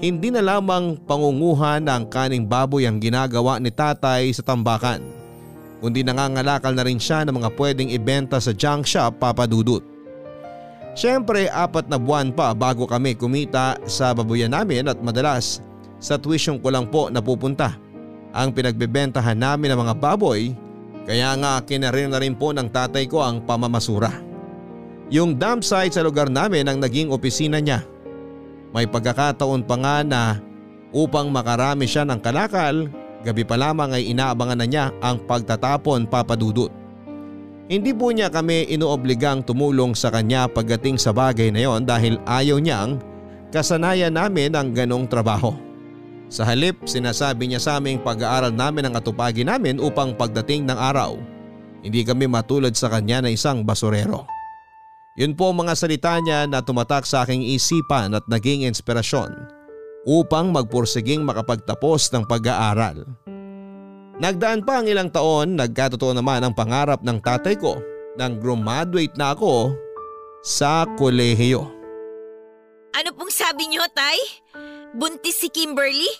hindi 0.00 0.28
na 0.32 0.40
lamang 0.40 0.96
pangunguhan 1.04 1.84
ng 1.84 2.08
kaning 2.08 2.48
baboy 2.48 2.88
ang 2.88 3.00
ginagawa 3.00 3.60
ni 3.60 3.68
tatay 3.68 4.32
sa 4.32 4.40
tambakan, 4.40 5.04
kundi 5.84 6.00
nangangalakal 6.00 6.72
na 6.72 6.84
rin 6.84 7.00
siya 7.00 7.24
ng 7.24 7.36
mga 7.36 7.52
pwedeng 7.56 7.92
ibenta 7.92 8.40
sa 8.40 8.52
junk 8.56 8.88
shop 8.88 9.20
papadudot. 9.20 9.84
Siyempre 10.94 11.46
apat 11.46 11.86
na 11.86 11.96
buwan 11.96 12.34
pa 12.34 12.50
bago 12.50 12.84
kami 12.84 13.14
kumita 13.14 13.78
sa 13.86 14.10
babuyan 14.10 14.50
namin 14.50 14.90
at 14.90 14.98
madalas 14.98 15.62
sa 16.02 16.18
tuition 16.18 16.58
ko 16.58 16.72
lang 16.72 16.88
po 16.90 17.12
napupunta 17.12 17.78
ang 18.34 18.50
pinagbebentahan 18.50 19.38
namin 19.38 19.74
ng 19.74 19.80
mga 19.86 19.94
baboy 20.00 20.50
kaya 21.06 21.34
nga 21.38 21.62
kinarin 21.62 22.10
na 22.10 22.18
rin 22.18 22.34
po 22.34 22.50
ng 22.54 22.70
tatay 22.70 23.06
ko 23.10 23.22
ang 23.22 23.42
pamamasura. 23.42 24.10
Yung 25.10 25.34
dump 25.34 25.66
site 25.66 25.98
sa 25.98 26.06
lugar 26.06 26.30
namin 26.30 26.70
ang 26.70 26.78
naging 26.78 27.10
opisina 27.10 27.58
niya. 27.58 27.82
May 28.70 28.86
pagkakataon 28.86 29.66
pa 29.66 29.74
nga 29.82 29.96
na 30.06 30.22
upang 30.94 31.26
makarami 31.34 31.90
siya 31.90 32.06
ng 32.06 32.22
kalakal, 32.22 32.86
gabi 33.26 33.42
pa 33.42 33.58
lamang 33.58 33.90
ay 33.90 34.14
inaabangan 34.14 34.58
na 34.62 34.66
niya 34.70 34.84
ang 35.02 35.18
pagtatapon 35.26 36.06
papadudot. 36.06 36.70
Hindi 37.70 37.94
po 37.94 38.10
niya 38.10 38.26
kami 38.34 38.66
inoobligang 38.66 39.46
tumulong 39.46 39.94
sa 39.94 40.10
kanya 40.10 40.50
pagdating 40.50 40.98
sa 40.98 41.14
bagay 41.14 41.54
na 41.54 41.62
yon 41.62 41.86
dahil 41.86 42.18
ayaw 42.26 42.58
niyang 42.58 42.98
kasanayan 43.54 44.10
namin 44.10 44.58
ang 44.58 44.74
ganong 44.74 45.06
trabaho. 45.06 45.54
Sa 46.26 46.42
halip 46.42 46.82
sinasabi 46.82 47.46
niya 47.46 47.62
sa 47.62 47.78
aming 47.78 48.02
pag-aaral 48.02 48.50
namin 48.50 48.90
ang 48.90 48.98
atupagi 48.98 49.46
namin 49.46 49.78
upang 49.78 50.18
pagdating 50.18 50.66
ng 50.66 50.74
araw, 50.74 51.14
hindi 51.86 52.02
kami 52.02 52.26
matulad 52.26 52.74
sa 52.74 52.90
kanya 52.90 53.22
na 53.22 53.30
isang 53.30 53.62
basurero. 53.62 54.26
Yun 55.14 55.38
po 55.38 55.54
mga 55.54 55.78
salita 55.78 56.18
niya 56.18 56.50
na 56.50 56.66
tumatak 56.66 57.06
sa 57.06 57.22
aking 57.22 57.54
isipan 57.54 58.18
at 58.18 58.26
naging 58.26 58.66
inspirasyon 58.66 59.30
upang 60.10 60.50
magpursiging 60.50 61.22
makapagtapos 61.22 62.10
ng 62.18 62.26
pag-aaral. 62.26 63.06
Nagdaan 64.20 64.68
pa 64.68 64.84
ang 64.84 64.86
ilang 64.86 65.08
taon, 65.08 65.56
nagkatotoo 65.56 66.12
naman 66.12 66.44
ang 66.44 66.52
pangarap 66.52 67.00
ng 67.00 67.24
tatay 67.24 67.56
ko 67.56 67.80
nang 68.20 68.36
graduate 68.36 69.16
na 69.16 69.32
ako 69.32 69.72
sa 70.44 70.84
kolehiyo. 71.00 71.64
ano 72.92 73.10
pong 73.16 73.32
sabi 73.32 73.64
niyo, 73.72 73.80
Tay? 73.96 74.20
Buntis 74.92 75.40
si 75.40 75.48
Kimberly? 75.48 76.10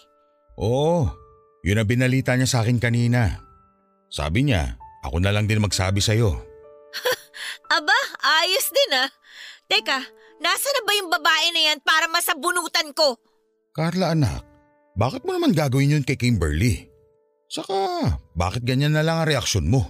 Oo, 0.56 1.12
yun 1.60 1.76
ang 1.76 1.88
binalita 1.88 2.32
niya 2.36 2.48
sa 2.48 2.64
akin 2.64 2.80
kanina. 2.80 3.36
Sabi 4.08 4.48
niya, 4.48 4.80
ako 5.04 5.20
na 5.20 5.36
lang 5.36 5.44
din 5.44 5.60
magsabi 5.60 6.00
sa'yo. 6.00 6.40
Aba, 7.76 7.98
ayos 8.40 8.68
din 8.72 8.96
ah. 8.96 9.08
Teka, 9.68 9.98
nasa 10.40 10.68
na 10.72 10.80
ba 10.88 10.92
yung 10.96 11.10
babae 11.12 11.46
na 11.52 11.60
yan 11.72 11.78
para 11.84 12.08
masabunutan 12.08 12.90
ko? 12.96 13.20
Carla 13.76 14.16
anak, 14.16 14.42
bakit 14.98 15.22
mo 15.22 15.36
naman 15.36 15.54
gagawin 15.54 16.00
yun 16.00 16.04
kay 16.06 16.18
Kimberly? 16.18 16.89
Saka, 17.50 18.14
bakit 18.38 18.62
ganyan 18.62 18.94
na 18.94 19.02
lang 19.02 19.18
ang 19.18 19.26
reaksyon 19.26 19.66
mo? 19.66 19.82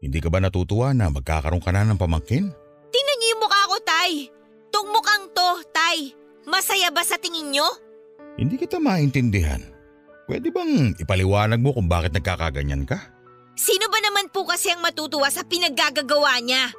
Hindi 0.00 0.16
ka 0.16 0.32
ba 0.32 0.40
natutuwa 0.40 0.96
na 0.96 1.12
magkakaroon 1.12 1.60
ka 1.60 1.68
na 1.68 1.84
ng 1.84 2.00
pamangkin? 2.00 2.48
Tingnan 2.88 3.16
niyo 3.20 3.28
yung 3.36 3.42
mukha 3.44 3.62
ko, 3.68 3.76
Tay. 3.84 4.12
Tong 4.72 4.88
mukhang 4.88 5.28
to, 5.36 5.48
Tay. 5.76 6.16
Masaya 6.48 6.88
ba 6.88 7.04
sa 7.04 7.20
tingin 7.20 7.52
niyo? 7.52 7.68
Hindi 8.40 8.56
kita 8.56 8.80
maintindihan. 8.80 9.60
Pwede 10.24 10.48
bang 10.48 10.96
ipaliwanag 10.96 11.60
mo 11.60 11.76
kung 11.76 11.84
bakit 11.84 12.16
nagkakaganyan 12.16 12.88
ka? 12.88 12.96
Sino 13.60 13.92
ba 13.92 14.00
naman 14.00 14.32
po 14.32 14.48
kasi 14.48 14.72
ang 14.72 14.80
matutuwa 14.80 15.28
sa 15.28 15.44
pinaggagawa 15.44 16.40
niya? 16.40 16.72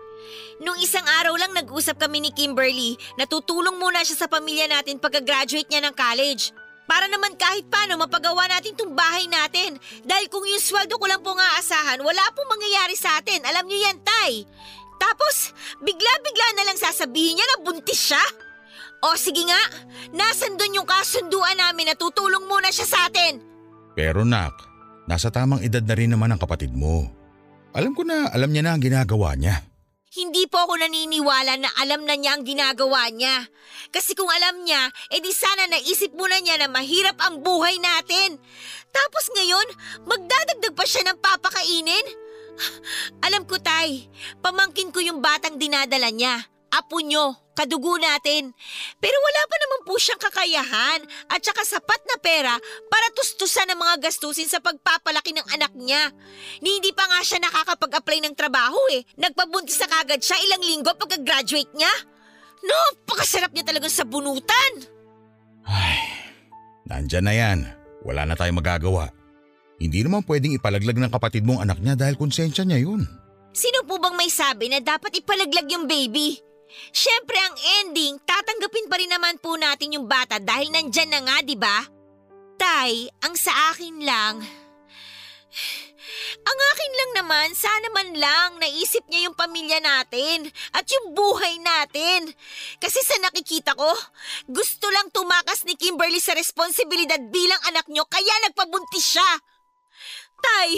Nung 0.66 0.82
isang 0.82 1.06
araw 1.06 1.38
lang 1.38 1.54
nag-usap 1.54 2.02
kami 2.02 2.26
ni 2.26 2.34
Kimberly, 2.34 2.98
natutulong 3.22 3.78
muna 3.78 4.02
siya 4.02 4.26
sa 4.26 4.28
pamilya 4.28 4.66
natin 4.66 4.98
pagka-graduate 4.98 5.70
niya 5.70 5.86
ng 5.86 5.94
college. 5.94 6.50
Para 6.88 7.12
naman 7.12 7.36
kahit 7.36 7.68
paano 7.68 8.00
mapagawa 8.00 8.48
natin 8.48 8.72
tong 8.80 8.96
bahay 8.96 9.28
natin. 9.28 9.76
Dahil 10.08 10.32
kung 10.32 10.48
yung 10.48 10.64
sweldo 10.64 10.96
ko 10.96 11.06
lang 11.06 11.20
po 11.20 11.36
nga 11.36 11.60
asahan, 11.60 12.00
wala 12.00 12.24
pong 12.32 12.48
mangyayari 12.48 12.96
sa 12.96 13.20
atin. 13.20 13.44
Alam 13.44 13.68
niyo 13.68 13.84
yan, 13.84 14.00
Tay. 14.00 14.48
Tapos, 14.98 15.52
bigla-bigla 15.84 16.48
na 16.56 16.64
lang 16.72 16.80
sasabihin 16.80 17.38
niya 17.38 17.46
na 17.46 17.58
buntis 17.62 18.00
siya? 18.00 18.24
O 19.04 19.14
sige 19.14 19.46
nga, 19.46 19.62
nasan 20.16 20.58
doon 20.58 20.82
yung 20.82 20.90
kasunduan 20.90 21.54
namin 21.54 21.92
na 21.92 21.96
tutulong 22.00 22.50
muna 22.50 22.74
siya 22.74 22.88
sa 22.90 23.00
atin? 23.06 23.38
Pero 23.94 24.26
nak, 24.26 24.58
nasa 25.06 25.30
tamang 25.30 25.62
edad 25.62 25.86
na 25.86 25.94
rin 25.94 26.10
naman 26.10 26.34
ang 26.34 26.42
kapatid 26.42 26.74
mo. 26.74 27.06
Alam 27.78 27.94
ko 27.94 28.02
na 28.02 28.32
alam 28.34 28.50
niya 28.50 28.66
na 28.66 28.72
ang 28.74 28.82
ginagawa 28.82 29.38
niya. 29.38 29.62
Hindi 30.08 30.48
po 30.48 30.64
ako 30.64 30.80
naniniwala 30.80 31.60
na 31.60 31.68
alam 31.84 32.08
na 32.08 32.16
niya 32.16 32.40
ang 32.40 32.48
ginagawa 32.48 33.12
niya. 33.12 33.44
Kasi 33.92 34.16
kung 34.16 34.32
alam 34.32 34.64
niya, 34.64 34.88
edi 35.12 35.36
sana 35.36 35.68
naisip 35.68 36.16
muna 36.16 36.40
niya 36.40 36.56
na 36.64 36.72
mahirap 36.72 37.20
ang 37.20 37.44
buhay 37.44 37.76
natin. 37.76 38.40
Tapos 38.88 39.28
ngayon, 39.36 39.68
magdadagdag 40.08 40.74
pa 40.80 40.88
siya 40.88 41.12
ng 41.12 41.20
papakainin? 41.20 42.08
Alam 43.28 43.46
ko, 43.46 43.60
Tay. 43.62 44.10
Pamangkin 44.42 44.90
ko 44.90 45.04
yung 45.04 45.22
batang 45.22 45.60
dinadala 45.62 46.10
niya. 46.10 46.57
Apo 46.68 47.00
nyo, 47.00 47.32
kadugo 47.56 47.96
natin. 47.96 48.52
Pero 49.00 49.18
wala 49.18 49.42
pa 49.48 49.56
naman 49.58 49.82
po 49.88 49.96
siyang 49.96 50.20
kakayahan 50.20 51.00
at 51.32 51.40
saka 51.42 51.64
sapat 51.64 52.02
na 52.06 52.20
pera 52.20 52.54
para 52.92 53.08
tustusan 53.16 53.72
ang 53.72 53.80
mga 53.80 54.04
gastusin 54.04 54.52
sa 54.52 54.60
pagpapalaki 54.60 55.32
ng 55.32 55.48
anak 55.56 55.72
niya. 55.74 56.12
Ni 56.60 56.78
hindi 56.78 56.92
pa 56.92 57.08
nga 57.08 57.24
siya 57.24 57.40
nakakapag-apply 57.42 58.20
ng 58.28 58.36
trabaho 58.36 58.78
eh. 58.94 59.02
Nagpabuntis 59.16 59.80
na 59.80 59.88
kagad 59.88 60.20
siya 60.20 60.38
ilang 60.44 60.64
linggo 60.64 60.92
pagka-graduate 61.00 61.72
niya. 61.72 61.94
No, 62.62 62.80
pakasarap 63.08 63.56
niya 63.56 63.64
talagang 63.64 63.94
sa 63.94 64.04
bunutan. 64.04 64.72
Ay, 65.64 66.00
nandyan 66.84 67.26
na 67.26 67.34
yan. 67.34 67.60
Wala 68.04 68.28
na 68.28 68.36
tayong 68.36 68.60
magagawa. 68.60 69.10
Hindi 69.78 70.02
naman 70.02 70.26
pwedeng 70.26 70.58
ipalaglag 70.58 70.98
ng 70.98 71.14
kapatid 71.14 71.46
mong 71.46 71.62
anak 71.64 71.80
niya 71.80 71.94
dahil 71.94 72.18
konsensya 72.18 72.66
niya 72.66 72.82
yun. 72.82 73.06
Sino 73.54 73.86
po 73.86 73.98
bang 73.98 74.14
may 74.18 74.30
sabi 74.30 74.70
na 74.70 74.82
dapat 74.82 75.18
ipalaglag 75.18 75.70
yung 75.70 75.86
baby? 75.86 76.47
Siyempre 76.92 77.38
ang 77.40 77.56
ending, 77.82 78.20
tatanggapin 78.24 78.88
pa 78.92 79.00
rin 79.00 79.12
naman 79.12 79.40
po 79.40 79.56
natin 79.56 79.96
yung 79.96 80.08
bata 80.08 80.38
dahil 80.38 80.72
nandyan 80.72 81.10
na 81.12 81.20
nga, 81.24 81.38
di 81.44 81.56
ba? 81.56 81.84
Tay, 82.58 83.08
ang 83.24 83.36
sa 83.38 83.74
akin 83.74 83.96
lang... 84.04 84.36
Ang 86.48 86.60
akin 86.72 86.92
lang 86.96 87.12
naman, 87.24 87.48
sana 87.60 87.88
man 87.92 88.10
lang 88.16 88.50
naisip 88.64 89.04
niya 89.12 89.28
yung 89.28 89.36
pamilya 89.36 89.84
natin 89.84 90.48
at 90.72 90.88
yung 90.88 91.12
buhay 91.12 91.60
natin. 91.60 92.32
Kasi 92.80 93.04
sa 93.04 93.20
nakikita 93.20 93.76
ko, 93.76 93.92
gusto 94.48 94.88
lang 94.88 95.12
tumakas 95.12 95.68
ni 95.68 95.76
Kimberly 95.76 96.24
sa 96.24 96.38
responsibilidad 96.38 97.20
bilang 97.28 97.60
anak 97.68 97.84
niyo 97.92 98.08
kaya 98.08 98.32
nagpabuntis 98.48 99.20
siya. 99.20 99.32
Tay, 100.40 100.70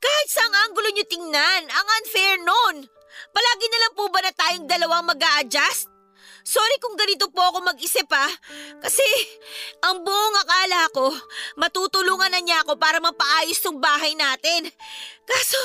kahit 0.00 0.28
sa 0.30 0.46
ang 0.46 0.54
anggulo 0.70 0.88
niyo 0.94 1.04
tingnan, 1.10 1.62
ang 1.68 1.86
unfair 2.00 2.36
nun. 2.40 2.76
Palagi 3.32 3.66
na 3.70 3.78
lang 3.82 3.92
po 3.96 4.04
ba 4.10 4.20
na 4.22 4.32
tayong 4.32 4.66
dalawang 4.68 5.06
mag 5.06 5.22
adjust 5.40 5.94
Sorry 6.44 6.76
kung 6.76 6.92
ganito 7.00 7.32
po 7.32 7.40
ako 7.40 7.64
mag-isip 7.64 8.04
ha. 8.12 8.28
Kasi 8.84 9.04
ang 9.80 10.04
buong 10.04 10.36
akala 10.44 10.80
ko, 10.92 11.08
matutulungan 11.56 12.28
na 12.28 12.40
niya 12.44 12.60
ako 12.68 12.76
para 12.76 13.00
mapaayos 13.00 13.64
tong 13.64 13.80
bahay 13.80 14.12
natin. 14.12 14.68
Kaso 15.24 15.56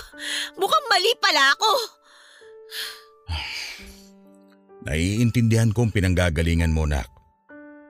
mukhang 0.56 0.88
mali 0.88 1.12
pala 1.20 1.52
ako. 1.52 1.72
Naiintindihan 4.88 5.76
kong 5.76 5.92
pinanggagalingan 5.92 6.72
mo, 6.72 6.88
nak. 6.88 7.12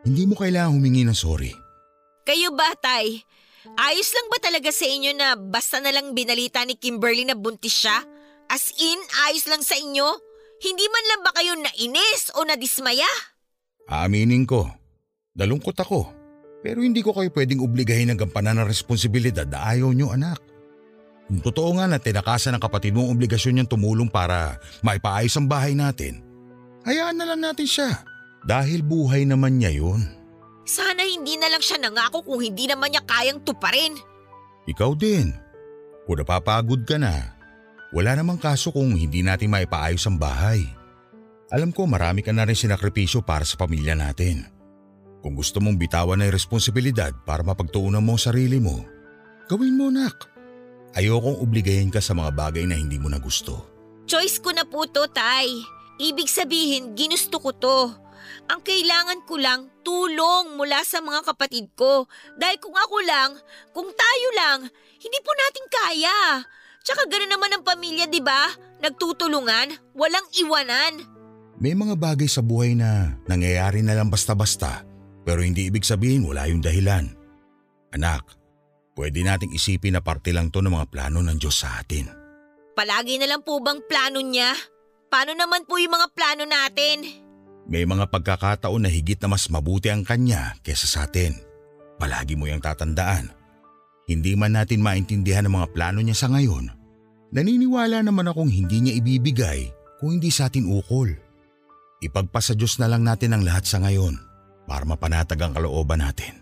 Hindi 0.01 0.25
mo 0.25 0.33
kailangang 0.33 0.81
humingi 0.81 1.05
ng 1.05 1.13
sorry. 1.13 1.53
Kayo 2.25 2.49
ba, 2.57 2.73
Tay? 2.73 3.21
Ayos 3.77 4.09
lang 4.17 4.27
ba 4.33 4.41
talaga 4.41 4.73
sa 4.73 4.89
inyo 4.89 5.13
na 5.13 5.37
basta 5.37 5.77
na 5.77 5.93
lang 5.93 6.17
binalita 6.17 6.65
ni 6.65 6.73
Kimberly 6.73 7.21
na 7.21 7.37
buntis 7.37 7.85
siya? 7.85 8.01
As 8.49 8.73
in, 8.81 8.97
ayos 9.29 9.45
lang 9.45 9.61
sa 9.61 9.77
inyo? 9.77 10.09
Hindi 10.59 10.85
man 10.89 11.05
lang 11.05 11.21
ba 11.21 11.31
kayo 11.37 11.53
nainis 11.53 12.33
o 12.33 12.41
nadismaya? 12.41 13.05
Aaminin 13.85 14.49
ko, 14.49 14.65
nalungkot 15.37 15.77
ako. 15.77 16.09
Pero 16.65 16.81
hindi 16.81 16.99
ko 17.05 17.13
kayo 17.13 17.29
pwedeng 17.31 17.61
obligahin 17.61 18.11
ng 18.11 18.19
gampanan 18.19 18.59
ng 18.59 18.67
responsibilidad 18.67 19.45
na 19.45 19.69
ayaw 19.69 19.93
nyo 19.93 20.11
anak. 20.11 20.41
Kung 21.29 21.45
totoo 21.45 21.77
nga 21.77 21.85
na 21.85 22.01
tinakasan 22.01 22.57
ng 22.57 22.63
kapatid 22.65 22.97
mo 22.97 23.05
ang 23.05 23.13
obligasyon 23.15 23.61
niyang 23.61 23.69
tumulong 23.69 24.09
para 24.09 24.57
maipaayos 24.81 25.37
ang 25.37 25.45
bahay 25.45 25.77
natin, 25.77 26.25
hayaan 26.89 27.21
na 27.21 27.29
lang 27.29 27.45
natin 27.45 27.69
siya. 27.69 28.01
Dahil 28.49 28.81
buhay 28.81 29.29
naman 29.29 29.61
niya 29.61 29.77
yun. 29.77 30.09
Sana 30.65 31.05
hindi 31.05 31.37
na 31.37 31.53
lang 31.53 31.61
siya 31.61 31.77
nangako 31.77 32.25
kung 32.25 32.41
hindi 32.41 32.65
naman 32.65 32.89
niya 32.89 33.05
kayang 33.05 33.45
tuparin. 33.45 33.93
Ikaw 34.65 34.91
din. 34.97 35.37
Kung 36.09 36.17
napapagod 36.17 36.81
ka 36.89 36.97
na, 36.97 37.38
wala 37.89 38.13
namang 38.13 38.37
kaso 38.37 38.69
kung 38.69 38.93
hindi 38.93 39.25
natin 39.25 39.49
maipaayos 39.49 40.05
ang 40.05 40.17
bahay. 40.21 40.61
Alam 41.49 41.73
ko 41.73 41.89
marami 41.89 42.21
ka 42.21 42.29
na 42.29 42.45
rin 42.45 42.53
sinakripisyo 42.53 43.25
para 43.25 43.41
sa 43.41 43.57
pamilya 43.57 43.97
natin. 43.97 44.45
Kung 45.19 45.33
gusto 45.35 45.59
mong 45.59 45.75
bitawan 45.75 46.21
na 46.21 46.31
responsibilidad 46.31 47.11
para 47.25 47.43
mapagtuunan 47.43 47.99
mo 47.99 48.15
ang 48.15 48.21
sarili 48.21 48.61
mo, 48.61 48.85
gawin 49.49 49.75
mo 49.75 49.89
nak. 49.89 50.29
Ayokong 50.95 51.41
obligayin 51.41 51.91
ka 51.91 51.99
sa 52.01 52.15
mga 52.15 52.31
bagay 52.33 52.65
na 52.65 52.77
hindi 52.77 52.97
mo 52.97 53.09
na 53.11 53.17
gusto. 53.17 53.65
Choice 54.09 54.41
ko 54.41 54.49
na 54.53 54.65
po 54.65 54.89
to, 54.89 55.05
Tay. 55.09 55.49
Ibig 56.01 56.29
sabihin, 56.31 56.97
ginusto 56.97 57.37
ko 57.37 57.53
to. 57.53 57.79
Ang 58.49 58.61
kailangan 58.65 59.21
ko 59.29 59.37
lang, 59.37 59.69
tulong 59.85 60.57
mula 60.57 60.81
sa 60.81 60.97
mga 61.03 61.21
kapatid 61.29 61.69
ko. 61.77 62.09
Dahil 62.39 62.57
kung 62.57 62.73
ako 62.73 62.97
lang, 63.05 63.37
kung 63.75 63.89
tayo 63.93 64.27
lang, 64.33 64.59
hindi 64.97 65.19
po 65.21 65.31
natin 65.35 65.65
kaya. 65.69 66.19
Tsaka 66.83 67.05
gano'n 67.07 67.31
naman 67.31 67.53
ang 67.53 67.63
pamilya, 67.63 68.07
di 68.07 68.23
ba? 68.23 68.49
Nagtutulungan, 68.79 69.93
walang 69.93 70.27
iwanan. 70.39 70.93
May 71.59 71.75
mga 71.75 71.99
bagay 71.99 72.31
sa 72.31 72.39
buhay 72.39 72.71
na 72.71 73.19
nangyayari 73.27 73.83
na 73.83 73.91
lang 73.91 74.07
basta-basta 74.07 74.87
pero 75.29 75.45
hindi 75.45 75.69
ibig 75.69 75.85
sabihin 75.85 76.25
wala 76.25 76.49
yung 76.49 76.63
dahilan. 76.63 77.05
Anak, 77.93 78.25
pwede 78.97 79.21
nating 79.21 79.53
isipin 79.53 79.93
na 79.93 80.01
parte 80.01 80.33
lang 80.33 80.49
to 80.49 80.63
ng 80.63 80.73
mga 80.73 80.89
plano 80.89 81.21
ng 81.21 81.37
Diyos 81.37 81.61
sa 81.61 81.77
atin. 81.77 82.09
Palagi 82.73 83.21
na 83.21 83.29
lang 83.29 83.45
po 83.45 83.61
bang 83.61 83.77
plano 83.85 84.23
niya? 84.25 84.55
Paano 85.11 85.37
naman 85.37 85.69
po 85.69 85.77
yung 85.77 85.93
mga 85.93 86.09
plano 86.17 86.49
natin? 86.49 87.05
May 87.69 87.85
mga 87.85 88.09
pagkakataon 88.09 88.81
na 88.81 88.89
higit 88.89 89.21
na 89.21 89.29
mas 89.29 89.45
mabuti 89.53 89.93
ang 89.93 90.01
kanya 90.01 90.57
kesa 90.65 90.89
sa 90.89 91.05
atin. 91.05 91.37
Palagi 92.01 92.33
mo 92.33 92.49
yung 92.49 92.63
tatandaan. 92.63 93.29
Hindi 94.09 94.33
man 94.33 94.57
natin 94.57 94.81
maintindihan 94.81 95.45
ang 95.45 95.61
mga 95.61 95.69
plano 95.69 96.01
niya 96.01 96.17
sa 96.17 96.33
ngayon, 96.33 96.73
naniniwala 97.29 98.01
naman 98.01 98.25
akong 98.25 98.49
hindi 98.49 98.81
niya 98.81 98.97
ibibigay 98.97 99.69
kung 100.01 100.17
hindi 100.17 100.33
sa 100.33 100.49
atin 100.49 100.65
ukol. 100.65 101.13
Ipagpasa 102.01 102.57
Diyos 102.57 102.81
na 102.81 102.89
lang 102.89 103.05
natin 103.05 103.37
ang 103.37 103.45
lahat 103.45 103.69
sa 103.69 103.77
ngayon 103.77 104.17
para 104.65 104.81
mapanatag 104.81 105.37
ang 105.37 105.53
kalooban 105.53 106.01
natin. 106.01 106.41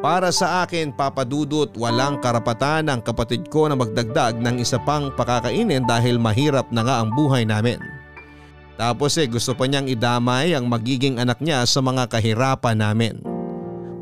Para 0.00 0.32
sa 0.32 0.64
akin, 0.64 0.96
papadudot, 0.96 1.74
walang 1.76 2.24
karapatan 2.24 2.88
ang 2.88 3.04
kapatid 3.04 3.50
ko 3.52 3.68
na 3.68 3.76
magdagdag 3.76 4.40
ng 4.40 4.64
isa 4.64 4.80
pang 4.80 5.12
pakakainin 5.12 5.84
dahil 5.84 6.16
mahirap 6.16 6.72
na 6.72 6.86
nga 6.86 7.04
ang 7.04 7.12
buhay 7.12 7.44
namin. 7.44 7.97
Tapos 8.78 9.18
eh 9.18 9.26
gusto 9.26 9.58
pa 9.58 9.66
niyang 9.66 9.90
idamay 9.90 10.54
ang 10.54 10.70
magiging 10.70 11.18
anak 11.18 11.42
niya 11.42 11.66
sa 11.66 11.82
mga 11.82 12.06
kahirapan 12.06 12.78
namin. 12.78 13.18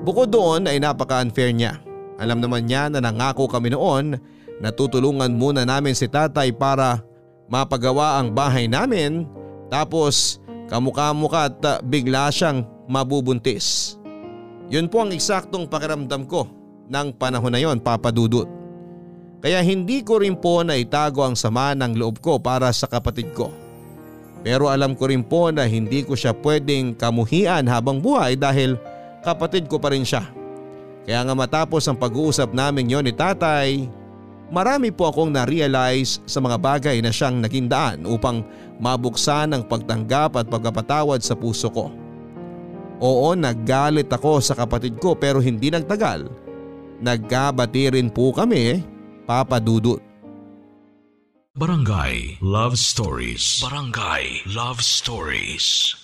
Bukod 0.04 0.28
doon 0.28 0.68
ay 0.68 0.76
napaka-unfair 0.76 1.56
niya. 1.56 1.80
Alam 2.20 2.44
naman 2.44 2.68
niya 2.68 2.92
na 2.92 3.00
nangako 3.00 3.48
kami 3.48 3.72
noon 3.72 4.20
na 4.60 4.68
tutulungan 4.68 5.32
muna 5.32 5.64
namin 5.64 5.96
si 5.96 6.04
tatay 6.04 6.52
para 6.52 7.00
mapagawa 7.48 8.20
ang 8.20 8.36
bahay 8.36 8.68
namin 8.68 9.24
tapos 9.72 10.44
kamukha-mukha 10.68 11.48
at 11.48 11.58
uh, 11.64 11.80
bigla 11.80 12.28
siyang 12.28 12.68
mabubuntis. 12.84 13.96
Yun 14.68 14.92
po 14.92 15.08
ang 15.08 15.10
eksaktong 15.14 15.72
pakiramdam 15.72 16.28
ko 16.28 16.46
ng 16.92 17.16
panahon 17.16 17.54
na 17.54 17.64
yon 17.64 17.80
papadudot. 17.80 18.46
Kaya 19.40 19.62
hindi 19.62 20.04
ko 20.04 20.20
rin 20.20 20.36
po 20.36 20.60
naitago 20.66 21.22
ang 21.22 21.38
sama 21.38 21.72
ng 21.72 21.96
loob 21.96 22.18
ko 22.20 22.36
para 22.42 22.68
sa 22.74 22.90
kapatid 22.90 23.30
ko. 23.32 23.65
Pero 24.46 24.70
alam 24.70 24.94
ko 24.94 25.10
rin 25.10 25.26
po 25.26 25.50
na 25.50 25.66
hindi 25.66 26.06
ko 26.06 26.14
siya 26.14 26.30
pwedeng 26.30 26.94
kamuhian 26.94 27.66
habang 27.66 27.98
buhay 27.98 28.38
dahil 28.38 28.78
kapatid 29.26 29.66
ko 29.66 29.82
pa 29.82 29.90
rin 29.90 30.06
siya. 30.06 30.22
Kaya 31.02 31.26
nga 31.26 31.34
matapos 31.34 31.82
ang 31.90 31.98
pag-uusap 31.98 32.54
namin 32.54 32.86
yon 32.86 33.10
ni 33.10 33.10
tatay, 33.10 33.90
marami 34.54 34.94
po 34.94 35.10
akong 35.10 35.34
na-realize 35.34 36.22
sa 36.30 36.38
mga 36.38 36.62
bagay 36.62 37.02
na 37.02 37.10
siyang 37.10 37.42
naging 37.42 37.66
daan 37.66 38.06
upang 38.06 38.46
mabuksan 38.78 39.50
ang 39.50 39.66
pagtanggap 39.66 40.38
at 40.38 40.46
pagkapatawad 40.46 41.18
sa 41.26 41.34
puso 41.34 41.66
ko. 41.66 41.90
Oo, 43.02 43.34
naggalit 43.34 44.06
ako 44.14 44.38
sa 44.38 44.54
kapatid 44.54 45.02
ko 45.02 45.18
pero 45.18 45.42
hindi 45.42 45.74
nagtagal. 45.74 46.30
Nagkabati 47.02 47.98
rin 47.98 48.14
po 48.14 48.30
kami, 48.30 48.86
Papa 49.26 49.58
Dudut. 49.58 49.98
Barangay 51.56 52.36
Love 52.44 52.76
Stories. 52.76 53.64
Barangay 53.64 54.44
Love 54.52 54.84
Stories. 54.84 55.96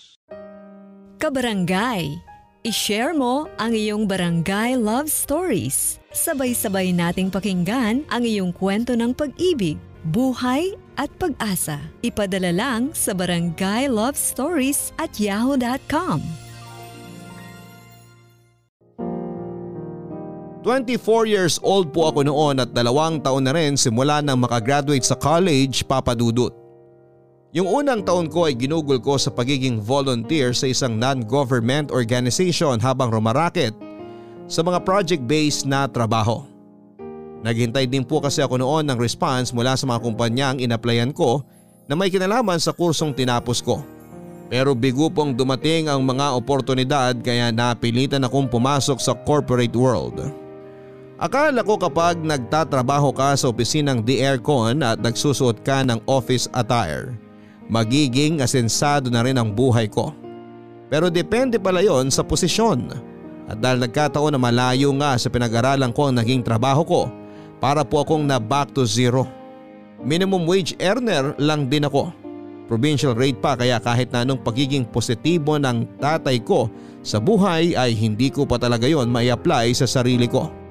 Kabarangay, 1.20 2.16
ishare 2.64 3.12
mo 3.12 3.44
ang 3.61 3.76
iyong 3.76 4.09
barangay 4.09 4.80
love 4.80 5.12
stories. 5.12 6.00
Sabay-sabay 6.09 6.96
nating 6.96 7.28
pakinggan 7.28 8.09
ang 8.09 8.24
iyong 8.24 8.57
kwento 8.57 8.96
ng 8.96 9.12
pag-ibig, 9.12 9.76
buhay 10.09 10.72
at 10.96 11.12
pag-asa. 11.20 11.84
Ipadala 12.00 12.48
lang 12.48 12.96
sa 12.96 13.12
barangay 13.12 13.92
at 14.96 15.12
yahoo.com. 15.20 16.41
24 20.62 21.26
years 21.26 21.58
old 21.66 21.90
po 21.90 22.14
ako 22.14 22.22
noon 22.22 22.62
at 22.62 22.70
dalawang 22.70 23.18
taon 23.18 23.42
na 23.42 23.50
rin 23.50 23.74
simula 23.74 24.22
nang 24.22 24.38
makagraduate 24.38 25.02
sa 25.02 25.18
college, 25.18 25.82
Papa 25.90 26.14
Dudut. 26.14 26.54
Yung 27.50 27.66
unang 27.66 28.06
taon 28.06 28.30
ko 28.30 28.46
ay 28.46 28.54
ginugol 28.54 29.02
ko 29.02 29.18
sa 29.18 29.34
pagiging 29.34 29.82
volunteer 29.82 30.54
sa 30.54 30.70
isang 30.70 30.94
non-government 30.96 31.90
organization 31.90 32.78
habang 32.78 33.10
rumaraket 33.10 33.74
sa 34.46 34.62
mga 34.62 34.86
project-based 34.86 35.66
na 35.66 35.90
trabaho. 35.90 36.46
Naghintay 37.42 37.90
din 37.90 38.06
po 38.06 38.22
kasi 38.22 38.38
ako 38.38 38.62
noon 38.62 38.86
ng 38.86 38.98
response 39.02 39.50
mula 39.50 39.74
sa 39.74 39.84
mga 39.84 39.98
kumpanyang 39.98 40.62
inaplayan 40.62 41.10
ko 41.10 41.42
na 41.90 41.98
may 41.98 42.06
kinalaman 42.06 42.62
sa 42.62 42.70
kursong 42.70 43.10
tinapos 43.12 43.58
ko. 43.58 43.82
Pero 44.46 44.78
bigo 44.78 45.10
pong 45.10 45.34
dumating 45.34 45.90
ang 45.90 46.06
mga 46.06 46.38
oportunidad 46.38 47.18
kaya 47.18 47.50
napilitan 47.50 48.22
akong 48.22 48.46
pumasok 48.46 49.02
sa 49.02 49.12
corporate 49.26 49.74
world. 49.74 50.41
Akala 51.22 51.62
ko 51.62 51.78
kapag 51.78 52.18
nagtatrabaho 52.18 53.14
ka 53.14 53.38
sa 53.38 53.46
opisinang 53.46 54.02
di-aircon 54.02 54.82
at 54.82 54.98
nagsusuot 54.98 55.62
ka 55.62 55.86
ng 55.86 56.02
office 56.10 56.50
attire, 56.50 57.14
magiging 57.70 58.42
asensado 58.42 59.06
na 59.06 59.22
rin 59.22 59.38
ang 59.38 59.54
buhay 59.54 59.86
ko. 59.86 60.10
Pero 60.90 61.14
depende 61.14 61.62
pala 61.62 61.78
yon 61.78 62.10
sa 62.10 62.26
posisyon. 62.26 62.90
At 63.46 63.62
dahil 63.62 63.86
nagkataon 63.86 64.34
na 64.34 64.40
malayo 64.42 64.90
nga 64.98 65.14
sa 65.14 65.30
pinag-aralan 65.30 65.94
ko 65.94 66.10
ang 66.10 66.18
naging 66.18 66.42
trabaho 66.42 66.82
ko, 66.82 67.02
para 67.62 67.86
po 67.86 68.02
akong 68.02 68.26
na 68.26 68.42
back 68.42 68.74
to 68.74 68.82
zero. 68.82 69.22
Minimum 70.02 70.42
wage 70.42 70.74
earner 70.82 71.38
lang 71.38 71.70
din 71.70 71.86
ako. 71.86 72.10
Provincial 72.66 73.14
rate 73.14 73.38
pa 73.38 73.54
kaya 73.54 73.78
kahit 73.78 74.10
na 74.10 74.26
anong 74.26 74.42
pagiging 74.42 74.82
positibo 74.90 75.54
ng 75.54 75.86
tatay 76.02 76.42
ko 76.42 76.66
sa 77.06 77.22
buhay 77.22 77.78
ay 77.78 77.94
hindi 77.94 78.26
ko 78.26 78.42
pa 78.42 78.58
talaga 78.58 78.90
yon 78.90 79.06
may 79.06 79.30
apply 79.30 79.70
sa 79.70 79.86
sarili 79.86 80.26
ko. 80.26 80.61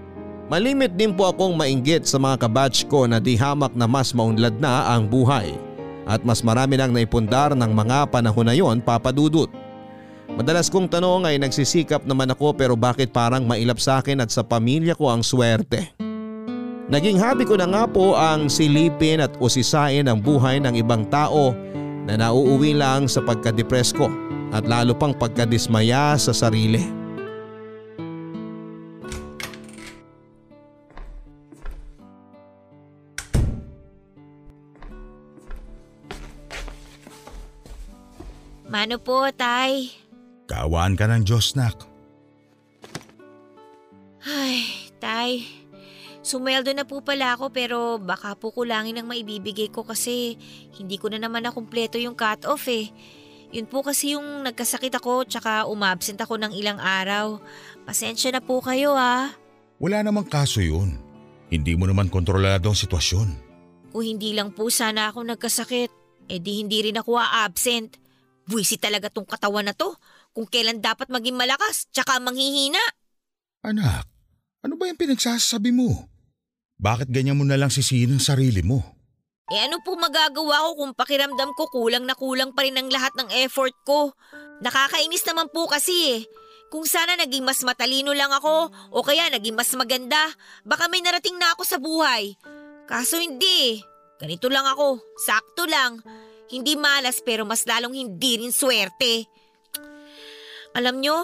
Malimit 0.52 1.00
din 1.00 1.16
po 1.16 1.32
akong 1.32 1.56
mainggit 1.56 2.04
sa 2.04 2.20
mga 2.20 2.44
kabatch 2.44 2.84
ko 2.92 3.08
na 3.08 3.24
di 3.24 3.40
hamak 3.40 3.72
na 3.72 3.88
mas 3.88 4.12
maunlad 4.12 4.60
na 4.60 4.84
ang 4.92 5.08
buhay 5.08 5.56
at 6.04 6.28
mas 6.28 6.44
marami 6.44 6.76
nang 6.76 6.92
naipundar 6.92 7.56
ng 7.56 7.72
mga 7.72 8.12
panahon 8.12 8.44
na 8.44 8.52
yon 8.52 8.84
papadudot. 8.84 9.48
Madalas 10.36 10.68
kong 10.68 10.92
tanong 10.92 11.24
ay 11.24 11.40
nagsisikap 11.40 12.04
naman 12.04 12.36
ako 12.36 12.52
pero 12.52 12.76
bakit 12.76 13.16
parang 13.16 13.48
mailap 13.48 13.80
sa 13.80 14.04
akin 14.04 14.20
at 14.20 14.28
sa 14.28 14.44
pamilya 14.44 14.92
ko 14.92 15.08
ang 15.08 15.24
swerte. 15.24 15.88
Naging 16.92 17.16
habi 17.16 17.48
ko 17.48 17.56
na 17.56 17.72
nga 17.72 17.88
po 17.88 18.20
ang 18.20 18.52
silipin 18.52 19.24
at 19.24 19.32
usisain 19.40 20.12
ang 20.12 20.20
buhay 20.20 20.60
ng 20.60 20.76
ibang 20.76 21.08
tao 21.08 21.56
na 22.04 22.20
nauuwi 22.20 22.76
lang 22.76 23.08
sa 23.08 23.24
pagkadepress 23.24 23.96
ko 23.96 24.12
at 24.52 24.68
lalo 24.68 24.92
pang 24.92 25.16
pagkadismaya 25.16 26.20
sa 26.20 26.36
sarili. 26.36 27.01
Mano 38.72 39.04
po, 39.04 39.28
Tay? 39.36 39.92
Kaawaan 40.48 40.96
ka 40.96 41.04
ng 41.12 41.28
Diyos, 41.28 41.60
nak. 41.60 41.76
Ay, 44.24 44.64
Tay. 44.96 45.44
Sumeldo 46.24 46.72
na 46.72 46.88
po 46.88 47.04
pala 47.04 47.36
ako 47.36 47.52
pero 47.52 48.00
baka 48.00 48.32
po 48.40 48.56
kulangin 48.56 48.96
ang 48.96 49.12
maibibigay 49.12 49.68
ko 49.68 49.84
kasi 49.84 50.40
hindi 50.80 50.96
ko 50.96 51.12
na 51.12 51.20
naman 51.20 51.44
na 51.44 51.52
kumpleto 51.52 52.00
yung 52.00 52.16
cut-off 52.16 52.70
eh. 52.72 52.88
Yun 53.52 53.68
po 53.68 53.84
kasi 53.84 54.16
yung 54.16 54.48
nagkasakit 54.48 54.96
ako 54.96 55.28
tsaka 55.28 55.68
umabsent 55.68 56.22
ako 56.24 56.40
ng 56.40 56.56
ilang 56.56 56.80
araw. 56.80 57.44
Pasensya 57.84 58.32
na 58.32 58.40
po 58.40 58.64
kayo 58.64 58.96
ah. 58.96 59.36
Wala 59.84 60.00
namang 60.00 60.32
kaso 60.32 60.64
yun. 60.64 60.96
Hindi 61.52 61.76
mo 61.76 61.90
naman 61.92 62.08
kontrolado 62.08 62.72
ang 62.72 62.78
sitwasyon. 62.80 63.28
Kung 63.92 64.06
hindi 64.08 64.32
lang 64.32 64.56
po 64.56 64.72
sana 64.72 65.12
ako 65.12 65.28
nagkasakit, 65.28 65.90
eh 66.32 66.40
di 66.40 66.64
hindi 66.64 66.88
rin 66.88 66.96
ako 66.96 67.20
absent. 67.20 68.01
Buwisi 68.52 68.76
talaga 68.76 69.08
tong 69.08 69.24
katawan 69.24 69.64
na 69.64 69.72
to. 69.72 69.96
Kung 70.36 70.44
kailan 70.44 70.84
dapat 70.84 71.08
maging 71.08 71.40
malakas, 71.40 71.88
tsaka 71.96 72.20
manghihina. 72.20 72.84
Anak, 73.64 74.04
ano 74.60 74.76
ba 74.76 74.92
yung 74.92 75.00
pinagsasabi 75.00 75.72
mo? 75.72 76.12
Bakit 76.76 77.08
ganyan 77.08 77.40
mo 77.40 77.48
na 77.48 77.56
lang 77.56 77.72
sisihin 77.72 78.20
ang 78.20 78.20
sarili 78.20 78.60
mo? 78.60 78.84
Eh 79.48 79.60
ano 79.64 79.80
po 79.80 79.96
magagawa 79.96 80.68
ko 80.68 80.84
kung 80.84 80.92
pakiramdam 80.92 81.52
ko 81.56 81.72
kulang 81.72 82.04
na 82.04 82.16
kulang 82.16 82.52
pa 82.52 82.68
rin 82.68 82.76
ang 82.76 82.92
lahat 82.92 83.16
ng 83.16 83.32
effort 83.48 83.76
ko? 83.88 84.12
Nakakainis 84.60 85.24
naman 85.28 85.48
po 85.52 85.72
kasi 85.72 86.20
eh. 86.20 86.22
Kung 86.72 86.88
sana 86.88 87.20
naging 87.20 87.44
mas 87.44 87.60
matalino 87.64 88.16
lang 88.16 88.32
ako 88.32 88.72
o 88.96 89.04
kaya 89.04 89.28
naging 89.28 89.56
mas 89.56 89.72
maganda, 89.76 90.32
baka 90.64 90.88
may 90.88 91.04
narating 91.04 91.36
na 91.36 91.52
ako 91.56 91.64
sa 91.68 91.80
buhay. 91.80 92.36
Kaso 92.88 93.20
hindi 93.20 93.76
eh. 93.76 93.84
Ganito 94.24 94.48
lang 94.48 94.64
ako, 94.68 95.04
sakto 95.20 95.68
lang. 95.68 96.00
Hindi 96.52 96.76
malas 96.76 97.24
pero 97.24 97.48
mas 97.48 97.64
lalong 97.64 97.96
hindi 97.96 98.44
rin 98.44 98.52
swerte. 98.52 99.24
Alam 100.76 101.00
nyo, 101.00 101.24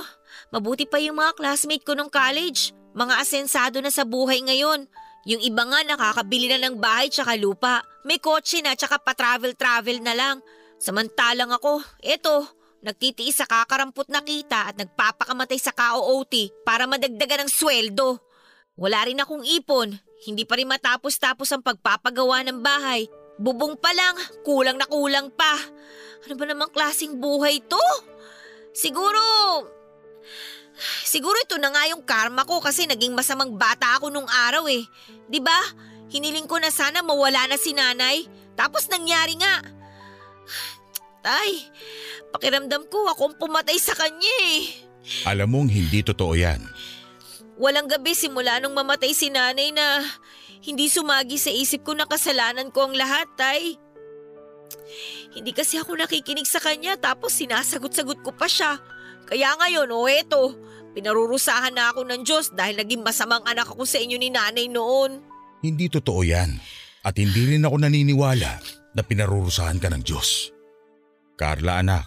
mabuti 0.56 0.88
pa 0.88 1.04
yung 1.04 1.20
mga 1.20 1.36
classmate 1.36 1.84
ko 1.84 2.00
nung 2.00 2.08
college. 2.08 2.72
Mga 2.96 3.14
asensado 3.20 3.84
na 3.84 3.92
sa 3.92 4.08
buhay 4.08 4.40
ngayon. 4.40 4.88
Yung 5.28 5.44
iba 5.44 5.68
nga 5.68 5.84
nakakabili 5.84 6.48
na 6.48 6.64
ng 6.64 6.80
bahay 6.80 7.12
tsaka 7.12 7.36
lupa. 7.36 7.84
May 8.08 8.24
kotse 8.24 8.64
na 8.64 8.80
tsaka 8.80 9.04
pa-travel-travel 9.04 10.00
na 10.00 10.16
lang. 10.16 10.40
Samantalang 10.80 11.52
ako, 11.52 11.84
eto, 12.00 12.48
nagtitiis 12.80 13.44
sa 13.44 13.50
kakarampot 13.50 14.08
na 14.08 14.24
kita 14.24 14.72
at 14.72 14.76
nagpapakamatay 14.80 15.60
sa 15.60 15.76
ka-OOT 15.76 16.64
para 16.64 16.88
madagdagan 16.88 17.44
ng 17.44 17.52
sweldo. 17.52 18.24
Wala 18.80 19.04
rin 19.04 19.20
akong 19.20 19.44
ipon, 19.44 20.00
hindi 20.24 20.48
pa 20.48 20.56
rin 20.56 20.70
matapos-tapos 20.70 21.50
ang 21.52 21.66
pagpapagawa 21.66 22.46
ng 22.48 22.62
bahay 22.62 23.10
Bubong 23.38 23.78
pa 23.78 23.94
lang, 23.94 24.18
kulang 24.42 24.82
na 24.82 24.90
kulang 24.90 25.30
pa. 25.30 25.54
Ano 26.26 26.34
ba 26.34 26.46
namang 26.50 26.74
klaseng 26.74 27.22
buhay 27.22 27.62
to? 27.62 27.86
Siguro... 28.74 29.22
Siguro 31.06 31.34
ito 31.42 31.58
na 31.58 31.74
nga 31.74 31.90
yung 31.90 32.06
karma 32.06 32.46
ko 32.46 32.62
kasi 32.62 32.86
naging 32.86 33.18
masamang 33.18 33.58
bata 33.58 33.98
ako 33.98 34.14
nung 34.14 34.30
araw 34.30 34.70
eh. 34.70 34.86
ba? 34.86 35.30
Diba? 35.30 35.60
Hiniling 36.08 36.46
ko 36.46 36.62
na 36.62 36.70
sana 36.70 37.02
mawala 37.02 37.50
na 37.50 37.58
si 37.58 37.74
nanay. 37.74 38.30
Tapos 38.54 38.86
nangyari 38.90 39.38
nga. 39.42 39.62
Tay, 41.26 41.66
pakiramdam 42.30 42.86
ko 42.88 43.10
akong 43.10 43.36
pumatay 43.42 43.78
sa 43.82 43.98
kanya 43.98 44.36
eh. 44.54 44.70
Alam 45.26 45.50
mong 45.54 45.70
hindi 45.74 46.06
totoo 46.06 46.38
yan. 46.38 46.62
Walang 47.58 47.90
gabi 47.90 48.14
simula 48.14 48.62
nung 48.62 48.78
mamatay 48.78 49.18
si 49.18 49.34
nanay 49.34 49.74
na 49.74 50.06
hindi 50.68 50.92
sumagi 50.92 51.40
sa 51.40 51.48
isip 51.48 51.88
ko 51.88 51.96
na 51.96 52.04
kasalanan 52.04 52.68
ko 52.76 52.92
ang 52.92 52.94
lahat, 53.00 53.32
tay. 53.40 53.80
Hindi 55.32 55.56
kasi 55.56 55.80
ako 55.80 55.96
nakikinig 55.96 56.44
sa 56.44 56.60
kanya 56.60 57.00
tapos 57.00 57.40
sinasagot-sagot 57.40 58.20
ko 58.20 58.36
pa 58.36 58.52
siya. 58.52 58.76
Kaya 59.24 59.56
ngayon, 59.56 59.88
oh, 59.96 60.12
eto, 60.12 60.60
pinarurusahan 60.92 61.72
na 61.72 61.96
ako 61.96 62.04
ng 62.04 62.22
Diyos 62.28 62.52
dahil 62.52 62.84
naging 62.84 63.00
masamang 63.00 63.48
anak 63.48 63.72
ako 63.72 63.88
sa 63.88 63.96
inyo 63.96 64.20
ni 64.20 64.28
nanay 64.28 64.68
noon. 64.68 65.24
Hindi 65.64 65.88
totoo 65.88 66.28
yan. 66.28 66.60
At 67.08 67.16
hindi 67.16 67.56
rin 67.56 67.64
ako 67.64 67.88
naniniwala 67.88 68.52
na 68.92 69.02
pinarurusahan 69.06 69.80
ka 69.80 69.88
ng 69.88 70.04
Diyos. 70.04 70.52
Carla 71.38 71.80
anak, 71.80 72.04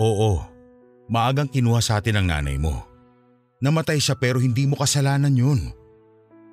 oo, 0.00 0.40
maagang 1.12 1.52
kinuha 1.52 1.78
sa 1.84 2.00
atin 2.00 2.18
ang 2.18 2.26
nanay 2.32 2.56
mo. 2.56 2.82
Namatay 3.60 4.00
siya 4.00 4.16
pero 4.16 4.40
hindi 4.40 4.64
mo 4.64 4.80
kasalanan 4.80 5.36
yun. 5.36 5.75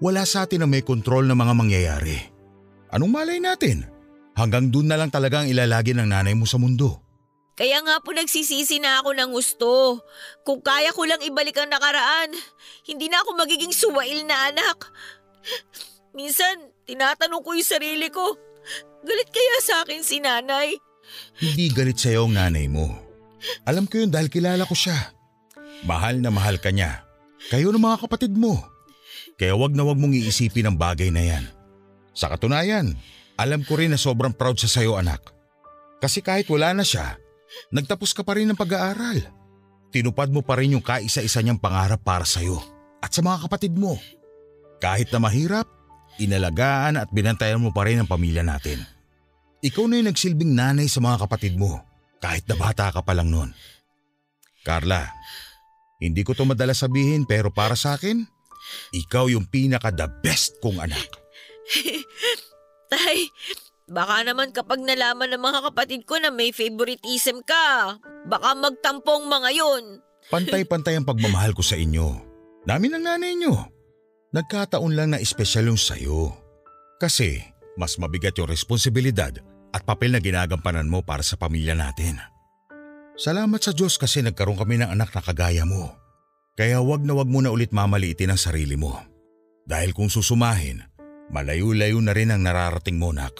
Wala 0.03 0.27
sa 0.27 0.43
atin 0.43 0.59
na 0.59 0.67
may 0.67 0.83
kontrol 0.83 1.23
ng 1.23 1.37
mga 1.39 1.53
mangyayari. 1.55 2.19
Anong 2.91 3.07
malay 3.07 3.39
natin? 3.39 3.87
Hanggang 4.35 4.67
dun 4.67 4.91
na 4.91 4.99
lang 4.99 5.07
talaga 5.07 5.39
ang 5.39 5.47
ilalagi 5.47 5.95
ng 5.95 6.11
nanay 6.11 6.35
mo 6.35 6.43
sa 6.43 6.59
mundo. 6.59 6.99
Kaya 7.55 7.79
nga 7.85 8.03
po 8.03 8.11
nagsisisi 8.11 8.83
na 8.83 8.99
ako 8.99 9.15
ng 9.15 9.31
gusto. 9.31 10.03
Kung 10.43 10.59
kaya 10.59 10.91
ko 10.91 11.07
lang 11.07 11.23
ibalik 11.23 11.55
ang 11.55 11.71
nakaraan, 11.71 12.35
hindi 12.83 13.07
na 13.07 13.23
ako 13.23 13.37
magiging 13.39 13.71
suwail 13.71 14.27
na 14.27 14.51
anak. 14.51 14.91
Minsan, 16.17 16.67
tinatanong 16.83 17.39
ko 17.39 17.55
yung 17.55 17.63
sarili 17.63 18.11
ko, 18.11 18.35
galit 19.07 19.29
kaya 19.31 19.55
sa 19.63 19.87
akin 19.87 20.03
si 20.03 20.19
nanay? 20.19 20.75
Hindi 21.39 21.71
galit 21.71 22.01
sa'yo 22.01 22.27
ang 22.27 22.35
nanay 22.35 22.67
mo. 22.67 22.91
Alam 23.63 23.87
ko 23.87 24.03
yun 24.03 24.11
dahil 24.11 24.27
kilala 24.27 24.67
ko 24.67 24.75
siya. 24.75 25.15
Mahal 25.87 26.19
na 26.19 26.27
mahal 26.27 26.59
ka 26.59 26.75
niya. 26.75 27.07
Kayo 27.47 27.71
ng 27.71 27.79
mga 27.79 28.03
kapatid 28.03 28.35
mo. 28.35 28.72
Kaya 29.37 29.57
wag 29.57 29.73
na 29.73 29.83
wag 29.83 29.97
mong 29.97 30.13
iisipin 30.13 30.69
ang 30.69 30.77
bagay 30.77 31.09
na 31.09 31.23
yan. 31.25 31.45
Sa 32.13 32.29
katunayan, 32.29 32.93
alam 33.33 33.65
ko 33.65 33.81
rin 33.81 33.89
na 33.89 33.97
sobrang 33.97 34.33
proud 34.33 34.57
siya 34.57 34.69
sa'yo 34.69 34.93
anak. 34.95 35.33
Kasi 35.97 36.21
kahit 36.21 36.45
wala 36.51 36.75
na 36.77 36.85
siya, 36.85 37.17
nagtapos 37.73 38.13
ka 38.13 38.21
pa 38.21 38.37
rin 38.37 38.45
ng 38.51 38.59
pag-aaral. 38.59 39.25
Tinupad 39.89 40.29
mo 40.29 40.41
pa 40.45 40.57
rin 40.57 40.77
yung 40.77 40.85
kaisa-isa 40.85 41.41
niyang 41.41 41.61
pangarap 41.61 42.01
para 42.01 42.25
sa'yo 42.25 42.61
at 43.01 43.13
sa 43.13 43.21
mga 43.25 43.49
kapatid 43.49 43.73
mo. 43.73 43.97
Kahit 44.81 45.09
na 45.09 45.21
mahirap, 45.21 45.65
inalagaan 46.21 46.99
at 46.99 47.09
binantayan 47.09 47.61
mo 47.61 47.73
pa 47.73 47.85
rin 47.89 48.01
ang 48.01 48.09
pamilya 48.09 48.45
natin. 48.45 48.81
Ikaw 49.63 49.85
na 49.87 50.01
yung 50.01 50.09
nagsilbing 50.11 50.53
nanay 50.53 50.91
sa 50.91 50.99
mga 50.99 51.23
kapatid 51.25 51.55
mo 51.55 51.81
kahit 52.19 52.43
na 52.47 52.55
bata 52.59 52.91
ka 52.91 52.99
pa 52.99 53.15
lang 53.15 53.31
noon. 53.31 53.55
Carla, 54.63 55.07
hindi 56.03 56.23
ko 56.23 56.35
to 56.35 56.43
madala 56.43 56.75
sabihin 56.75 57.23
pero 57.23 57.51
para 57.51 57.75
sa 57.79 57.95
akin, 57.95 58.27
ikaw 58.93 59.29
yung 59.29 59.47
pinaka 59.47 59.89
the 59.93 60.07
best 60.21 60.59
kong 60.59 60.79
anak. 60.79 61.07
Tay, 62.91 63.31
baka 63.89 64.27
naman 64.27 64.53
kapag 64.53 64.83
nalaman 64.83 65.33
ng 65.33 65.41
mga 65.41 65.59
kapatid 65.71 66.01
ko 66.05 66.19
na 66.19 66.29
may 66.29 66.53
favoritism 66.53 67.41
ka, 67.41 67.97
baka 68.27 68.53
magtampong 68.53 69.25
mga 69.27 69.49
yun. 69.55 69.83
Pantay-pantay 70.33 70.95
ang 70.95 71.07
pagmamahal 71.07 71.51
ko 71.51 71.63
sa 71.65 71.75
inyo. 71.75 72.21
Namin 72.63 72.95
ang 72.95 73.03
nanay 73.03 73.35
nyo. 73.35 73.67
Nagkataon 74.33 74.93
lang 74.95 75.13
na 75.13 75.21
espesyal 75.21 75.67
yung 75.67 75.77
sayo. 75.77 76.31
Kasi 76.97 77.43
mas 77.75 77.97
mabigat 77.97 78.37
yung 78.37 78.49
responsibilidad 78.49 79.33
at 79.73 79.81
papel 79.83 80.13
na 80.13 80.21
ginagampanan 80.21 80.87
mo 80.87 81.01
para 81.01 81.25
sa 81.25 81.35
pamilya 81.35 81.73
natin. 81.73 82.21
Salamat 83.13 83.61
sa 83.61 83.73
Diyos 83.73 83.97
kasi 84.01 84.25
nagkaroon 84.25 84.57
kami 84.57 84.81
ng 84.81 84.89
anak 84.89 85.13
na 85.13 85.21
kagaya 85.21 85.65
mo. 85.65 85.93
Kaya 86.53 86.85
wag 86.85 87.01
na 87.01 87.17
wag 87.17 87.25
mo 87.25 87.41
na 87.41 87.49
ulit 87.49 87.73
mamaliitin 87.73 88.29
ang 88.29 88.37
sarili 88.37 88.77
mo. 88.77 88.93
Dahil 89.65 89.89
kung 89.89 90.13
susumahin, 90.13 90.85
malayo-layo 91.33 91.97
na 91.97 92.13
rin 92.13 92.29
ang 92.29 92.45
nararating 92.45 93.01
mo 93.01 93.09
nak. 93.09 93.33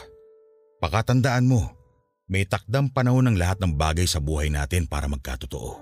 Pakatandaan 0.81 1.45
mo, 1.45 1.77
may 2.25 2.49
takdang 2.49 2.89
panahon 2.89 3.29
ng 3.29 3.37
lahat 3.37 3.61
ng 3.61 3.77
bagay 3.77 4.09
sa 4.09 4.17
buhay 4.17 4.49
natin 4.49 4.89
para 4.89 5.05
magkatotoo. 5.05 5.77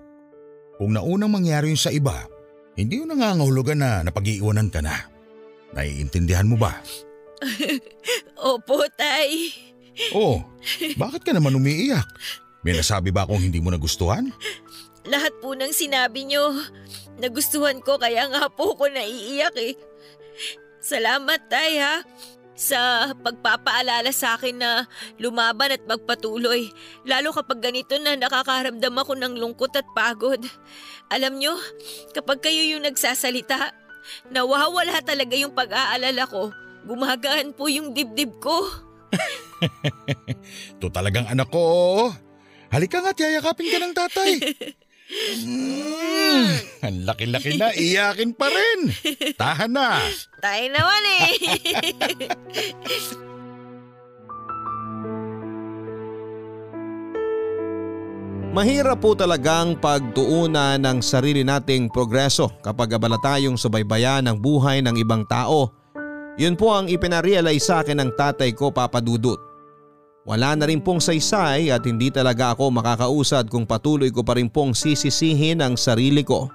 Kung 0.76 0.92
naunang 0.92 1.32
mangyari 1.32 1.72
yun 1.72 1.80
sa 1.80 1.94
iba, 1.94 2.28
hindi 2.76 3.00
yun 3.00 3.08
nangangahulugan 3.16 3.80
na 3.80 4.04
napag-iiwanan 4.04 4.68
ka 4.68 4.84
na. 4.84 5.08
Naiintindihan 5.72 6.52
mo 6.52 6.60
ba? 6.60 6.84
Opo, 8.52 8.84
tay. 9.00 9.56
Oh, 10.12 10.44
bakit 11.00 11.24
ka 11.24 11.32
naman 11.32 11.56
umiiyak? 11.56 12.08
May 12.62 12.76
nasabi 12.76 13.16
ba 13.16 13.24
akong 13.24 13.40
hindi 13.40 13.64
mo 13.64 13.72
nagustuhan? 13.72 14.36
Lahat 15.10 15.34
po 15.42 15.58
ng 15.58 15.74
sinabi 15.74 16.30
nyo, 16.30 16.54
nagustuhan 17.18 17.82
ko 17.82 17.98
kaya 17.98 18.30
nga 18.30 18.46
po 18.54 18.78
ko 18.78 18.86
naiiyak 18.86 19.56
eh. 19.58 19.74
Salamat 20.82 21.50
tay 21.50 21.78
ha 21.82 22.06
sa 22.62 23.10
pagpapaalala 23.18 24.14
sa 24.14 24.38
akin 24.38 24.62
na 24.62 24.86
lumaban 25.18 25.74
at 25.74 25.82
magpatuloy. 25.90 26.70
Lalo 27.10 27.34
kapag 27.34 27.58
ganito 27.58 27.98
na 27.98 28.14
nakakaramdam 28.14 28.94
ako 29.02 29.18
ng 29.18 29.34
lungkot 29.42 29.74
at 29.74 29.88
pagod. 29.98 30.46
Alam 31.10 31.42
nyo, 31.42 31.58
kapag 32.14 32.46
kayo 32.46 32.62
yung 32.78 32.86
nagsasalita, 32.86 33.74
nawawala 34.30 35.02
talaga 35.02 35.34
yung 35.34 35.58
pag-aalala 35.58 36.30
ko. 36.30 36.54
Gumagaan 36.86 37.58
po 37.58 37.66
yung 37.66 37.98
dibdib 37.98 38.38
ko. 38.38 38.70
to 40.82 40.94
talagang 40.94 41.26
anak 41.26 41.50
ko. 41.50 42.10
Halika 42.72 43.02
nga, 43.02 43.18
yayakapin 43.18 43.68
ka 43.68 43.78
ng 43.82 43.96
tatay. 43.98 44.32
Mm, 45.12 46.48
ang 46.88 46.98
laki-laki 47.04 47.60
na, 47.60 47.76
iyakin 47.76 48.32
pa 48.32 48.48
rin. 48.48 48.96
Tahan 49.36 49.72
na. 49.76 50.00
Tayo 50.40 50.66
naman 50.72 51.04
eh. 51.20 51.28
Mahirap 58.52 59.00
po 59.00 59.16
talagang 59.16 59.80
pagtuunan 59.80 60.76
ng 60.80 61.00
sarili 61.00 61.40
nating 61.40 61.88
progreso 61.88 62.52
kapag 62.60 63.00
abala 63.00 63.16
tayong 63.20 63.56
subaybayan 63.56 64.28
ng 64.28 64.40
buhay 64.44 64.84
ng 64.84 65.00
ibang 65.00 65.24
tao. 65.24 65.72
Yun 66.36 66.60
po 66.60 66.76
ang 66.76 66.92
ipinarealize 66.92 67.64
sa 67.68 67.80
akin 67.84 68.00
ng 68.00 68.12
tatay 68.16 68.52
ko 68.52 68.72
papadudot. 68.72 69.51
Wala 70.22 70.54
na 70.54 70.70
rin 70.70 70.78
pong 70.78 71.02
saysay 71.02 71.74
at 71.74 71.82
hindi 71.82 72.14
talaga 72.14 72.54
ako 72.54 72.70
makakausad 72.70 73.50
kung 73.50 73.66
patuloy 73.66 74.14
ko 74.14 74.22
pa 74.22 74.38
rin 74.38 74.46
pong 74.46 74.78
sisisihin 74.78 75.66
ang 75.66 75.74
sarili 75.74 76.22
ko 76.22 76.46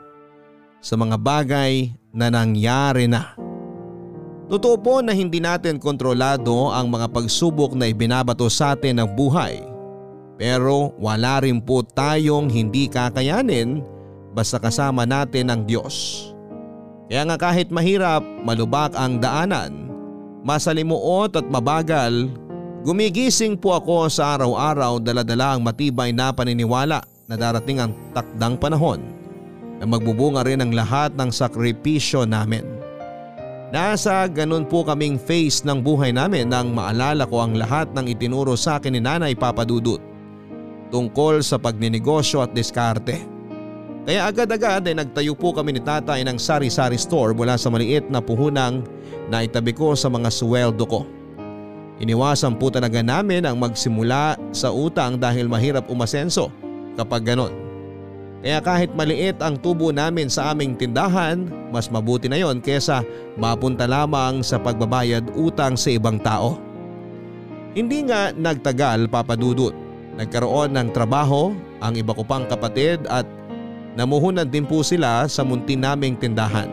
sa 0.79 0.95
mga 0.95 1.19
bagay 1.19 1.91
na 2.15 2.31
nangyari 2.31 3.11
na. 3.11 3.35
Totoo 4.47 4.79
po 4.79 5.03
na 5.03 5.11
hindi 5.11 5.43
natin 5.43 5.83
kontrolado 5.83 6.71
ang 6.71 6.87
mga 6.87 7.11
pagsubok 7.11 7.75
na 7.75 7.91
ibinabato 7.91 8.47
sa 8.47 8.79
atin 8.79 9.03
ng 9.03 9.11
buhay 9.19 9.59
pero 10.37 10.93
wala 11.01 11.41
rin 11.41 11.65
po 11.65 11.81
tayong 11.81 12.53
hindi 12.53 12.87
kakayanin 12.93 13.81
basta 14.37 14.61
kasama 14.61 15.09
natin 15.09 15.49
ang 15.49 15.65
Diyos. 15.65 16.29
Kaya 17.09 17.25
nga 17.25 17.37
kahit 17.41 17.73
mahirap, 17.73 18.21
malubak 18.45 18.93
ang 18.93 19.17
daanan, 19.17 19.89
masalimuot 20.45 21.33
at 21.41 21.47
mabagal, 21.49 22.29
gumigising 22.83 23.57
po 23.57 23.79
ako 23.79 24.11
sa 24.11 24.37
araw-araw 24.37 25.01
daladala 25.01 25.57
ang 25.57 25.63
matibay 25.65 26.13
na 26.13 26.35
paniniwala 26.35 27.01
na 27.27 27.35
darating 27.35 27.81
ang 27.81 27.93
takdang 28.13 28.59
panahon 28.59 29.01
na 29.81 29.85
magbubunga 29.85 30.45
rin 30.45 30.65
ang 30.65 30.73
lahat 30.73 31.13
ng 31.17 31.31
sakripisyo 31.33 32.25
namin. 32.25 32.65
Nasa 33.75 34.25
ganun 34.31 34.65
po 34.65 34.87
kaming 34.87 35.19
phase 35.19 35.67
ng 35.67 35.83
buhay 35.83 36.15
namin 36.15 36.49
nang 36.49 36.71
maalala 36.71 37.27
ko 37.27 37.43
ang 37.43 37.59
lahat 37.59 37.91
ng 37.93 38.07
itinuro 38.09 38.55
sa 38.55 38.79
akin 38.79 38.95
ni 38.95 39.01
Nanay 39.03 39.35
Papadudut 39.35 39.99
tungkol 40.95 41.43
sa 41.43 41.59
pagninegosyo 41.59 42.47
at 42.47 42.55
diskarte. 42.55 43.27
Kaya 44.07 44.31
agad-agad 44.31 44.87
ay 44.87 44.95
nagtayo 44.95 45.35
po 45.35 45.51
kami 45.51 45.75
ni 45.75 45.83
tatay 45.83 46.23
ng 46.23 46.39
sari-sari 46.39 46.95
store 46.95 47.35
mula 47.35 47.59
sa 47.59 47.75
maliit 47.75 48.07
na 48.07 48.23
puhunang 48.23 48.87
na 49.27 49.43
itabi 49.43 49.75
ko 49.75 49.99
sa 49.99 50.07
mga 50.07 50.31
sweldo 50.31 50.87
ko. 50.87 51.16
Iniwasan 51.97 52.61
po 52.61 52.69
talaga 52.69 53.01
namin 53.01 53.49
ang 53.49 53.57
magsimula 53.57 54.37
sa 54.53 54.69
utang 54.69 55.17
dahil 55.17 55.49
mahirap 55.49 55.89
umasenso 55.89 56.53
kapag 56.95 57.33
ganon. 57.33 57.53
Kaya 58.45 58.61
kahit 58.61 58.91
maliit 58.93 59.41
ang 59.41 59.57
tubo 59.57 59.91
namin 59.91 60.29
sa 60.29 60.53
aming 60.53 60.77
tindahan, 60.77 61.49
mas 61.73 61.89
mabuti 61.89 62.29
na 62.29 62.37
yon 62.37 62.61
kesa 62.61 63.01
mapunta 63.35 63.89
lamang 63.89 64.45
sa 64.45 64.61
pagbabayad 64.61 65.25
utang 65.35 65.75
sa 65.75 65.91
ibang 65.91 66.21
tao. 66.21 66.61
Hindi 67.73 68.07
nga 68.07 68.31
nagtagal 68.37 69.09
papadudot 69.09 69.87
Nagkaroon 70.17 70.73
ng 70.73 70.89
trabaho 70.97 71.53
ang 71.85 71.93
iba 71.93 72.17
ko 72.17 72.25
pang 72.25 72.49
kapatid 72.49 73.05
at 73.13 73.29
namuhunan 74.01 74.49
din 74.49 74.65
po 74.65 74.81
sila 74.81 75.29
sa 75.29 75.45
munti 75.45 75.77
naming 75.77 76.17
tindahan. 76.17 76.73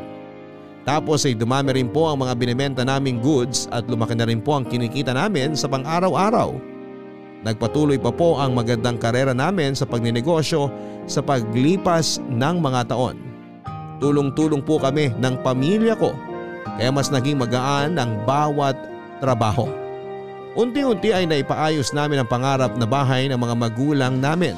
Tapos 0.83 1.23
ay 1.23 1.35
dumami 1.35 1.79
rin 1.79 1.87
po 1.87 2.11
ang 2.11 2.27
mga 2.27 2.35
binibenta 2.35 2.81
naming 2.83 3.23
goods 3.23 3.71
at 3.71 3.87
lumaki 3.87 4.19
na 4.19 4.27
rin 4.27 4.43
po 4.43 4.59
ang 4.59 4.67
kinikita 4.67 5.15
namin 5.15 5.55
sa 5.55 5.71
pang-araw-araw. 5.71 6.51
Nagpatuloy 7.43 7.99
pa 7.99 8.11
po 8.11 8.39
ang 8.39 8.55
magandang 8.55 8.99
karera 8.99 9.35
namin 9.35 9.75
sa 9.75 9.83
pagninegosyo 9.87 10.71
sa 11.07 11.19
paglipas 11.19 12.19
ng 12.31 12.55
mga 12.59 12.91
taon. 12.91 13.19
Tulong-tulong 13.99 14.63
po 14.63 14.79
kami 14.79 15.11
ng 15.19 15.35
pamilya 15.43 15.95
ko 15.95 16.11
kaya 16.79 16.91
mas 16.91 17.11
naging 17.11 17.39
magaan 17.39 17.99
ang 17.99 18.19
bawat 18.27 18.75
trabaho. 19.23 19.67
Unti-unti 20.53 21.15
ay 21.15 21.25
naipaayos 21.25 21.95
namin 21.95 22.23
ang 22.23 22.29
pangarap 22.29 22.75
na 22.75 22.85
bahay 22.85 23.25
ng 23.31 23.39
mga 23.39 23.55
magulang 23.57 24.15
namin. 24.19 24.53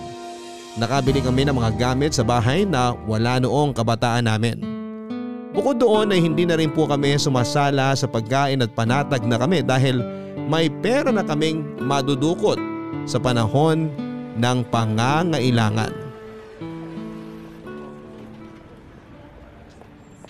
Nakabili 0.76 1.24
kami 1.24 1.48
ng 1.48 1.56
mga 1.56 1.72
gamit 1.80 2.12
sa 2.12 2.26
bahay 2.28 2.68
na 2.68 2.92
wala 3.08 3.40
noong 3.40 3.72
kabataan 3.72 4.28
namin. 4.28 4.75
Bukod 5.56 5.80
doon 5.80 6.12
ay 6.12 6.20
hindi 6.20 6.44
na 6.44 6.60
rin 6.60 6.68
po 6.68 6.84
kami 6.84 7.16
sumasala 7.16 7.96
sa 7.96 8.12
pagkain 8.12 8.60
at 8.60 8.76
panatag 8.76 9.24
na 9.24 9.40
kami 9.40 9.64
dahil 9.64 10.04
may 10.52 10.68
pera 10.68 11.16
na 11.16 11.24
kaming 11.24 11.64
madudukot 11.80 12.60
sa 13.08 13.24
panahon 13.24 13.88
ng 14.36 14.58
pangangailangan. 14.68 15.96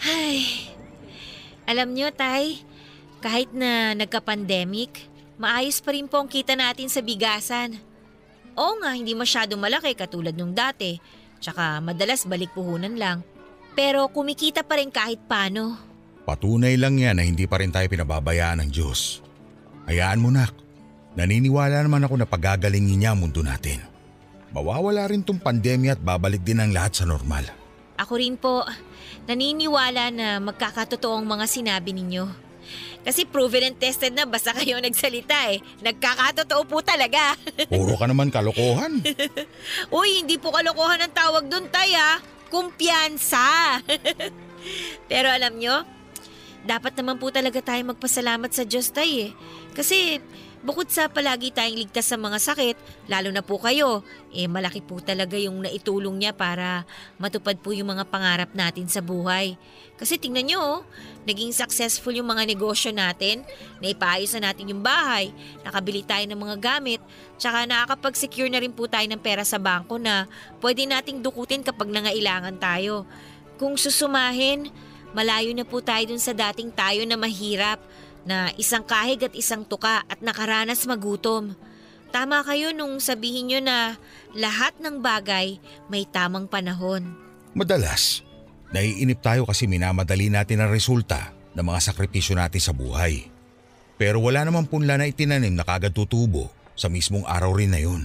Ay, 0.05 0.69
alam 1.65 1.97
nyo, 1.97 2.13
Tay, 2.13 2.61
kahit 3.25 3.49
na 3.49 3.97
nagka-pandemic, 3.97 5.09
maayos 5.41 5.81
pa 5.81 5.97
rin 5.97 6.05
po 6.05 6.21
ang 6.21 6.29
kita 6.29 6.53
natin 6.53 6.85
sa 6.85 7.01
bigasan. 7.01 7.81
Oo 8.53 8.77
nga, 8.77 8.93
hindi 8.93 9.17
masyado 9.17 9.57
malaki 9.57 9.97
katulad 9.97 10.37
nung 10.37 10.53
dati. 10.53 11.01
Tsaka 11.41 11.81
madalas 11.81 12.29
balik 12.29 12.53
puhunan 12.53 12.93
lang. 12.93 13.25
Pero 13.75 14.07
kumikita 14.07 14.63
pa 14.63 14.79
rin 14.79 14.89
kahit 14.89 15.19
paano. 15.27 15.75
Patunay 16.25 16.79
lang 16.79 16.97
yan 16.97 17.19
na 17.19 17.23
hindi 17.27 17.45
pa 17.45 17.61
rin 17.61 17.69
tayo 17.69 17.85
pinababayaan 17.85 18.65
ng 18.65 18.69
Diyos. 18.71 19.21
Hayaan 19.85 20.23
mo 20.23 20.33
nak, 20.33 20.55
naniniwala 21.13 21.85
naman 21.85 22.01
ako 22.07 22.17
na 22.17 22.25
pagagalingin 22.25 22.97
niya 22.97 23.13
ang 23.13 23.21
mundo 23.21 23.45
natin. 23.45 23.83
Mawawala 24.55 25.05
rin 25.11 25.21
tong 25.21 25.37
pandemya 25.37 25.99
at 25.99 26.01
babalik 26.01 26.41
din 26.41 26.63
ang 26.63 26.71
lahat 26.71 26.97
sa 26.97 27.05
normal. 27.05 27.45
Ako 27.99 28.17
rin 28.17 28.39
po, 28.39 28.63
naniniwala 29.27 30.09
na 30.09 30.39
magkakatotoo 30.39 31.21
ang 31.21 31.27
mga 31.27 31.45
sinabi 31.45 31.91
ninyo. 31.91 32.25
Kasi 33.05 33.29
proven 33.29 33.69
and 33.69 33.77
tested 33.77 34.17
na 34.17 34.25
basta 34.25 34.49
kayo 34.49 34.81
nagsalita 34.81 35.53
eh. 35.53 35.61
Nagkakatotoo 35.85 36.65
po 36.65 36.81
talaga. 36.81 37.37
Puro 37.69 37.93
ka 37.99 38.09
naman 38.09 38.33
kalokohan. 38.33 39.03
Uy, 39.93 40.25
hindi 40.25 40.41
po 40.41 40.49
kalokohan 40.49 41.05
ang 41.05 41.13
tawag 41.13 41.45
doon, 41.45 41.69
tay 41.69 41.93
ha. 41.93 42.17
Kumpiyansa. 42.55 43.83
Pero 45.11 45.27
alam 45.27 45.59
nyo, 45.59 45.83
dapat 46.63 46.95
naman 46.95 47.19
po 47.19 47.27
talaga 47.35 47.59
tayo 47.59 47.83
magpasalamat 47.91 48.47
sa 48.55 48.63
Diyos, 48.63 48.95
tay 48.95 49.27
eh. 49.27 49.31
Kasi 49.75 50.23
Bukod 50.65 50.89
sa 50.89 51.05
palagi 51.05 51.53
tayong 51.53 51.77
ligtas 51.77 52.09
sa 52.09 52.17
mga 52.17 52.41
sakit, 52.41 52.73
lalo 53.05 53.29
na 53.29 53.45
po 53.45 53.61
kayo, 53.61 54.01
eh 54.33 54.49
malaki 54.49 54.81
po 54.81 54.97
talaga 54.97 55.37
yung 55.37 55.61
naitulong 55.61 56.17
niya 56.17 56.33
para 56.33 56.89
matupad 57.21 57.53
po 57.61 57.69
yung 57.69 57.93
mga 57.93 58.01
pangarap 58.09 58.49
natin 58.57 58.89
sa 58.89 58.97
buhay. 58.97 59.61
Kasi 59.93 60.17
tingnan 60.17 60.49
nyo, 60.49 60.57
oh, 60.57 60.79
naging 61.29 61.53
successful 61.53 62.17
yung 62.17 62.25
mga 62.25 62.49
negosyo 62.49 62.89
natin, 62.89 63.45
naipaayos 63.77 64.33
na 64.41 64.49
natin 64.49 64.73
yung 64.73 64.81
bahay, 64.81 65.29
nakabili 65.61 66.01
tayo 66.01 66.25
ng 66.33 66.39
mga 66.41 66.57
gamit, 66.57 66.97
tsaka 67.37 67.69
nakakapag-secure 67.69 68.49
na 68.49 68.57
rin 68.57 68.73
po 68.73 68.89
tayo 68.89 69.05
ng 69.05 69.21
pera 69.21 69.45
sa 69.45 69.61
bangko 69.61 70.01
na 70.01 70.25
pwede 70.65 70.89
nating 70.89 71.21
dukutin 71.21 71.61
kapag 71.61 71.93
nangailangan 71.93 72.57
tayo. 72.57 73.05
Kung 73.61 73.77
susumahin, 73.77 74.73
malayo 75.13 75.53
na 75.53 75.61
po 75.61 75.77
tayo 75.85 76.09
dun 76.09 76.17
sa 76.17 76.33
dating 76.33 76.73
tayo 76.73 77.05
na 77.05 77.21
mahirap 77.21 77.77
na 78.25 78.49
isang 78.57 78.81
kahig 78.81 79.21
at 79.21 79.33
isang 79.37 79.63
tuka 79.63 80.01
at 80.09 80.19
nakaranas 80.19 80.83
magutom. 80.89 81.53
Tama 82.09 82.41
kayo 82.41 82.73
nung 82.73 82.97
sabihin 82.97 83.53
nyo 83.53 83.59
na 83.61 83.77
lahat 84.33 84.73
ng 84.81 84.99
bagay 84.99 85.61
may 85.87 86.09
tamang 86.09 86.49
panahon. 86.49 87.13
Madalas, 87.53 88.25
naiinip 88.73 89.21
tayo 89.21 89.45
kasi 89.45 89.69
minamadali 89.69 90.33
natin 90.33 90.65
ang 90.65 90.73
resulta 90.73 91.31
ng 91.53 91.63
mga 91.63 91.79
sakripisyo 91.93 92.35
natin 92.35 92.59
sa 92.59 92.73
buhay. 92.73 93.29
Pero 93.95 94.19
wala 94.19 94.43
naman 94.43 94.67
punla 94.67 94.99
na 94.99 95.07
itinanim 95.07 95.55
na 95.55 95.63
kagad 95.63 95.95
tutubo 95.95 96.51
sa 96.75 96.91
mismong 96.91 97.23
araw 97.23 97.55
rin 97.55 97.71
na 97.71 97.79
yun. 97.79 98.03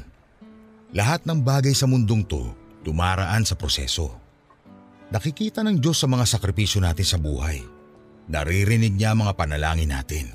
Lahat 0.94 1.24
ng 1.26 1.42
bagay 1.42 1.74
sa 1.74 1.90
mundong 1.90 2.22
to 2.26 2.50
dumaraan 2.86 3.42
sa 3.42 3.58
proseso. 3.58 4.14
Nakikita 5.10 5.66
ng 5.66 5.82
Diyos 5.82 5.98
sa 5.98 6.06
mga 6.06 6.22
sakripisyo 6.26 6.78
natin 6.78 7.06
sa 7.06 7.18
buhay 7.18 7.79
Naririnig 8.30 8.94
niya 8.94 9.18
mga 9.18 9.34
panalangin 9.34 9.90
natin. 9.90 10.30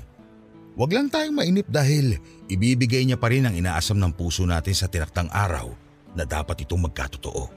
Huwag 0.76 0.92
lang 0.92 1.08
tayong 1.08 1.32
mainip 1.32 1.64
dahil 1.72 2.20
ibibigay 2.52 3.08
niya 3.08 3.16
pa 3.16 3.32
rin 3.32 3.48
ang 3.48 3.56
inaasam 3.56 3.96
ng 3.96 4.12
puso 4.12 4.44
natin 4.44 4.76
sa 4.76 4.92
tinaktang 4.92 5.32
araw 5.32 5.72
na 6.12 6.28
dapat 6.28 6.68
itong 6.68 6.84
magkatotoo. 6.84 7.48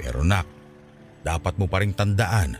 Pero 0.00 0.24
nak, 0.24 0.48
dapat 1.20 1.60
mo 1.60 1.68
pa 1.68 1.84
rin 1.84 1.92
tandaan 1.92 2.56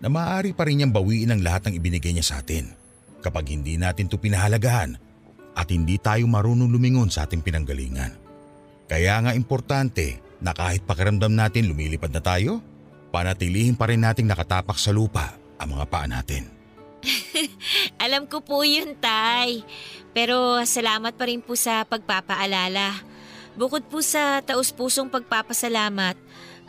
na 0.00 0.08
maaari 0.08 0.56
pa 0.56 0.64
rin 0.64 0.80
niyang 0.80 0.96
bawiin 0.96 1.36
ang 1.36 1.44
lahat 1.44 1.68
ng 1.68 1.76
ibinigay 1.76 2.16
niya 2.16 2.24
sa 2.24 2.40
atin 2.40 2.72
kapag 3.20 3.52
hindi 3.52 3.76
natin 3.76 4.08
ito 4.08 4.16
pinahalagahan 4.16 4.96
at 5.52 5.68
hindi 5.68 6.00
tayo 6.00 6.24
marunong 6.24 6.72
lumingon 6.72 7.12
sa 7.12 7.28
ating 7.28 7.44
pinanggalingan. 7.44 8.16
Kaya 8.88 9.20
nga 9.20 9.36
importante 9.36 10.24
na 10.40 10.56
kahit 10.56 10.88
pakiramdam 10.88 11.36
natin 11.36 11.68
lumilipad 11.68 12.08
na 12.08 12.24
tayo, 12.24 12.64
panatilihin 13.12 13.76
pa 13.76 13.92
rin 13.92 14.00
nating 14.00 14.24
nakatapak 14.24 14.80
sa 14.80 14.96
lupa 14.96 15.37
ang 15.58 15.68
mga 15.74 15.86
paa 15.90 16.06
natin. 16.06 16.48
Alam 18.04 18.26
ko 18.26 18.42
po 18.42 18.62
yun, 18.66 18.98
Tay. 18.98 19.62
Pero 20.14 20.62
salamat 20.66 21.14
pa 21.14 21.28
rin 21.28 21.42
po 21.42 21.54
sa 21.54 21.86
pagpapaalala. 21.86 22.94
Bukod 23.58 23.90
po 23.90 23.98
sa 24.02 24.38
taus-pusong 24.38 25.10
pagpapasalamat, 25.10 26.14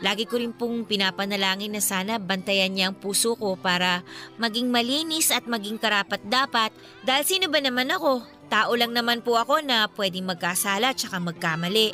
lagi 0.02 0.26
ko 0.26 0.42
rin 0.42 0.50
pong 0.50 0.90
pinapanalangin 0.90 1.70
na 1.70 1.86
sana 1.86 2.18
bantayan 2.18 2.74
niya 2.74 2.90
ang 2.90 2.98
puso 2.98 3.38
ko 3.38 3.54
para 3.54 4.02
maging 4.42 4.74
malinis 4.74 5.30
at 5.30 5.46
maging 5.46 5.78
karapat 5.78 6.18
dapat 6.26 6.74
dahil 7.06 7.24
sino 7.30 7.46
ba 7.46 7.62
naman 7.62 7.94
ako? 7.94 8.26
Tao 8.50 8.74
lang 8.74 8.98
naman 8.98 9.22
po 9.22 9.38
ako 9.38 9.62
na 9.62 9.86
pwedeng 9.94 10.26
magkasala 10.26 10.98
at 10.98 10.98
magkamali. 11.22 11.94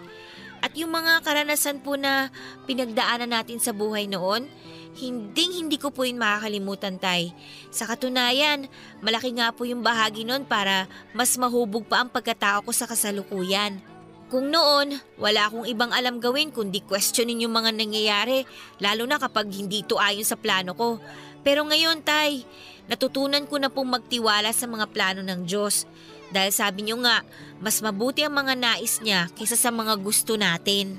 At 0.64 0.72
yung 0.80 0.96
mga 0.96 1.28
karanasan 1.28 1.84
po 1.84 2.00
na 2.00 2.32
pinagdaanan 2.64 3.36
natin 3.36 3.60
sa 3.60 3.76
buhay 3.76 4.08
noon, 4.08 4.48
Hinding 4.96 5.68
hindi 5.68 5.76
ko 5.76 5.92
po 5.92 6.08
yun 6.08 6.16
makakalimutan, 6.16 6.96
Tay. 6.96 7.36
Sa 7.68 7.84
katunayan, 7.84 8.72
malaki 9.04 9.36
nga 9.36 9.52
po 9.52 9.68
yung 9.68 9.84
bahagi 9.84 10.24
nun 10.24 10.48
para 10.48 10.88
mas 11.12 11.36
mahubog 11.36 11.84
pa 11.84 12.00
ang 12.00 12.08
pagkatao 12.08 12.64
ko 12.64 12.72
sa 12.72 12.88
kasalukuyan. 12.88 13.84
Kung 14.32 14.50
noon, 14.50 14.96
wala 15.20 15.52
akong 15.52 15.68
ibang 15.68 15.92
alam 15.92 16.18
gawin 16.24 16.50
kundi 16.50 16.82
questionin 16.82 17.44
yung 17.44 17.54
mga 17.54 17.76
nangyayari, 17.76 18.48
lalo 18.80 19.04
na 19.06 19.20
kapag 19.20 19.52
hindi 19.52 19.84
ito 19.84 20.00
ayon 20.00 20.26
sa 20.26 20.40
plano 20.40 20.74
ko. 20.74 20.98
Pero 21.46 21.68
ngayon, 21.68 22.02
Tay, 22.02 22.48
natutunan 22.88 23.46
ko 23.46 23.62
na 23.62 23.70
pong 23.70 24.00
magtiwala 24.00 24.50
sa 24.56 24.66
mga 24.66 24.90
plano 24.90 25.22
ng 25.22 25.46
Diyos. 25.46 25.86
Dahil 26.34 26.50
sabi 26.50 26.88
niyo 26.88 27.04
nga, 27.06 27.22
mas 27.62 27.84
mabuti 27.84 28.26
ang 28.26 28.34
mga 28.34 28.58
nais 28.58 28.98
niya 29.04 29.30
kaysa 29.38 29.60
sa 29.60 29.70
mga 29.70 29.94
gusto 30.02 30.40
natin. 30.40 30.98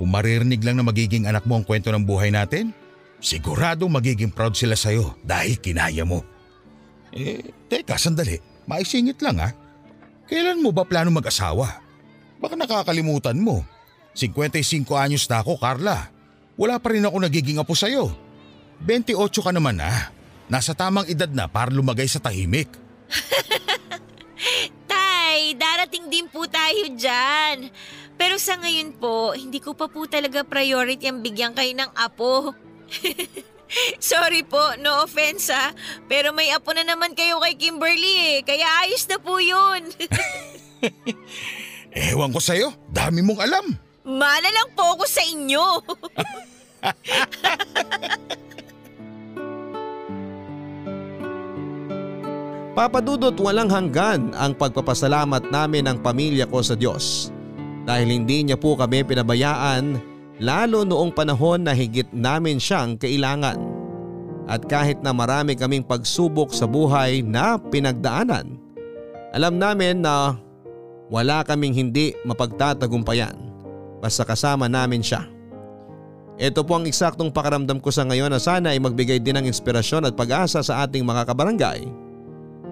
Kung 0.00 0.08
maririnig 0.08 0.64
lang 0.64 0.80
na 0.80 0.86
magiging 0.86 1.28
anak 1.28 1.44
mo 1.44 1.60
ang 1.60 1.66
kwento 1.68 1.92
ng 1.92 2.02
buhay 2.08 2.32
natin, 2.32 2.72
Sigurado 3.22 3.86
magiging 3.86 4.34
proud 4.34 4.58
sila 4.58 4.74
sa'yo 4.74 5.14
dahil 5.22 5.54
kinaya 5.62 6.02
mo. 6.02 6.26
Eh, 7.14 7.38
teka 7.70 7.94
sandali, 7.94 8.42
maisingit 8.66 9.22
lang 9.22 9.38
ha. 9.38 9.54
Kailan 10.26 10.58
mo 10.58 10.74
ba 10.74 10.82
plano 10.82 11.14
mag-asawa? 11.14 11.78
Baka 12.42 12.58
nakakalimutan 12.58 13.38
mo. 13.38 13.62
55 14.18 14.82
anyos 14.98 15.30
na 15.30 15.38
ako, 15.38 15.54
Carla. 15.54 16.10
Wala 16.58 16.82
pa 16.82 16.90
rin 16.90 17.06
ako 17.06 17.22
nagiging 17.22 17.62
apo 17.62 17.78
sa'yo. 17.78 18.10
28 18.82 19.14
ka 19.38 19.54
naman 19.54 19.78
na. 19.78 20.10
Nasa 20.50 20.74
tamang 20.74 21.06
edad 21.06 21.30
na 21.30 21.46
para 21.46 21.70
lumagay 21.70 22.10
sa 22.10 22.18
tahimik. 22.18 22.74
Tay, 24.90 25.54
darating 25.54 26.10
din 26.10 26.26
po 26.26 26.42
tayo 26.50 26.90
dyan. 26.90 27.70
Pero 28.18 28.34
sa 28.42 28.58
ngayon 28.58 28.98
po, 28.98 29.32
hindi 29.38 29.62
ko 29.62 29.78
pa 29.78 29.86
po 29.86 30.10
talaga 30.10 30.42
priority 30.42 31.06
ang 31.06 31.22
bigyan 31.22 31.54
kayo 31.54 31.70
ng 31.70 31.90
apo. 31.94 32.50
Sorry 34.12 34.44
po, 34.44 34.60
no 34.80 35.08
offense 35.08 35.48
ha. 35.48 35.72
Pero 36.04 36.36
may 36.36 36.52
apo 36.52 36.76
na 36.76 36.84
naman 36.84 37.16
kayo 37.16 37.40
kay 37.40 37.56
Kimberly 37.56 38.36
eh. 38.36 38.38
Kaya 38.44 38.84
ayos 38.84 39.08
na 39.08 39.16
po 39.16 39.40
yun. 39.40 39.88
Ewan 42.12 42.32
ko 42.32 42.40
sa'yo, 42.40 42.72
dami 42.92 43.24
mong 43.24 43.40
alam. 43.40 43.66
Mana 44.04 44.48
lang 44.52 44.68
po 44.76 44.96
ako 44.96 45.04
sa 45.08 45.22
inyo. 45.24 45.64
Papadudot 52.72 53.36
walang 53.36 53.68
hanggan 53.68 54.32
ang 54.32 54.56
pagpapasalamat 54.56 55.52
namin 55.52 55.84
ng 55.84 56.00
pamilya 56.00 56.48
ko 56.48 56.64
sa 56.64 56.72
Diyos 56.72 57.28
dahil 57.84 58.08
hindi 58.08 58.48
niya 58.48 58.56
po 58.56 58.80
kami 58.80 59.04
pinabayaan 59.04 60.00
lalo 60.40 60.86
noong 60.86 61.12
panahon 61.12 61.66
na 61.66 61.74
higit 61.76 62.08
namin 62.14 62.56
siyang 62.56 62.96
kailangan. 62.96 63.58
At 64.48 64.66
kahit 64.66 65.00
na 65.00 65.12
marami 65.14 65.56
kaming 65.56 65.86
pagsubok 65.86 66.50
sa 66.52 66.68
buhay 66.68 67.24
na 67.24 67.56
pinagdaanan, 67.58 68.58
alam 69.32 69.56
namin 69.56 70.04
na 70.04 70.36
wala 71.08 71.44
kaming 71.44 71.72
hindi 71.72 72.12
mapagtatagumpayan 72.24 73.36
basta 74.02 74.26
kasama 74.26 74.66
namin 74.66 75.00
siya. 75.00 75.24
Ito 76.42 76.66
po 76.66 76.74
ang 76.80 76.88
eksaktong 76.88 77.30
pakaramdam 77.30 77.78
ko 77.78 77.94
sa 77.94 78.02
ngayon 78.02 78.32
na 78.32 78.40
sana 78.42 78.74
ay 78.74 78.82
magbigay 78.82 79.22
din 79.22 79.38
ng 79.38 79.46
inspirasyon 79.46 80.10
at 80.10 80.18
pag-asa 80.18 80.58
sa 80.64 80.82
ating 80.82 81.06
mga 81.06 81.28
kabarangay 81.28 81.86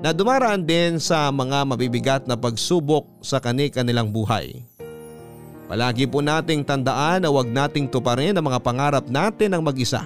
na 0.01 0.11
dumaraan 0.17 0.65
din 0.65 0.97
sa 0.97 1.29
mga 1.29 1.69
mabibigat 1.69 2.23
na 2.25 2.35
pagsubok 2.35 3.07
sa 3.21 3.39
kani-kanilang 3.39 4.09
buhay. 4.09 4.70
Palagi 5.71 6.03
po 6.03 6.19
nating 6.19 6.67
tandaan 6.67 7.23
na 7.23 7.31
huwag 7.31 7.47
nating 7.47 7.87
tuparin 7.87 8.35
ang 8.35 8.43
mga 8.43 8.59
pangarap 8.59 9.07
natin 9.07 9.55
ng 9.55 9.63
mag-isa. 9.63 10.03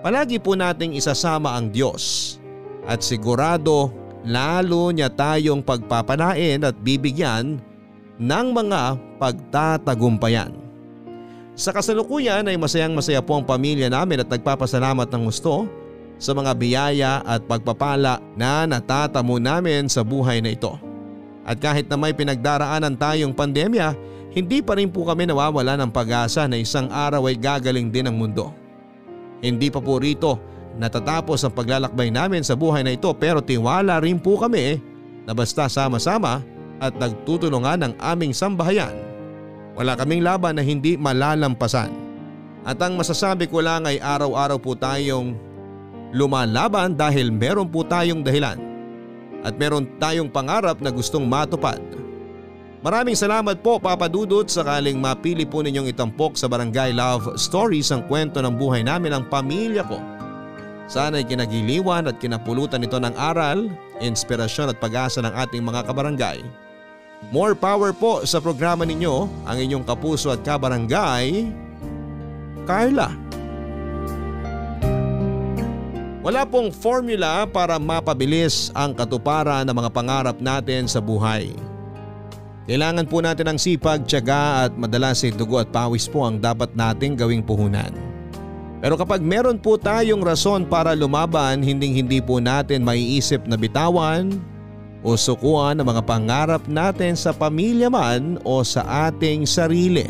Palagi 0.00 0.40
po 0.40 0.56
nating 0.56 0.96
isasama 0.96 1.52
ang 1.52 1.68
Diyos 1.68 2.40
at 2.88 3.04
sigurado 3.04 3.92
lalo 4.24 4.88
niya 4.88 5.12
tayong 5.12 5.60
pagpapanain 5.60 6.64
at 6.64 6.72
bibigyan 6.80 7.60
ng 8.16 8.46
mga 8.48 8.96
pagtatagumpayan. 9.20 10.56
Sa 11.52 11.68
kasalukuyan 11.76 12.48
ay 12.48 12.56
masayang 12.56 12.96
masaya 12.96 13.20
po 13.20 13.36
ang 13.36 13.44
pamilya 13.44 13.92
namin 13.92 14.24
at 14.24 14.28
nagpapasalamat 14.32 15.04
ng 15.04 15.22
gusto 15.28 15.68
sa 16.16 16.32
mga 16.32 16.56
biyaya 16.56 17.20
at 17.28 17.44
pagpapala 17.44 18.24
na 18.40 18.64
natatamo 18.64 19.36
namin 19.36 19.84
sa 19.92 20.00
buhay 20.00 20.40
na 20.40 20.56
ito. 20.56 20.72
At 21.44 21.60
kahit 21.60 21.92
na 21.92 22.00
may 22.00 22.16
pinagdaraanan 22.16 22.96
tayong 22.96 23.36
pandemya, 23.36 24.12
hindi 24.32 24.64
pa 24.64 24.80
rin 24.80 24.88
po 24.88 25.04
kami 25.04 25.28
nawawala 25.28 25.76
ng 25.76 25.92
pag-asa 25.92 26.48
na 26.48 26.56
isang 26.56 26.88
araw 26.88 27.28
ay 27.28 27.36
gagaling 27.36 27.92
din 27.92 28.08
ang 28.08 28.16
mundo. 28.16 28.48
Hindi 29.44 29.68
pa 29.68 29.76
po 29.84 30.00
rito 30.00 30.40
natatapos 30.80 31.44
ang 31.44 31.52
paglalakbay 31.52 32.08
namin 32.08 32.40
sa 32.40 32.56
buhay 32.56 32.80
na 32.80 32.96
ito 32.96 33.12
pero 33.12 33.44
tiwala 33.44 34.00
rin 34.00 34.16
po 34.16 34.40
kami 34.40 34.80
na 35.28 35.36
basta 35.36 35.68
sama-sama 35.68 36.40
at 36.80 36.96
nagtutulungan 36.96 37.84
ng 37.84 37.92
aming 38.00 38.32
sambahayan. 38.32 38.96
Wala 39.76 40.00
kaming 40.00 40.24
laban 40.24 40.56
na 40.56 40.64
hindi 40.64 40.96
malalampasan. 40.96 41.92
At 42.62 42.78
ang 42.80 42.96
masasabi 42.96 43.50
ko 43.52 43.60
lang 43.60 43.84
ay 43.84 44.00
araw-araw 44.00 44.56
po 44.56 44.72
tayong 44.72 45.36
lumalaban 46.14 46.94
dahil 46.96 47.28
meron 47.28 47.68
po 47.68 47.84
tayong 47.84 48.24
dahilan. 48.24 48.56
At 49.42 49.58
meron 49.58 49.90
tayong 49.98 50.30
pangarap 50.30 50.78
na 50.78 50.94
gustong 50.94 51.26
matupad. 51.26 51.82
Maraming 52.82 53.14
salamat 53.14 53.62
po 53.62 53.78
Papa 53.78 54.10
Dudut 54.10 54.50
sakaling 54.50 54.98
mapili 54.98 55.46
po 55.46 55.62
ninyong 55.62 55.94
itampok 55.94 56.34
sa 56.34 56.50
Barangay 56.50 56.90
Love 56.90 57.38
Stories 57.38 57.94
ang 57.94 58.02
kwento 58.10 58.42
ng 58.42 58.58
buhay 58.58 58.82
namin 58.82 59.14
ng 59.14 59.24
pamilya 59.30 59.86
ko. 59.86 60.02
Sana'y 60.90 61.22
kinagiliwan 61.22 62.10
at 62.10 62.18
kinapulutan 62.18 62.82
ito 62.82 62.98
ng 62.98 63.14
aral, 63.14 63.70
inspirasyon 64.02 64.74
at 64.74 64.82
pag-asa 64.82 65.22
ng 65.22 65.30
ating 65.30 65.62
mga 65.62 65.86
kabarangay. 65.86 66.42
More 67.30 67.54
power 67.54 67.94
po 67.94 68.26
sa 68.26 68.42
programa 68.42 68.82
ninyo 68.82 69.30
ang 69.46 69.56
inyong 69.62 69.86
kapuso 69.86 70.34
at 70.34 70.42
kabarangay, 70.42 71.54
Carla. 72.66 73.14
Wala 76.26 76.42
pong 76.50 76.74
formula 76.74 77.46
para 77.46 77.78
mapabilis 77.78 78.74
ang 78.74 78.90
katuparan 78.90 79.62
ng 79.70 79.74
mga 79.74 79.90
pangarap 79.94 80.36
natin 80.42 80.90
sa 80.90 80.98
buhay. 80.98 81.71
Kailangan 82.62 83.10
po 83.10 83.18
natin 83.18 83.50
ng 83.50 83.58
sipag, 83.58 84.06
tiyaga 84.06 84.70
at 84.70 84.72
madalas 84.78 85.26
ay 85.26 85.34
dugo 85.34 85.58
at 85.58 85.74
pawis 85.74 86.06
po 86.06 86.22
ang 86.22 86.38
dapat 86.38 86.70
nating 86.78 87.18
gawing 87.18 87.42
puhunan. 87.42 87.90
Pero 88.78 88.94
kapag 88.94 89.22
meron 89.22 89.58
po 89.58 89.74
tayong 89.74 90.22
rason 90.22 90.62
para 90.66 90.94
lumaban, 90.94 91.62
hinding 91.62 91.94
hindi 91.94 92.22
po 92.22 92.38
natin 92.38 92.86
maiisip 92.86 93.46
na 93.46 93.58
bitawan 93.58 94.38
o 95.02 95.18
sukuan 95.18 95.82
ang 95.82 95.86
mga 95.86 96.02
pangarap 96.06 96.62
natin 96.70 97.18
sa 97.18 97.34
pamilya 97.34 97.90
man 97.90 98.38
o 98.46 98.62
sa 98.62 99.10
ating 99.10 99.42
sarili. 99.42 100.06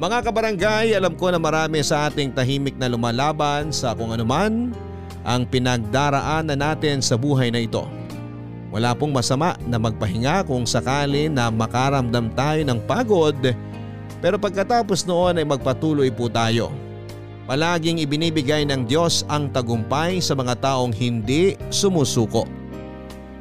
Mga 0.00 0.24
kabarangay, 0.24 0.96
alam 0.96 1.12
ko 1.16 1.28
na 1.28 1.36
marami 1.36 1.84
sa 1.84 2.08
ating 2.08 2.32
tahimik 2.32 2.76
na 2.80 2.88
lumalaban 2.88 3.68
sa 3.68 3.92
kung 3.92 4.12
anuman 4.12 4.72
ang 5.24 5.44
pinagdaraanan 5.44 6.56
natin 6.56 7.04
sa 7.04 7.20
buhay 7.20 7.52
na 7.52 7.60
ito. 7.60 7.99
Wala 8.70 8.94
pong 8.94 9.10
masama 9.10 9.58
na 9.66 9.82
magpahinga 9.82 10.46
kung 10.46 10.62
sakali 10.62 11.26
na 11.26 11.50
makaramdam 11.50 12.30
tayo 12.38 12.62
ng 12.62 12.78
pagod 12.86 13.34
pero 14.20 14.36
pagkatapos 14.36 15.08
noon 15.08 15.40
ay 15.40 15.46
magpatuloy 15.48 16.12
po 16.12 16.28
tayo. 16.28 16.70
Palaging 17.48 17.98
ibinibigay 17.98 18.62
ng 18.68 18.86
Diyos 18.86 19.26
ang 19.26 19.50
tagumpay 19.50 20.22
sa 20.22 20.38
mga 20.38 20.54
taong 20.62 20.94
hindi 20.94 21.58
sumusuko. 21.72 22.46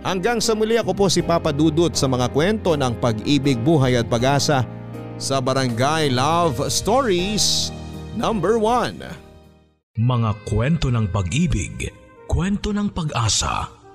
Hanggang 0.01 0.39
sa 0.41 0.55
muli 0.55 0.79
ako 0.79 0.95
po 0.95 1.05
si 1.11 1.21
Papa 1.21 1.53
Dudut 1.53 1.93
sa 1.93 2.07
mga 2.07 2.31
kwento 2.31 2.73
ng 2.73 2.97
pag-ibig, 2.97 3.59
buhay 3.61 3.99
at 3.99 4.07
pag-asa 4.07 4.63
sa 5.19 5.35
Barangay 5.43 6.09
Love 6.09 6.71
Stories 6.71 7.69
number 8.15 8.55
1. 8.57 9.03
Mga 9.99 10.31
kwento 10.47 10.87
ng 10.87 11.11
pag-ibig, 11.11 11.91
kwento 12.31 12.71
ng 12.71 12.87
pag-asa 12.87 13.78